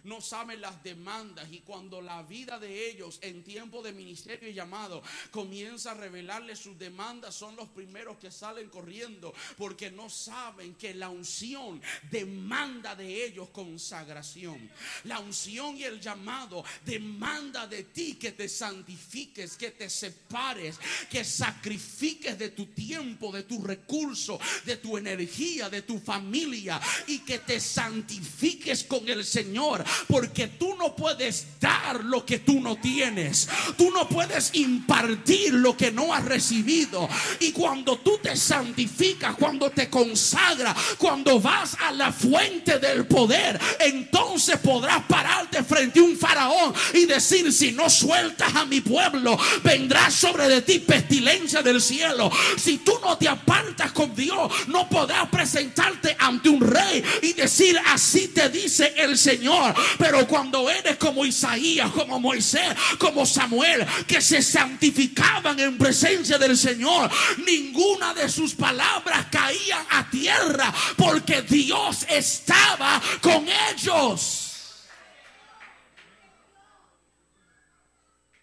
no 0.04 0.22
saben 0.22 0.62
las 0.62 0.84
demandas 0.84 1.48
y 1.52 1.60
cuando 1.60 2.02
la 2.02 2.24
vida 2.24 2.60
de 2.60 2.90
ellos 2.90 3.20
en 3.22 3.44
tiempo 3.44 3.82
de 3.82 3.94
ministerio 3.94 4.50
y 4.50 4.54
llamado 4.54 5.02
comienza 5.32 5.92
a 5.92 5.96
revelarles 5.96 6.60
sus 6.60 6.78
demandas, 6.78 7.36
son 7.36 7.56
los 7.56 7.70
primeros 7.70 8.18
que 8.18 8.32
salen 8.32 8.70
corriendo 8.70 9.34
porque 9.58 9.92
no 9.92 10.10
saben 10.10 10.76
que 10.76 10.94
la 10.94 11.10
unción 11.10 11.82
demanda 12.12 12.96
de 12.96 13.26
ellos 13.26 13.50
consagración. 13.50 14.70
La 15.06 15.20
unción 15.20 15.78
y 15.78 15.84
el 15.84 16.00
llamado 16.00 16.64
demanda 16.86 17.68
de 17.68 17.84
ti 17.84 18.16
que 18.16 18.32
te 18.32 18.50
santifiques, 18.50 19.56
que 19.56 19.72
te 19.72 19.90
separes, 19.90 20.80
que 21.10 21.24
sacrifiques 21.24 22.38
de 22.38 22.50
tu 22.50 22.68
tiempo, 22.68 23.32
de 23.32 23.44
tu 23.44 23.64
recurso, 23.64 24.40
de 24.66 24.78
tu 24.78 24.98
energía, 24.98 25.70
de 25.70 25.82
tu 25.82 26.00
familia 26.00 26.80
y 27.08 27.20
que 27.20 27.40
te 27.40 27.60
santifiques 27.60 28.84
con 28.84 29.08
el 29.08 29.24
Señor 29.26 29.83
porque 30.08 30.48
tú 30.48 30.76
no 30.78 30.96
puedes 30.96 31.48
dar 31.60 32.04
lo 32.04 32.26
que 32.26 32.40
tú 32.40 32.60
no 32.60 32.76
tienes. 32.78 33.48
Tú 33.78 33.92
no 33.92 34.08
puedes 34.08 34.52
impartir 34.54 35.54
lo 35.54 35.76
que 35.76 35.92
no 35.92 36.14
has 36.14 36.26
recibido. 36.26 37.08
Y 37.40 37.52
cuando 37.52 37.98
tú 37.98 38.20
te 38.22 38.36
santificas, 38.36 39.36
cuando 39.36 39.70
te 39.70 39.90
consagras, 39.90 40.76
cuando 40.98 41.40
vas 41.40 41.78
a 41.82 41.92
la 41.92 42.12
fuente 42.12 42.80
del 42.80 43.06
poder, 43.06 43.60
entonces 43.80 44.58
podrás 44.58 45.04
pararte 45.04 45.64
frente 45.64 46.00
a 46.00 46.04
un 46.04 46.18
faraón 46.18 46.74
y 46.94 47.06
decir, 47.06 47.52
si 47.52 47.72
no 47.72 47.90
sueltas 47.90 48.56
a 48.56 48.66
mi 48.66 48.82
pueblo, 48.82 49.38
vendrá 49.64 50.10
sobre 50.10 50.48
de 50.48 50.62
ti 50.62 50.80
pestilencia 50.80 51.62
del 51.62 51.82
cielo. 51.82 52.32
Si 52.58 52.80
tú 52.80 52.94
no 53.04 53.18
te 53.18 53.28
apartas 53.28 53.92
con 53.92 54.16
Dios, 54.16 54.52
no 54.68 54.90
podrás 54.90 55.30
presentarte 55.30 56.16
ante 56.20 56.50
un 56.50 56.62
rey 56.62 57.04
y 57.22 57.34
decir, 57.34 57.80
así 57.88 58.30
te 58.30 58.50
dice 58.50 58.94
el 58.98 59.18
Señor. 59.18 59.73
Pero 59.98 60.28
cuando 60.28 60.70
eres 60.70 60.98
como 60.98 61.26
Isaías, 61.26 61.92
como 61.92 62.20
Moisés, 62.20 62.76
como 63.00 63.26
Samuel, 63.26 63.86
que 64.08 64.22
se 64.22 64.42
santificaban 64.42 65.60
en 65.60 65.78
presencia 65.78 66.38
del 66.38 66.58
Señor, 66.58 67.10
ninguna 67.46 68.14
de 68.14 68.30
sus 68.30 68.54
palabras 68.54 69.28
caían 69.32 69.86
a 69.90 70.10
tierra 70.10 70.74
porque 70.98 71.42
Dios 71.42 72.06
estaba 72.10 73.02
con 73.22 73.48
ellos. 73.72 74.44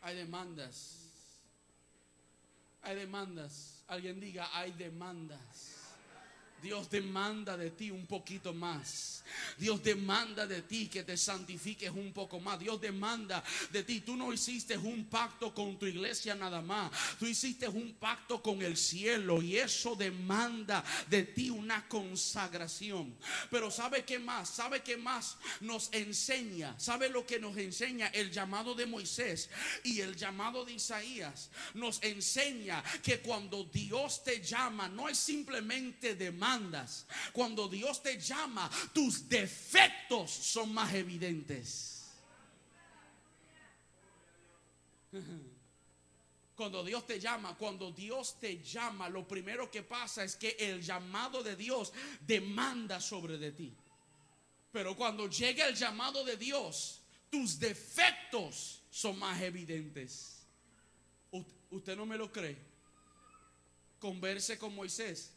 Hay 0.03 0.17
demandas. 0.17 0.97
Hay 2.83 2.97
demandas. 2.97 3.85
Alguien 3.87 4.21
diga, 4.21 4.49
hay 4.53 4.73
demandas. 4.73 5.80
Dios 6.63 6.91
demanda 6.91 7.57
de 7.57 7.71
ti 7.71 7.91
un 7.91 8.07
poquito 8.07 8.53
más. 8.53 9.25
Dios 9.57 9.83
demanda 9.83 10.47
de 10.47 10.63
ti 10.63 10.89
que 10.89 11.03
te 11.03 11.17
santifiques 11.17 11.91
un 11.91 12.13
poco 12.13 12.41
más. 12.41 12.59
Dios 12.59 12.81
demanda 12.81 13.43
de 13.71 13.83
ti. 13.85 14.01
Tú 14.01 14.17
no 14.17 14.33
hiciste 14.33 14.77
un 14.77 15.07
pacto 15.07 15.55
con 15.55 15.79
tu 15.79 15.87
iglesia 15.87 16.35
nada 16.35 16.61
más. 16.61 16.91
Tú 17.19 17.27
hiciste 17.27 17.69
un 17.69 17.95
pacto 17.95 18.43
con 18.43 18.63
el 18.63 18.77
cielo 18.77 19.43
y 19.43 19.57
eso 19.57 19.95
demanda 19.95 20.85
de 21.09 21.25
ti 21.25 21.51
una 21.51 21.87
consagración. 21.89 23.17
Pero 23.51 23.71
¿sabe 23.71 24.05
qué 24.05 24.19
más? 24.19 24.49
¿Sabe 24.51 24.83
qué 24.83 24.97
más 24.97 25.37
nos 25.61 25.93
enseña? 25.93 26.79
¿Sabe 26.79 27.09
lo 27.09 27.27
que 27.27 27.39
nos 27.39 27.57
enseña 27.57 28.09
el 28.09 28.31
llamado 28.31 28.75
de 28.75 28.87
Moisés 28.87 29.51
y 29.85 30.01
el 30.01 30.17
llamado 30.17 30.65
de 30.65 30.75
Isaías? 30.75 31.51
Nos 31.75 32.03
enseña 32.03 32.83
que 33.03 33.21
cuando 33.21 33.65
Dios 33.65 34.25
te 34.25 34.43
llama 34.43 34.89
no 34.89 35.09
es 35.09 35.19
simplemente 35.19 36.15
demanda 36.15 36.50
cuando 37.33 37.69
Dios 37.69 38.03
te 38.03 38.19
llama, 38.19 38.71
tus 38.93 39.29
defectos 39.29 40.31
son 40.31 40.73
más 40.73 40.93
evidentes. 40.95 42.09
Cuando 46.57 46.85
Dios 46.85 47.07
te 47.07 47.19
llama, 47.19 47.57
cuando 47.57 47.91
Dios 47.91 48.39
te 48.39 48.63
llama, 48.63 49.09
lo 49.09 49.27
primero 49.27 49.71
que 49.71 49.83
pasa 49.83 50.25
es 50.25 50.37
que 50.37 50.57
el 50.59 50.83
llamado 50.83 51.43
de 51.43 51.57
Dios 51.57 51.91
demanda 52.21 53.01
sobre 53.01 53.39
de 53.39 53.53
ti. 53.53 53.75
Pero 54.71 54.95
cuando 54.95 55.27
llega 55.27 55.67
el 55.67 55.75
llamado 55.75 56.23
de 56.23 56.37
Dios, 56.37 57.01
tus 57.31 57.59
defectos 57.59 58.83
son 58.91 59.19
más 59.19 59.41
evidentes. 59.41 60.43
¿Usted 61.71 61.97
no 61.97 62.05
me 62.05 62.19
lo 62.19 62.31
cree? 62.31 62.59
Converse 63.99 64.59
con 64.59 64.75
Moisés 64.75 65.33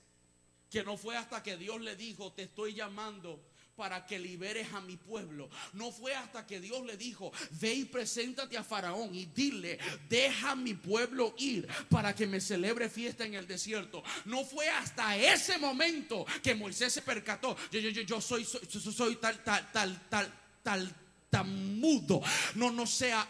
que 0.74 0.84
no 0.84 0.98
fue 0.98 1.16
hasta 1.16 1.44
que 1.44 1.56
Dios 1.56 1.80
le 1.82 1.96
dijo, 1.96 2.34
te 2.34 2.42
estoy 2.42 2.74
llamando 2.74 3.40
para 3.76 4.08
que 4.08 4.18
liberes 4.18 4.74
a 4.74 4.82
mi 4.82 4.98
pueblo. 4.98 5.48
No 5.74 5.92
fue 5.92 6.16
hasta 6.16 6.48
que 6.48 6.60
Dios 6.60 6.84
le 6.84 6.98
dijo, 6.98 7.32
ve 7.62 7.76
y 7.76 7.86
preséntate 7.86 8.58
a 8.58 8.64
Faraón 8.64 9.14
y 9.14 9.26
dile, 9.26 9.78
deja 10.10 10.52
a 10.52 10.56
mi 10.56 10.74
pueblo 10.74 11.36
ir 11.38 11.68
para 11.92 12.16
que 12.16 12.26
me 12.26 12.42
celebre 12.42 12.90
fiesta 12.90 13.24
en 13.24 13.36
el 13.36 13.46
desierto. 13.46 14.04
No 14.26 14.44
fue 14.46 14.68
hasta 14.68 15.16
ese 15.16 15.60
momento 15.60 16.26
que 16.42 16.56
Moisés 16.56 16.92
se 16.92 17.04
percató, 17.04 17.56
yo, 17.72 17.80
yo, 17.80 17.92
yo, 17.92 18.02
yo 18.02 18.20
soy, 18.20 18.44
soy, 18.44 18.66
soy 18.68 19.16
tal, 19.18 19.44
tal, 19.44 19.72
tal, 19.72 20.10
tal, 20.10 20.34
tal 20.64 21.03
mudo, 21.42 22.22
no, 22.56 22.70
no 22.70 22.86
sea 22.86 23.22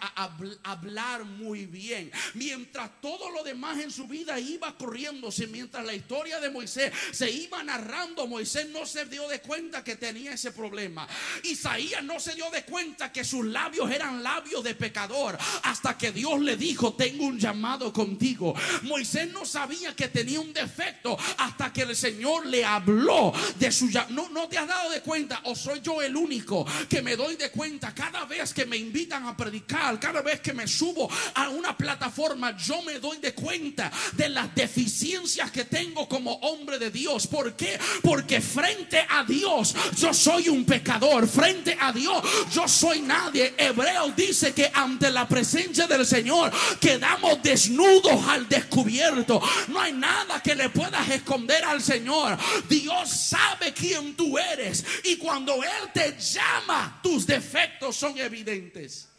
hablar 0.64 1.24
muy 1.24 1.66
bien. 1.66 2.12
Mientras 2.34 3.00
todo 3.02 3.32
lo 3.32 3.44
demás 3.44 3.80
en 3.80 3.92
su 3.92 4.08
vida 4.08 4.40
iba 4.40 4.76
corriéndose, 4.78 5.48
mientras 5.48 5.86
la 5.86 5.94
historia 5.94 6.42
de 6.42 6.50
Moisés 6.50 6.92
se 7.12 7.32
iba 7.32 7.64
narrando, 7.64 8.28
Moisés 8.28 8.68
no 8.70 8.86
se 8.86 9.06
dio 9.06 9.28
de 9.30 9.40
cuenta 9.40 9.84
que 9.84 9.96
tenía 9.96 10.34
ese 10.34 10.52
problema. 10.52 11.08
Isaías 11.44 12.04
no 12.04 12.20
se 12.20 12.36
dio 12.36 12.50
de 12.52 12.66
cuenta 12.66 13.12
que 13.12 13.24
sus 13.24 13.46
labios 13.46 13.90
eran 13.90 14.22
labios 14.22 14.64
de 14.64 14.76
pecador, 14.76 15.38
hasta 15.64 15.98
que 15.98 16.12
Dios 16.12 16.42
le 16.42 16.58
dijo, 16.58 16.94
tengo 16.94 17.26
un 17.26 17.40
llamado 17.40 17.94
contigo. 17.94 18.54
Moisés 18.82 19.32
no 19.32 19.46
sabía 19.46 19.96
que 19.96 20.10
tenía 20.10 20.42
un 20.42 20.52
defecto 20.52 21.18
hasta 21.38 21.72
que 21.72 21.84
el 21.84 21.96
Señor 21.96 22.46
le 22.48 22.66
habló 22.66 23.34
de 23.58 23.72
su 23.72 23.94
no, 24.10 24.30
no 24.30 24.48
te 24.48 24.58
has 24.58 24.68
dado 24.68 24.90
de 24.90 25.02
cuenta, 25.02 25.42
o 25.46 25.56
soy 25.56 25.82
yo 25.82 26.02
el 26.02 26.16
único 26.16 26.66
que 26.90 27.02
me 27.02 27.16
doy 27.16 27.36
de 27.36 27.52
cuenta 27.52 27.93
cada 27.94 28.26
vez 28.26 28.54
que 28.54 28.66
me 28.66 28.78
invitan 28.78 29.26
a 29.28 29.36
predicar, 29.36 30.00
cada 30.00 30.22
vez 30.22 30.42
que 30.42 30.54
me 30.54 30.68
subo 30.68 31.10
a 31.36 31.50
una 31.50 31.76
plataforma, 31.76 32.56
yo 32.58 32.82
me 32.82 33.00
doy 33.00 33.18
de 33.18 33.34
cuenta 33.34 33.92
de 34.14 34.30
las 34.30 34.54
deficiencias 34.56 35.52
que 35.52 35.66
tengo 35.66 36.08
como 36.08 36.34
hombre 36.36 36.80
de 36.80 36.92
Dios. 36.92 37.28
¿Por 37.28 37.56
qué? 37.56 37.80
Porque 38.02 38.42
frente 38.42 39.06
a 39.10 39.24
Dios 39.24 39.76
yo 39.98 40.14
soy 40.14 40.50
un 40.50 40.66
pecador. 40.66 41.28
Frente 41.28 41.78
a 41.80 41.92
Dios 41.92 42.24
yo 42.52 42.68
soy 42.68 43.02
nadie. 43.02 43.54
Hebreo 43.58 44.12
dice 44.16 44.54
que 44.54 44.72
ante 44.74 45.12
la 45.12 45.28
presencia 45.28 45.88
del 45.88 46.06
Señor 46.06 46.52
quedamos 46.80 47.42
desnudos 47.42 48.28
al 48.28 48.48
descubierto. 48.48 49.42
No 49.68 49.80
hay 49.80 49.94
nada 49.94 50.42
que 50.42 50.56
le 50.56 50.70
puedas 50.70 51.10
esconder 51.10 51.64
al 51.64 51.82
Señor. 51.82 52.38
Dios 52.70 53.10
sabe 53.10 53.74
quién 53.74 54.16
tú 54.16 54.38
eres. 54.38 54.84
Y 55.04 55.18
cuando 55.18 55.64
Él 55.64 55.92
te 55.94 56.18
llama, 56.18 57.00
tus 57.02 57.26
defectos 57.26 57.83
son 57.92 58.18
evidentes. 58.18 59.10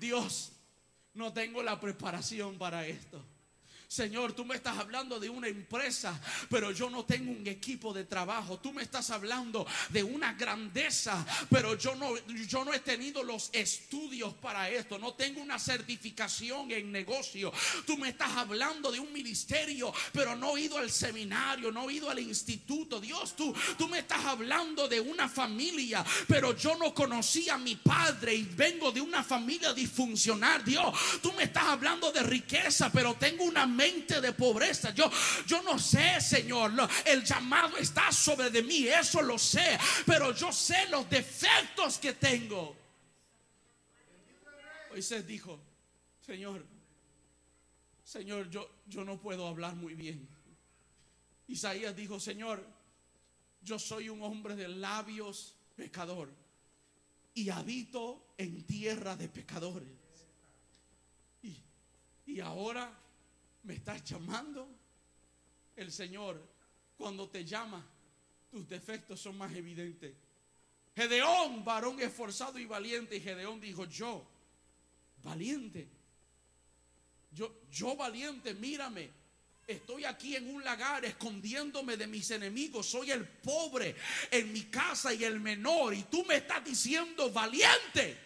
Dios, 0.00 0.52
no 1.14 1.32
tengo 1.32 1.62
la 1.62 1.78
preparación 1.78 2.56
para 2.58 2.86
esto. 2.86 3.22
Señor, 3.92 4.32
tú 4.32 4.46
me 4.46 4.54
estás 4.54 4.78
hablando 4.78 5.20
de 5.20 5.28
una 5.28 5.48
empresa, 5.48 6.18
pero 6.48 6.70
yo 6.70 6.88
no 6.88 7.04
tengo 7.04 7.30
un 7.30 7.46
equipo 7.46 7.92
de 7.92 8.06
trabajo. 8.06 8.58
Tú 8.58 8.72
me 8.72 8.82
estás 8.82 9.10
hablando 9.10 9.66
de 9.90 10.02
una 10.02 10.32
grandeza, 10.32 11.26
pero 11.50 11.76
yo 11.76 11.94
no, 11.96 12.14
yo 12.48 12.64
no 12.64 12.72
he 12.72 12.78
tenido 12.78 13.22
los 13.22 13.50
estudios 13.52 14.32
para 14.32 14.70
esto. 14.70 14.98
No 14.98 15.12
tengo 15.12 15.42
una 15.42 15.58
certificación 15.58 16.70
en 16.70 16.90
negocio. 16.90 17.52
Tú 17.86 17.98
me 17.98 18.08
estás 18.08 18.30
hablando 18.34 18.90
de 18.90 18.98
un 18.98 19.12
ministerio, 19.12 19.92
pero 20.10 20.34
no 20.36 20.56
he 20.56 20.62
ido 20.62 20.78
al 20.78 20.90
seminario, 20.90 21.70
no 21.70 21.90
he 21.90 21.92
ido 21.92 22.08
al 22.08 22.18
instituto. 22.18 22.98
Dios, 22.98 23.36
tú, 23.36 23.54
tú 23.76 23.88
me 23.88 23.98
estás 23.98 24.24
hablando 24.24 24.88
de 24.88 25.00
una 25.00 25.28
familia, 25.28 26.02
pero 26.26 26.56
yo 26.56 26.76
no 26.76 26.94
conocí 26.94 27.50
a 27.50 27.58
mi 27.58 27.76
padre 27.76 28.36
y 28.36 28.44
vengo 28.44 28.90
de 28.90 29.02
una 29.02 29.22
familia 29.22 29.74
disfuncional. 29.74 30.64
Dios, 30.64 30.94
tú 31.20 31.30
me 31.34 31.42
estás 31.42 31.64
hablando 31.64 32.10
de 32.10 32.22
riqueza, 32.22 32.90
pero 32.90 33.16
tengo 33.16 33.44
una 33.44 33.66
de 34.20 34.32
pobreza. 34.32 34.92
Yo, 34.94 35.10
yo 35.46 35.62
no 35.62 35.78
sé, 35.78 36.20
Señor, 36.20 36.72
el 37.04 37.24
llamado 37.24 37.76
está 37.78 38.12
sobre 38.12 38.50
de 38.50 38.62
mí, 38.62 38.86
eso 38.86 39.22
lo 39.22 39.38
sé, 39.38 39.78
pero 40.06 40.34
yo 40.34 40.52
sé 40.52 40.88
los 40.88 41.08
defectos 41.08 41.98
que 41.98 42.12
tengo. 42.14 42.76
Moisés 44.90 45.26
dijo, 45.26 45.58
Señor, 46.24 46.64
Señor, 48.04 48.50
yo, 48.50 48.68
yo 48.86 49.04
no 49.04 49.18
puedo 49.18 49.46
hablar 49.46 49.74
muy 49.74 49.94
bien. 49.94 50.28
Isaías 51.48 51.96
dijo, 51.96 52.20
Señor, 52.20 52.64
yo 53.62 53.78
soy 53.78 54.08
un 54.08 54.22
hombre 54.22 54.54
de 54.54 54.68
labios 54.68 55.54
pecador 55.74 56.30
y 57.34 57.48
habito 57.48 58.34
en 58.36 58.64
tierra 58.66 59.16
de 59.16 59.28
pecadores. 59.28 59.88
Y, 61.42 61.62
y 62.26 62.40
ahora 62.40 63.01
¿Me 63.64 63.74
estás 63.74 64.04
llamando? 64.04 64.68
El 65.76 65.92
Señor, 65.92 66.40
cuando 66.96 67.28
te 67.28 67.44
llama, 67.44 67.84
tus 68.50 68.68
defectos 68.68 69.20
son 69.20 69.38
más 69.38 69.54
evidentes. 69.54 70.14
Gedeón, 70.94 71.64
varón 71.64 72.00
esforzado 72.00 72.58
y 72.58 72.66
valiente. 72.66 73.16
Y 73.16 73.20
Gedeón 73.20 73.60
dijo, 73.60 73.86
yo, 73.86 74.26
valiente. 75.22 75.88
Yo, 77.32 77.54
yo 77.70 77.96
valiente, 77.96 78.52
mírame. 78.54 79.10
Estoy 79.66 80.04
aquí 80.04 80.36
en 80.36 80.52
un 80.54 80.62
lagar 80.62 81.04
escondiéndome 81.04 81.96
de 81.96 82.06
mis 82.06 82.30
enemigos. 82.30 82.86
Soy 82.86 83.10
el 83.10 83.26
pobre 83.26 83.94
en 84.30 84.52
mi 84.52 84.64
casa 84.64 85.14
y 85.14 85.24
el 85.24 85.40
menor. 85.40 85.94
Y 85.94 86.02
tú 86.04 86.24
me 86.24 86.36
estás 86.36 86.64
diciendo 86.64 87.30
valiente. 87.30 88.18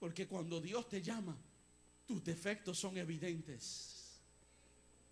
Porque 0.00 0.26
cuando 0.26 0.60
Dios 0.60 0.88
te 0.88 1.00
llama, 1.00 1.36
tus 2.06 2.22
defectos 2.22 2.78
son 2.78 2.96
evidentes. 2.96 3.93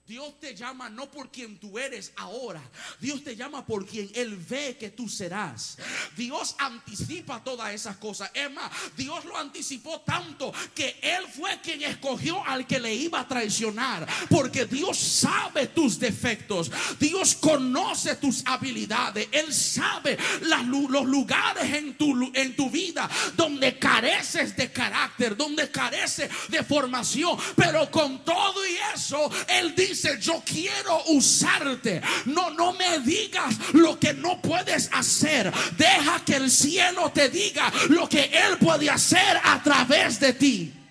Dios 0.06 0.40
te 0.40 0.54
llama 0.56 0.90
no 0.90 1.08
por 1.08 1.30
quien 1.30 1.58
tú 1.58 1.78
eres 1.78 2.12
ahora. 2.16 2.60
Dios 2.98 3.22
te 3.22 3.36
llama 3.36 3.64
por 3.64 3.86
quien 3.86 4.10
Él 4.14 4.36
ve 4.36 4.76
que 4.78 4.90
tú 4.90 5.08
serás. 5.08 5.78
Dios 6.16 6.56
anticipa 6.58 7.42
todas 7.44 7.72
esas 7.72 7.96
cosas. 7.98 8.28
Es 8.34 8.50
más, 8.52 8.70
Dios 8.96 9.24
lo 9.24 9.38
anticipó 9.38 10.00
tanto 10.00 10.52
que 10.74 10.98
Él 11.00 11.24
fue 11.32 11.60
quien 11.62 11.82
escogió 11.82 12.44
al 12.44 12.66
que 12.66 12.80
le 12.80 12.92
iba 12.92 13.20
a 13.20 13.28
traicionar. 13.28 14.08
Porque 14.28 14.66
Dios 14.66 14.98
sabe 14.98 15.68
tus 15.68 16.00
defectos. 16.00 16.70
Dios 16.98 17.36
conoce 17.36 18.16
tus 18.16 18.44
habilidades. 18.44 19.28
Él 19.30 19.54
sabe 19.54 20.18
los 20.42 21.06
lugares 21.06 21.72
en 21.74 21.96
tu, 21.96 22.32
en 22.34 22.56
tu 22.56 22.68
vida 22.70 23.08
donde 23.36 23.78
careces 23.78 24.56
de 24.56 24.72
carácter, 24.72 25.36
donde 25.36 25.70
careces 25.70 26.28
de 26.48 26.64
formación. 26.64 27.38
Pero 27.54 27.88
con 27.88 28.24
todo 28.24 28.66
y 28.66 28.76
eso, 28.94 29.30
Él 29.48 29.74
dice 29.76 29.91
dice, 29.92 30.18
yo 30.20 30.42
quiero 30.44 31.02
usarte. 31.08 32.00
No, 32.26 32.50
no 32.50 32.72
me 32.72 32.98
digas 33.00 33.54
lo 33.72 33.98
que 33.98 34.12
no 34.14 34.40
puedes 34.40 34.90
hacer. 34.92 35.52
Deja 35.76 36.24
que 36.24 36.36
el 36.36 36.50
cielo 36.50 37.10
te 37.12 37.28
diga 37.28 37.72
lo 37.88 38.08
que 38.08 38.24
Él 38.24 38.58
puede 38.58 38.90
hacer 38.90 39.40
a 39.42 39.62
través 39.62 40.18
de 40.20 40.32
ti. 40.32 40.81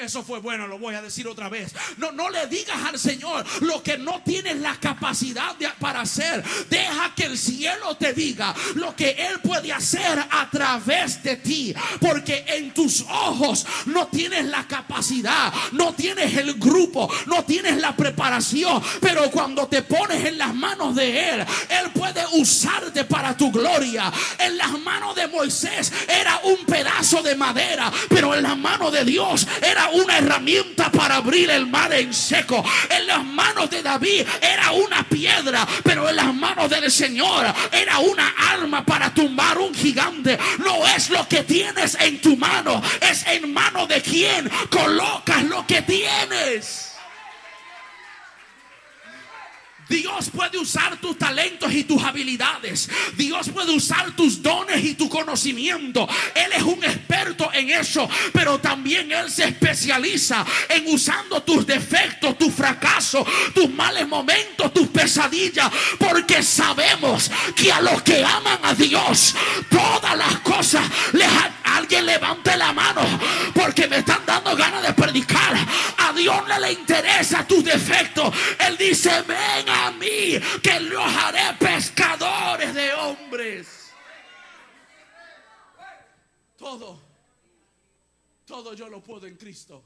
Eso 0.00 0.22
fue 0.22 0.40
bueno, 0.40 0.66
lo 0.66 0.78
voy 0.78 0.94
a 0.94 1.02
decir 1.02 1.28
otra 1.28 1.48
vez. 1.48 1.72
No, 1.98 2.10
no 2.12 2.30
le 2.30 2.46
digas 2.46 2.78
al 2.86 2.98
Señor 2.98 3.44
lo 3.60 3.82
que 3.82 3.98
no 3.98 4.22
tienes 4.24 4.56
la 4.58 4.76
capacidad 4.76 5.56
para 5.78 6.02
hacer. 6.02 6.42
Deja 6.68 7.14
que 7.14 7.24
el 7.24 7.38
cielo 7.38 7.96
te 7.96 8.12
diga 8.12 8.54
lo 8.74 8.94
que 8.96 9.10
Él 9.10 9.40
puede 9.40 9.72
hacer 9.72 10.18
a 10.30 10.48
través 10.50 11.22
de 11.22 11.36
ti. 11.36 11.74
Porque 12.00 12.44
en 12.48 12.72
tus 12.72 13.02
ojos 13.02 13.66
no 13.86 14.08
tienes 14.08 14.46
la 14.46 14.66
capacidad, 14.66 15.52
no 15.72 15.92
tienes 15.92 16.36
el 16.36 16.54
grupo, 16.54 17.12
no 17.26 17.44
tienes 17.44 17.76
la 17.78 17.94
preparación. 17.94 18.82
Pero 19.00 19.30
cuando 19.30 19.66
te 19.68 19.82
pones 19.82 20.24
en 20.24 20.38
las 20.38 20.54
manos 20.54 20.94
de 20.94 21.30
Él, 21.30 21.40
Él 21.68 21.90
puede 21.94 22.24
usarte 22.32 23.04
para 23.04 23.36
tu 23.36 23.50
gloria. 23.50 24.10
En 24.38 24.56
las 24.56 24.78
manos 24.80 25.14
de 25.14 25.28
Moisés 25.28 25.92
era 26.08 26.40
un 26.44 26.64
pedazo 26.64 27.22
de 27.22 27.34
madera, 27.34 27.92
pero 28.08 28.34
en 28.34 28.42
las 28.42 28.56
manos 28.56 28.92
de 28.92 29.04
Dios 29.04 29.46
era 29.62 29.89
una 29.90 30.18
herramienta 30.18 30.90
para 30.90 31.16
abrir 31.16 31.50
el 31.50 31.66
mar 31.66 31.92
en 31.92 32.12
seco. 32.12 32.64
En 32.88 33.06
las 33.06 33.24
manos 33.24 33.70
de 33.70 33.82
David 33.82 34.26
era 34.40 34.72
una 34.72 35.02
piedra, 35.08 35.66
pero 35.82 36.08
en 36.08 36.16
las 36.16 36.34
manos 36.34 36.70
del 36.70 36.90
Señor 36.90 37.46
era 37.72 37.98
una 37.98 38.28
arma 38.52 38.84
para 38.84 39.12
tumbar 39.12 39.58
un 39.58 39.74
gigante. 39.74 40.38
No 40.58 40.86
es 40.86 41.10
lo 41.10 41.26
que 41.28 41.42
tienes 41.42 41.96
en 42.00 42.20
tu 42.20 42.36
mano, 42.36 42.82
es 43.00 43.26
en 43.26 43.52
mano 43.52 43.86
de 43.86 44.00
quien 44.02 44.50
colocas 44.70 45.44
lo 45.44 45.66
que 45.66 45.82
tienes. 45.82 46.89
Dios 49.90 50.30
puede 50.30 50.56
usar 50.56 50.98
tus 50.98 51.18
talentos 51.18 51.72
y 51.72 51.82
tus 51.82 52.00
habilidades. 52.02 52.88
Dios 53.16 53.48
puede 53.48 53.72
usar 53.72 54.12
tus 54.12 54.40
dones 54.40 54.84
y 54.84 54.94
tu 54.94 55.08
conocimiento. 55.08 56.08
Él 56.32 56.52
es 56.52 56.62
un 56.62 56.82
experto 56.84 57.50
en 57.52 57.70
eso, 57.70 58.08
pero 58.32 58.60
también 58.60 59.10
Él 59.10 59.28
se 59.28 59.46
especializa 59.46 60.46
en 60.68 60.86
usando 60.94 61.42
tus 61.42 61.66
defectos, 61.66 62.38
tus 62.38 62.54
fracasos, 62.54 63.26
tus 63.52 63.68
males 63.68 64.06
momentos, 64.06 64.72
tus 64.72 64.86
pesadillas, 64.88 65.68
porque 65.98 66.40
sabemos 66.44 67.28
que 67.56 67.72
a 67.72 67.80
los 67.80 68.00
que 68.02 68.24
aman 68.24 68.60
a 68.62 68.74
Dios, 68.74 69.34
todas 69.68 70.16
las 70.16 70.38
cosas 70.40 70.84
les 71.12 71.28
alguien 71.64 72.06
levante 72.06 72.56
la 72.56 72.72
mano 72.72 73.02
porque 73.54 73.86
me 73.88 73.98
están 73.98 74.24
dando 74.26 74.56
ganas 74.56 74.82
de 74.82 74.92
predicar. 74.92 75.56
A 75.98 76.12
Dios 76.12 76.42
le 76.60 76.72
interesa 76.72 77.46
tus 77.46 77.64
defectos. 77.64 78.34
Él 78.58 78.76
dice, 78.76 79.10
ven 79.26 79.68
a 79.86 79.90
mí 79.92 80.38
que 80.62 80.80
los 80.80 81.04
haré 81.04 81.56
pescadores 81.58 82.74
de 82.74 82.92
hombres. 82.92 83.92
Todo, 86.56 87.00
todo 88.44 88.74
yo 88.74 88.88
lo 88.88 89.02
puedo 89.02 89.26
en 89.26 89.36
Cristo 89.36 89.82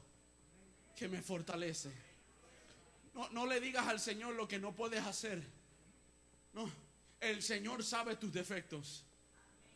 que 0.95 1.07
me 1.07 1.21
fortalece. 1.21 1.91
No, 3.13 3.29
no 3.29 3.45
le 3.45 3.61
digas 3.61 3.87
al 3.87 3.99
Señor 3.99 4.35
lo 4.35 4.47
que 4.47 4.59
no 4.59 4.73
puedes 4.73 5.03
hacer. 5.05 5.41
No, 6.53 6.69
el 7.21 7.41
Señor 7.41 7.83
sabe 7.83 8.17
tus 8.17 8.33
defectos. 8.33 9.05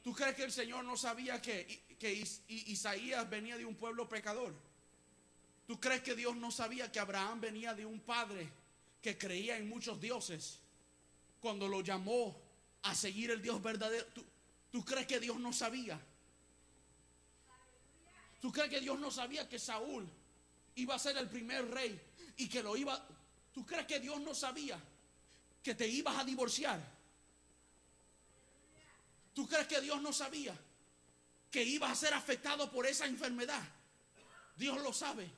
¿Tú 0.04 0.14
crees 0.14 0.36
que 0.36 0.44
el 0.44 0.52
Señor 0.52 0.84
no 0.84 0.98
sabía 0.98 1.42
que, 1.42 1.96
que 1.98 2.26
Isaías 2.48 3.30
venía 3.30 3.58
de 3.58 3.66
un 3.66 3.76
pueblo 3.76 4.10
pecador? 4.10 4.54
¿Tú 5.68 5.80
crees 5.80 6.02
que 6.02 6.16
Dios 6.16 6.36
no 6.36 6.52
sabía 6.52 6.92
que 6.92 7.00
Abraham 7.00 7.40
venía 7.40 7.74
de 7.74 7.86
un 7.86 8.00
padre 8.00 8.50
que 9.02 9.18
creía 9.18 9.58
en 9.58 9.70
muchos 9.70 10.00
dioses 10.00 10.60
cuando 11.40 11.68
lo 11.68 11.82
llamó 11.82 12.40
a 12.84 12.96
seguir 12.96 13.32
el 13.32 13.42
Dios 13.42 13.62
verdadero. 13.62 14.06
¿Tú, 14.72 14.84
crees 14.84 15.08
que 15.08 15.20
Dios 15.20 15.40
no 15.40 15.54
sabía? 15.54 16.00
¿Tú 18.42 18.52
crees 18.52 18.70
que 18.70 18.80
Dios 18.80 19.00
no 19.00 19.12
sabía 19.12 19.48
que 19.48 19.60
Saúl 19.60 20.08
iba 20.76 20.96
a 20.96 21.00
ser 21.00 21.18
el 21.18 21.30
primer 21.30 21.70
rey 21.70 22.00
y 22.38 22.48
que 22.48 22.64
lo 22.64 22.76
iba... 22.76 23.06
¿Tú 23.54 23.66
crees 23.66 23.86
que 23.88 24.00
Dios 24.00 24.20
no 24.22 24.34
sabía 24.34 24.80
que 25.64 25.76
te 25.76 25.88
ibas 25.88 26.18
a 26.18 26.24
divorciar? 26.24 26.80
¿Tú 29.34 29.48
crees 29.48 29.68
que 29.68 29.82
Dios 29.82 30.02
no 30.02 30.14
sabía 30.14 30.56
que 31.52 31.64
ibas 31.64 31.92
a 31.92 31.96
ser 31.96 32.14
afectado 32.14 32.70
por 32.72 32.86
esa 32.86 33.06
enfermedad? 33.06 33.64
Dios 34.56 34.82
lo 34.82 34.94
sabe. 34.94 35.30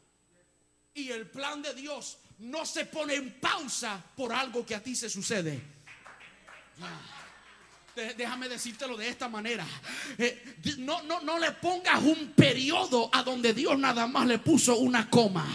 Y 0.93 1.09
el 1.09 1.29
plan 1.29 1.61
de 1.61 1.73
Dios 1.73 2.17
no 2.41 2.65
se 2.65 2.85
pone 2.85 3.15
en 3.15 3.39
pausa 3.39 4.03
por 4.15 4.33
algo 4.33 4.65
que 4.65 4.75
a 4.75 4.81
ti 4.81 4.95
se 4.95 5.09
sucede. 5.09 5.61
Déjame 8.17 8.47
decírtelo 8.49 8.97
de 8.97 9.09
esta 9.09 9.27
manera. 9.27 9.65
Eh, 10.17 10.55
no, 10.79 11.03
no, 11.03 11.21
no 11.21 11.37
le 11.37 11.51
pongas 11.51 12.01
un 12.01 12.33
periodo 12.33 13.09
a 13.13 13.21
donde 13.21 13.53
Dios 13.53 13.77
nada 13.77 14.07
más 14.07 14.25
le 14.25 14.39
puso 14.39 14.77
una 14.77 15.09
coma. 15.09 15.45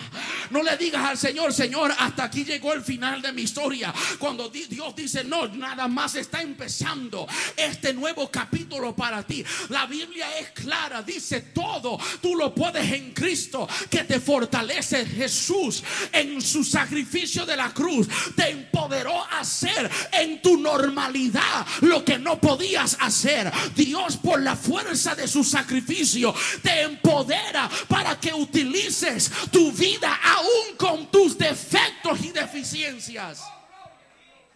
No 0.51 0.63
le 0.63 0.77
digas 0.77 1.05
al 1.05 1.19
Señor, 1.19 1.53
Señor, 1.53 1.93
hasta 1.99 2.25
aquí 2.25 2.45
llegó 2.45 2.73
el 2.73 2.83
final 2.83 3.23
de 3.23 3.33
mi 3.33 3.43
historia. 3.43 3.93
Cuando 4.19 4.49
Dios 4.49 4.95
dice, 4.95 5.25
no, 5.25 5.49
nada 5.49 5.89
más 5.89 6.15
está 6.15 6.43
empezando 6.43 7.27
este 7.57 7.93
nuevo 7.93 8.31
capítulo 8.31 8.95
para 8.95 9.23
ti. 9.23 9.45
La 9.69 9.87
Biblia 9.87 10.39
es 10.39 10.51
clara, 10.51 11.03
dice 11.03 11.41
todo. 11.55 11.99
Tú 12.21 12.35
lo 12.35 12.55
puedes 12.55 12.93
en 12.93 13.13
Cristo 13.13 13.69
que 13.91 14.05
te 14.05 14.21
fortalece 14.21 15.07
Jesús 15.07 15.83
en 16.13 16.41
su 16.41 16.65
sacrificio 16.65 17.47
de 17.47 17.57
la 17.57 17.73
cruz. 17.73 18.09
Te 18.35 18.51
empoderó 18.51 19.23
a 19.25 19.41
hacer 19.41 19.91
en 20.13 20.41
tu 20.43 20.57
normalidad 20.59 21.67
lo 21.81 22.05
que 22.05 22.19
no 22.19 22.41
podías 22.41 22.97
hacer. 23.01 23.53
Dios 23.75 24.17
por 24.17 24.41
la 24.43 24.57
fuerza 24.57 25.15
de 25.15 25.29
su 25.29 25.45
sacrificio 25.45 26.35
te 26.63 26.83
empodera 26.83 27.69
para 27.89 28.19
que 28.19 28.33
utilices 28.33 29.31
tu 29.51 29.73
vida 29.73 30.19
aún 30.37 30.77
con 30.77 31.11
tus 31.11 31.37
defectos 31.37 32.25
y 32.25 32.31
deficiencias. 32.31 33.41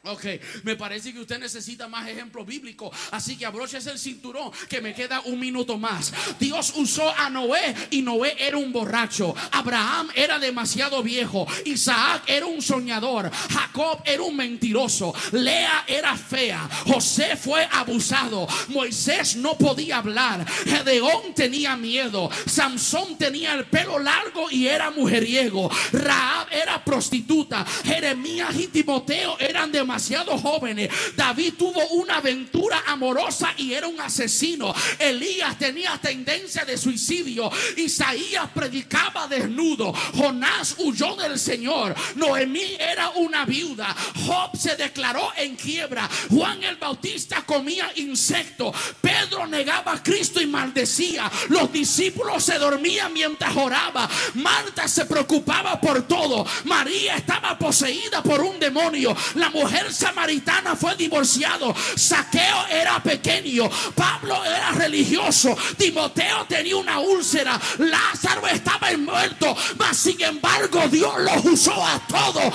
Ok, 0.04 0.24
me 0.62 0.76
parece 0.76 1.12
que 1.12 1.20
usted 1.20 1.38
necesita 1.38 1.86
más 1.86 2.08
ejemplos 2.08 2.46
bíblicos. 2.46 2.96
Así 3.10 3.36
que 3.36 3.44
abroches 3.44 3.86
el 3.86 3.98
cinturón, 3.98 4.50
que 4.66 4.80
me 4.80 4.94
queda 4.94 5.20
un 5.26 5.38
minuto 5.38 5.76
más. 5.76 6.10
Dios 6.38 6.72
usó 6.76 7.14
a 7.14 7.28
Noé 7.28 7.74
y 7.90 8.00
Noé 8.00 8.34
era 8.38 8.56
un 8.56 8.72
borracho. 8.72 9.34
Abraham 9.52 10.08
era 10.14 10.38
demasiado 10.38 11.02
viejo. 11.02 11.46
Isaac 11.66 12.22
era 12.26 12.46
un 12.46 12.62
soñador. 12.62 13.30
Jacob 13.30 14.00
era 14.06 14.22
un 14.22 14.34
mentiroso. 14.36 15.14
Lea 15.32 15.84
era 15.86 16.16
fea. 16.16 16.66
José 16.86 17.36
fue 17.36 17.68
abusado. 17.70 18.48
Moisés 18.68 19.36
no 19.36 19.58
podía 19.58 19.98
hablar. 19.98 20.46
Gedeón 20.64 21.34
tenía 21.34 21.76
miedo. 21.76 22.30
Samson 22.46 23.18
tenía 23.18 23.52
el 23.52 23.66
pelo 23.66 23.98
largo 23.98 24.50
y 24.50 24.66
era 24.66 24.90
mujeriego. 24.90 25.70
Raab 25.92 26.46
era 26.50 26.82
prostituta. 26.82 27.66
Jeremías 27.84 28.58
y 28.58 28.68
Timoteo 28.68 29.38
eran 29.38 29.70
de 29.70 29.89
demasiado 29.90 30.38
jóvenes. 30.38 30.88
David 31.16 31.54
tuvo 31.58 31.84
una 31.88 32.18
aventura 32.18 32.84
amorosa 32.86 33.52
y 33.56 33.72
era 33.72 33.88
un 33.88 34.00
asesino. 34.00 34.72
Elías 35.00 35.58
tenía 35.58 35.98
tendencia 36.00 36.64
de 36.64 36.78
suicidio. 36.78 37.50
Isaías 37.76 38.48
predicaba 38.54 39.26
desnudo. 39.26 39.92
Jonás 40.14 40.76
huyó 40.78 41.16
del 41.16 41.40
Señor. 41.40 41.96
Noemí 42.14 42.76
era 42.78 43.08
una 43.16 43.44
viuda. 43.44 43.96
Job 44.24 44.56
se 44.56 44.76
declaró 44.76 45.32
en 45.36 45.56
quiebra. 45.56 46.08
Juan 46.30 46.62
el 46.62 46.76
Bautista 46.76 47.42
comía 47.44 47.90
insectos. 47.96 48.76
Pedro 49.00 49.48
negaba 49.48 49.94
a 49.94 50.02
Cristo 50.04 50.40
y 50.40 50.46
maldecía. 50.46 51.28
Los 51.48 51.72
discípulos 51.72 52.44
se 52.44 52.60
dormían 52.60 53.12
mientras 53.12 53.56
oraba. 53.56 54.08
Marta 54.34 54.86
se 54.86 55.04
preocupaba 55.04 55.80
por 55.80 56.06
todo. 56.06 56.46
María 56.62 57.16
estaba 57.16 57.58
poseída 57.58 58.22
por 58.22 58.40
un 58.40 58.60
demonio. 58.60 59.16
La 59.34 59.50
mujer 59.50 59.79
samaritana 59.90 60.76
fue 60.76 60.94
divorciado. 60.96 61.74
Saqueo 61.96 62.66
era 62.68 63.02
pequeño. 63.02 63.68
Pablo 63.94 64.44
era 64.44 64.72
religioso. 64.72 65.56
Timoteo 65.76 66.44
tenía 66.46 66.76
una 66.76 66.98
úlcera. 66.98 67.60
Lázaro 67.78 68.46
estaba 68.46 68.90
muerto. 68.96 69.56
Mas 69.78 69.96
sin 69.96 70.20
embargo 70.20 70.88
Dios 70.88 71.14
los 71.18 71.44
usó 71.44 71.84
a 71.84 71.98
todos. 72.06 72.54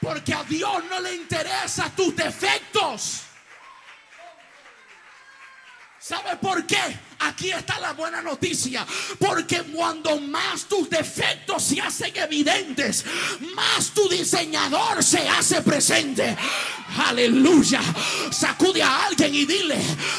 Porque 0.00 0.32
a 0.32 0.42
Dios 0.44 0.84
no 0.88 1.00
le 1.00 1.14
interesa 1.14 1.90
tus 1.94 2.16
defectos. 2.16 3.22
¿Sabe 5.98 6.36
por 6.36 6.64
qué? 6.66 7.07
Aquí 7.38 7.52
está 7.52 7.78
la 7.78 7.92
buena 7.92 8.20
noticia. 8.20 8.84
Porque 9.16 9.62
cuando 9.62 10.20
más 10.20 10.64
tus 10.64 10.90
defectos 10.90 11.62
se 11.62 11.80
hacen 11.80 12.16
evidentes, 12.16 13.04
más 13.54 13.90
tu 13.94 14.08
diseñador 14.08 15.04
se 15.04 15.20
hace 15.28 15.62
presente. 15.62 16.36
Aleluya. 16.96 17.80
Sacude 18.32 18.82
a 18.82 19.06
alguien 19.06 19.32
y 19.32 19.44
dile, 19.44 19.78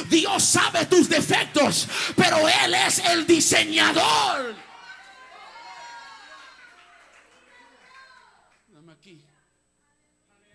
Dios 0.10 0.42
sabe 0.46 0.86
tus 0.86 1.10
defectos, 1.10 1.90
pero 2.16 2.48
Él 2.48 2.74
es 2.74 3.00
el 3.00 3.28
diseñador. 3.28 4.56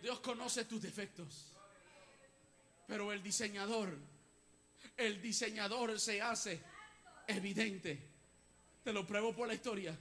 Dios 0.01 0.21
conoce 0.21 0.65
tus 0.65 0.81
defectos, 0.81 1.47
pero 2.87 3.12
el 3.12 3.23
diseñador 3.23 4.14
el 4.97 5.20
diseñador 5.20 5.99
se 5.99 6.20
hace 6.20 6.61
evidente. 7.26 7.99
Te 8.82 8.93
lo 8.93 9.07
pruebo 9.07 9.35
por 9.35 9.49
la 9.49 9.55
historia. 9.55 9.97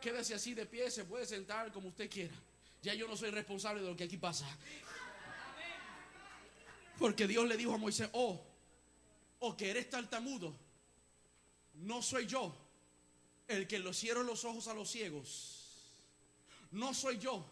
Quédese 0.00 0.34
así 0.34 0.54
de 0.54 0.66
pie, 0.66 0.90
se 0.90 1.04
puede 1.04 1.26
sentar 1.26 1.72
como 1.72 1.88
usted 1.88 2.08
quiera. 2.08 2.34
Ya 2.82 2.94
yo 2.94 3.08
no 3.08 3.16
soy 3.16 3.30
responsable 3.30 3.82
de 3.82 3.88
lo 3.88 3.96
que 3.96 4.04
aquí 4.04 4.16
pasa. 4.16 4.46
Porque 6.98 7.26
Dios 7.26 7.46
le 7.46 7.56
dijo 7.56 7.74
a 7.74 7.78
Moisés, 7.78 8.08
oh, 8.12 8.42
oh 9.40 9.56
que 9.56 9.70
eres 9.70 9.90
tartamudo. 9.90 10.54
No 11.74 12.00
soy 12.02 12.26
yo 12.26 12.56
el 13.48 13.66
que 13.66 13.78
lo 13.78 13.92
cierro 13.92 14.22
los 14.22 14.44
ojos 14.44 14.68
a 14.68 14.74
los 14.74 14.90
ciegos. 14.90 15.62
No 16.70 16.94
soy 16.94 17.18
yo 17.18 17.44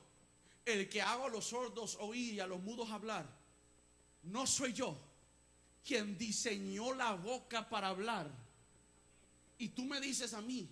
el 0.65 0.89
que 0.89 1.03
hago 1.03 1.27
a 1.27 1.29
los 1.29 1.47
sordos 1.47 1.97
oír 2.01 2.35
y 2.35 2.41
a 2.41 2.47
los 2.47 2.61
mudos 2.61 2.91
hablar. 2.91 3.27
No 4.23 4.47
soy 4.47 4.73
yo 4.73 4.97
quien 5.85 6.17
diseñó 6.17 6.95
la 6.95 7.13
boca 7.13 7.69
para 7.69 7.89
hablar. 7.89 8.31
Y 9.59 9.69
tú 9.69 9.85
me 9.85 10.01
dices 10.01 10.35
a 10.35 10.41
mí 10.41 10.69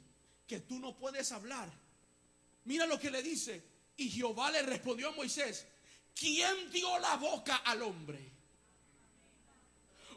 que 0.46 0.60
tú 0.60 0.78
no 0.78 0.96
puedes 0.96 1.30
hablar. 1.32 1.70
Mira 2.64 2.86
lo 2.86 2.98
que 2.98 3.10
le 3.10 3.22
dice. 3.22 3.62
Y 3.96 4.10
Jehová 4.10 4.50
le 4.50 4.62
respondió 4.62 5.10
a 5.10 5.12
Moisés, 5.12 5.66
¿quién 6.14 6.70
dio 6.70 6.98
la 6.98 7.16
boca 7.16 7.56
al 7.56 7.82
hombre? 7.82 8.32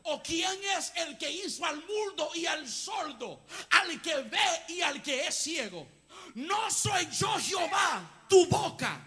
¿O 0.03 0.21
quién 0.23 0.57
es 0.77 0.93
el 0.95 1.17
que 1.17 1.29
hizo 1.29 1.65
al 1.65 1.83
mundo 1.83 2.31
y 2.35 2.45
al 2.45 2.67
sordo, 2.69 3.45
al 3.71 4.01
que 4.01 4.15
ve 4.21 4.63
y 4.69 4.81
al 4.81 5.01
que 5.01 5.27
es 5.27 5.35
ciego? 5.35 5.87
No 6.35 6.69
soy 6.71 7.07
yo 7.11 7.37
Jehová, 7.39 8.25
tu 8.29 8.45
boca. 8.45 9.01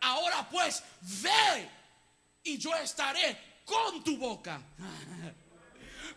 Ahora 0.00 0.48
pues, 0.48 0.82
ve 1.22 1.68
y 2.44 2.58
yo 2.58 2.74
estaré 2.76 3.55
con 3.66 4.02
tu 4.02 4.16
boca. 4.16 4.62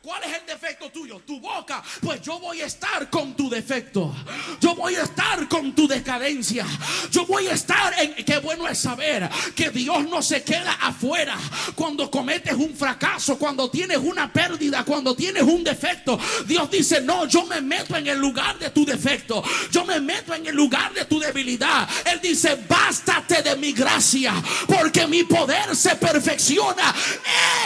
¿Cuál 0.01 0.23
es 0.23 0.39
el 0.39 0.45
defecto 0.45 0.89
tuyo? 0.89 1.21
Tu 1.25 1.39
boca. 1.41 1.83
Pues 2.01 2.21
yo 2.21 2.39
voy 2.39 2.61
a 2.61 2.65
estar 2.65 3.09
con 3.09 3.35
tu 3.35 3.49
defecto. 3.49 4.15
Yo 4.61 4.73
voy 4.73 4.95
a 4.95 5.03
estar 5.03 5.47
con 5.49 5.75
tu 5.75 5.87
decadencia. 5.87 6.65
Yo 7.11 7.25
voy 7.25 7.47
a 7.47 7.53
estar 7.53 7.93
en... 7.99 8.13
Qué 8.23 8.39
bueno 8.39 8.67
es 8.67 8.79
saber 8.79 9.29
que 9.55 9.69
Dios 9.71 10.07
no 10.07 10.21
se 10.21 10.41
queda 10.43 10.71
afuera 10.81 11.37
cuando 11.75 12.09
cometes 12.09 12.53
un 12.53 12.73
fracaso, 12.75 13.37
cuando 13.37 13.69
tienes 13.69 13.97
una 13.97 14.31
pérdida, 14.31 14.85
cuando 14.85 15.15
tienes 15.15 15.43
un 15.43 15.65
defecto. 15.65 16.17
Dios 16.45 16.71
dice, 16.71 17.01
no, 17.01 17.25
yo 17.27 17.45
me 17.45 17.59
meto 17.59 17.97
en 17.97 18.07
el 18.07 18.19
lugar 18.19 18.57
de 18.57 18.69
tu 18.69 18.85
defecto. 18.85 19.43
Yo 19.69 19.83
me 19.85 19.99
meto 19.99 20.33
en 20.33 20.47
el 20.47 20.55
lugar 20.55 20.93
de 20.93 21.05
tu 21.05 21.19
debilidad. 21.19 21.89
Él 22.05 22.21
dice, 22.21 22.57
bástate 22.69 23.43
de 23.43 23.57
mi 23.57 23.73
gracia, 23.73 24.33
porque 24.65 25.07
mi 25.07 25.23
poder 25.23 25.75
se 25.75 25.95
perfecciona 25.97 26.95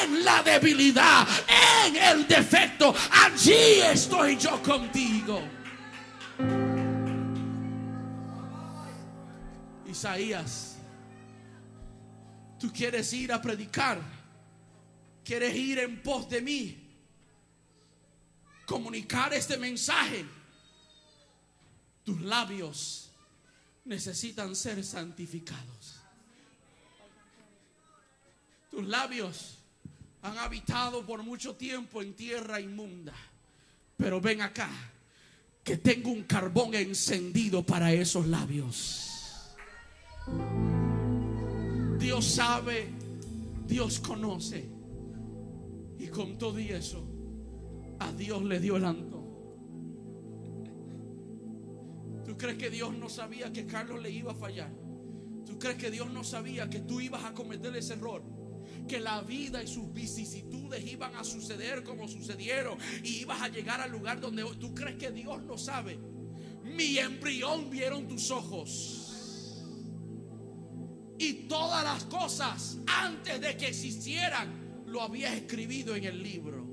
en 0.02 0.26
la 0.26 0.42
debilidad, 0.42 1.28
en 1.86 1.96
el 1.96 2.23
defecto, 2.28 2.94
allí 3.12 3.82
estoy 3.82 4.38
yo 4.38 4.62
contigo. 4.62 5.42
Isaías, 9.88 10.78
tú 12.60 12.72
quieres 12.74 13.14
ir 13.14 13.32
a 13.32 13.42
predicar, 13.42 14.02
quieres 15.24 15.56
ir 15.56 15.80
en 15.80 16.02
pos 16.02 16.28
de 16.30 16.42
mí, 16.42 16.96
comunicar 18.66 19.34
este 19.34 19.58
mensaje. 19.58 20.26
Tus 22.04 22.20
labios 22.22 23.12
necesitan 23.86 24.56
ser 24.56 24.84
santificados. 24.84 26.00
Tus 28.72 28.88
labios 28.88 29.60
han 30.24 30.38
habitado 30.38 31.06
por 31.06 31.22
mucho 31.22 31.56
tiempo 31.56 32.02
en 32.02 32.14
tierra 32.16 32.60
inmunda. 32.60 33.14
Pero 33.98 34.20
ven 34.22 34.42
acá, 34.42 34.70
que 35.64 35.78
tengo 35.78 36.12
un 36.12 36.24
carbón 36.24 36.74
encendido 36.74 37.64
para 37.64 37.94
esos 37.94 38.28
labios. 38.28 39.54
Dios 42.00 42.26
sabe, 42.26 42.88
Dios 43.68 44.00
conoce. 44.00 44.70
Y 46.00 46.08
con 46.08 46.38
todo 46.38 46.60
y 46.60 46.70
eso, 46.70 47.06
a 48.00 48.12
Dios 48.14 48.44
le 48.44 48.60
dio 48.60 48.78
el 48.78 48.86
anto. 48.86 49.22
¿Tú 52.26 52.38
crees 52.38 52.58
que 52.58 52.70
Dios 52.70 52.94
no 52.94 53.10
sabía 53.10 53.52
que 53.52 53.66
Carlos 53.66 54.02
le 54.02 54.10
iba 54.10 54.32
a 54.32 54.36
fallar? 54.36 54.72
¿Tú 55.46 55.60
crees 55.60 55.78
que 55.78 55.92
Dios 55.92 56.10
no 56.12 56.24
sabía 56.24 56.70
que 56.70 56.80
tú 56.80 57.02
ibas 57.02 57.26
a 57.26 57.34
cometer 57.34 57.76
ese 57.76 57.94
error? 57.94 58.24
Que 58.88 59.00
la 59.00 59.22
vida 59.22 59.64
y 59.64 59.68
sus 59.68 59.92
vicisitudes 59.94 60.86
iban 60.92 61.16
a 61.16 61.24
suceder 61.24 61.84
como 61.84 62.08
sucedieron 62.08 62.78
y 63.04 63.22
ibas 63.22 63.42
a 63.42 63.48
llegar 63.48 63.82
al 63.82 63.92
lugar 63.92 64.20
donde 64.20 64.44
tú 64.60 64.74
crees 64.74 64.98
que 64.98 65.12
Dios 65.12 65.42
no 65.44 65.58
sabe. 65.58 65.98
Mi 66.64 66.98
embrión 66.98 67.70
vieron 67.70 68.08
tus 68.08 68.32
ojos. 68.32 69.04
Y 71.18 71.34
todas 71.48 71.84
las 71.84 72.04
cosas 72.06 72.78
antes 72.88 73.40
de 73.40 73.56
que 73.56 73.68
existieran 73.68 74.84
lo 74.88 75.02
habías 75.02 75.34
escrito 75.34 75.96
en 75.96 76.04
el 76.04 76.22
libro. 76.22 76.64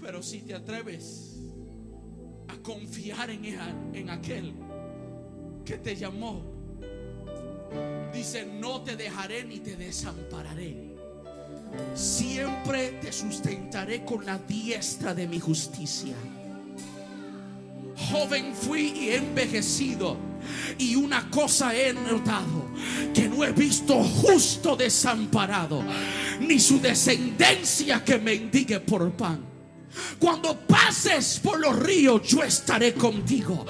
Pero 0.00 0.22
si 0.22 0.42
te 0.42 0.54
atreves 0.54 1.40
a 2.48 2.56
confiar 2.58 3.30
en, 3.30 3.44
en 3.94 4.10
aquel 4.10 4.52
que 5.64 5.78
te 5.78 5.94
llamó, 5.96 6.51
dice, 8.12 8.46
no 8.46 8.82
te 8.82 8.96
dejaré 8.96 9.44
ni 9.44 9.58
te 9.58 9.76
desampararé. 9.76 10.92
Siempre 11.94 12.98
te 13.00 13.12
sustentaré 13.12 14.04
con 14.04 14.24
la 14.24 14.38
diestra 14.38 15.14
de 15.14 15.26
mi 15.26 15.40
justicia. 15.40 16.14
Joven 18.10 18.54
fui 18.54 18.92
y 18.96 19.10
envejecido. 19.10 20.16
Y 20.76 20.96
una 20.96 21.30
cosa 21.30 21.74
he 21.74 21.92
notado, 21.92 22.66
que 23.14 23.28
no 23.28 23.44
he 23.44 23.52
visto 23.52 24.02
justo 24.02 24.74
desamparado, 24.74 25.84
ni 26.40 26.58
su 26.58 26.80
descendencia 26.80 28.04
que 28.04 28.18
mendigue 28.18 28.80
por 28.80 29.12
pan. 29.12 29.52
Cuando 30.18 30.58
pases 30.58 31.38
por 31.42 31.60
los 31.60 31.78
ríos, 31.78 32.22
yo 32.22 32.42
estaré 32.42 32.94
contigo. 32.94 33.64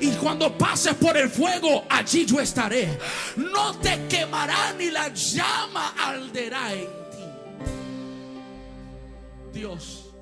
Y 0.00 0.10
cuando 0.12 0.56
pases 0.56 0.94
por 0.94 1.16
el 1.16 1.28
fuego, 1.28 1.84
allí 1.88 2.26
yo 2.26 2.40
estaré. 2.40 2.98
No 3.36 3.78
te 3.78 4.06
quemará 4.08 4.72
ni 4.74 4.90
la 4.90 5.08
llama 5.08 5.94
arderá 5.98 6.72
en 6.72 6.86
ti. 6.86 7.66
Dios, 9.52 10.14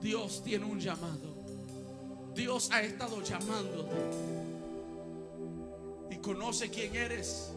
Dios 0.00 0.42
tiene 0.44 0.64
un 0.66 0.78
llamado. 0.78 1.34
Dios 2.34 2.70
ha 2.72 2.82
estado 2.82 3.22
llamándote. 3.22 3.94
Y 6.10 6.16
conoce 6.16 6.68
quién 6.68 6.94
eres. 6.94 7.52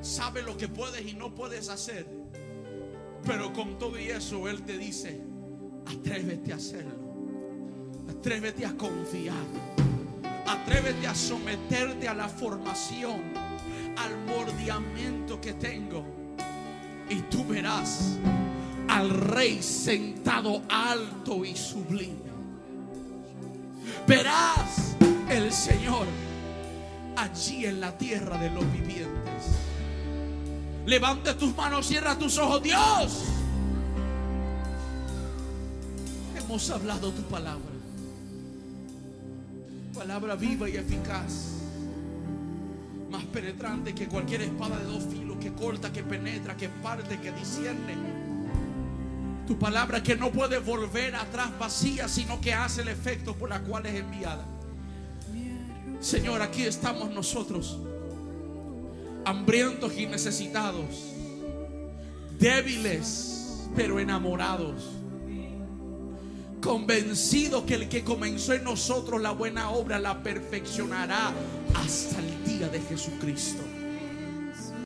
Sabe 0.00 0.42
lo 0.42 0.56
que 0.56 0.68
puedes 0.68 1.06
y 1.06 1.14
no 1.14 1.34
puedes 1.34 1.68
hacer. 1.68 2.06
Pero 3.24 3.52
con 3.52 3.78
todo 3.78 3.98
y 3.98 4.08
eso, 4.08 4.48
Él 4.48 4.62
te 4.62 4.78
dice, 4.78 5.20
atrévete 5.86 6.52
a 6.52 6.56
hacerlo. 6.56 7.06
Atrévete 8.08 8.64
a 8.64 8.76
confiar. 8.76 9.34
Atrévete 10.46 11.06
a 11.06 11.14
someterte 11.14 12.08
a 12.08 12.14
la 12.14 12.28
formación, 12.28 13.20
al 13.96 14.16
mordiamiento 14.26 15.40
que 15.40 15.54
tengo. 15.54 16.04
Y 17.08 17.16
tú 17.22 17.44
verás 17.44 18.18
al 18.88 19.10
rey 19.10 19.62
sentado 19.62 20.62
alto 20.68 21.44
y 21.44 21.56
sublime. 21.56 22.26
Verás 24.06 24.96
el 25.28 25.52
Señor 25.52 26.06
allí 27.16 27.66
en 27.66 27.80
la 27.80 27.96
tierra 27.96 28.38
de 28.38 28.50
los 28.50 28.70
vivientes. 28.72 29.56
Levanta 30.86 31.36
tus 31.36 31.54
manos, 31.56 31.86
cierra 31.86 32.16
tus 32.16 32.38
ojos, 32.38 32.62
Dios. 32.62 33.24
Hemos 36.36 36.70
hablado 36.70 37.10
tu 37.10 37.22
palabra. 37.22 37.75
Palabra 39.96 40.36
viva 40.36 40.68
y 40.68 40.76
eficaz. 40.76 41.54
Más 43.10 43.24
penetrante 43.24 43.94
que 43.94 44.06
cualquier 44.06 44.42
espada 44.42 44.78
de 44.78 44.84
dos 44.84 45.04
filos 45.04 45.38
que 45.38 45.52
corta, 45.52 45.90
que 45.90 46.02
penetra, 46.02 46.54
que 46.54 46.68
parte, 46.68 47.18
que 47.18 47.32
discierne. 47.32 47.94
Tu 49.46 49.58
palabra 49.58 50.02
que 50.02 50.14
no 50.14 50.30
puede 50.30 50.58
volver 50.58 51.14
atrás 51.14 51.50
vacía, 51.58 52.08
sino 52.08 52.40
que 52.42 52.52
hace 52.52 52.82
el 52.82 52.88
efecto 52.88 53.34
por 53.34 53.48
la 53.48 53.60
cual 53.62 53.86
es 53.86 53.94
enviada. 53.94 54.44
Señor, 56.00 56.42
aquí 56.42 56.62
estamos 56.62 57.10
nosotros, 57.10 57.78
hambrientos 59.24 59.96
y 59.96 60.06
necesitados, 60.06 61.14
débiles 62.38 63.68
pero 63.74 63.98
enamorados, 63.98 64.90
convencidos 66.60 67.64
que 67.64 67.74
el 67.74 67.88
que 67.88 68.02
comenzó 68.04 68.54
en 68.54 68.64
nosotros 68.64 69.20
la 69.20 69.30
buena 69.30 69.70
obra 69.70 69.98
la 69.98 70.22
perfeccionará 70.22 71.32
hasta 71.74 72.18
el 72.18 72.44
día 72.44 72.68
de 72.68 72.80
Jesucristo. 72.80 73.75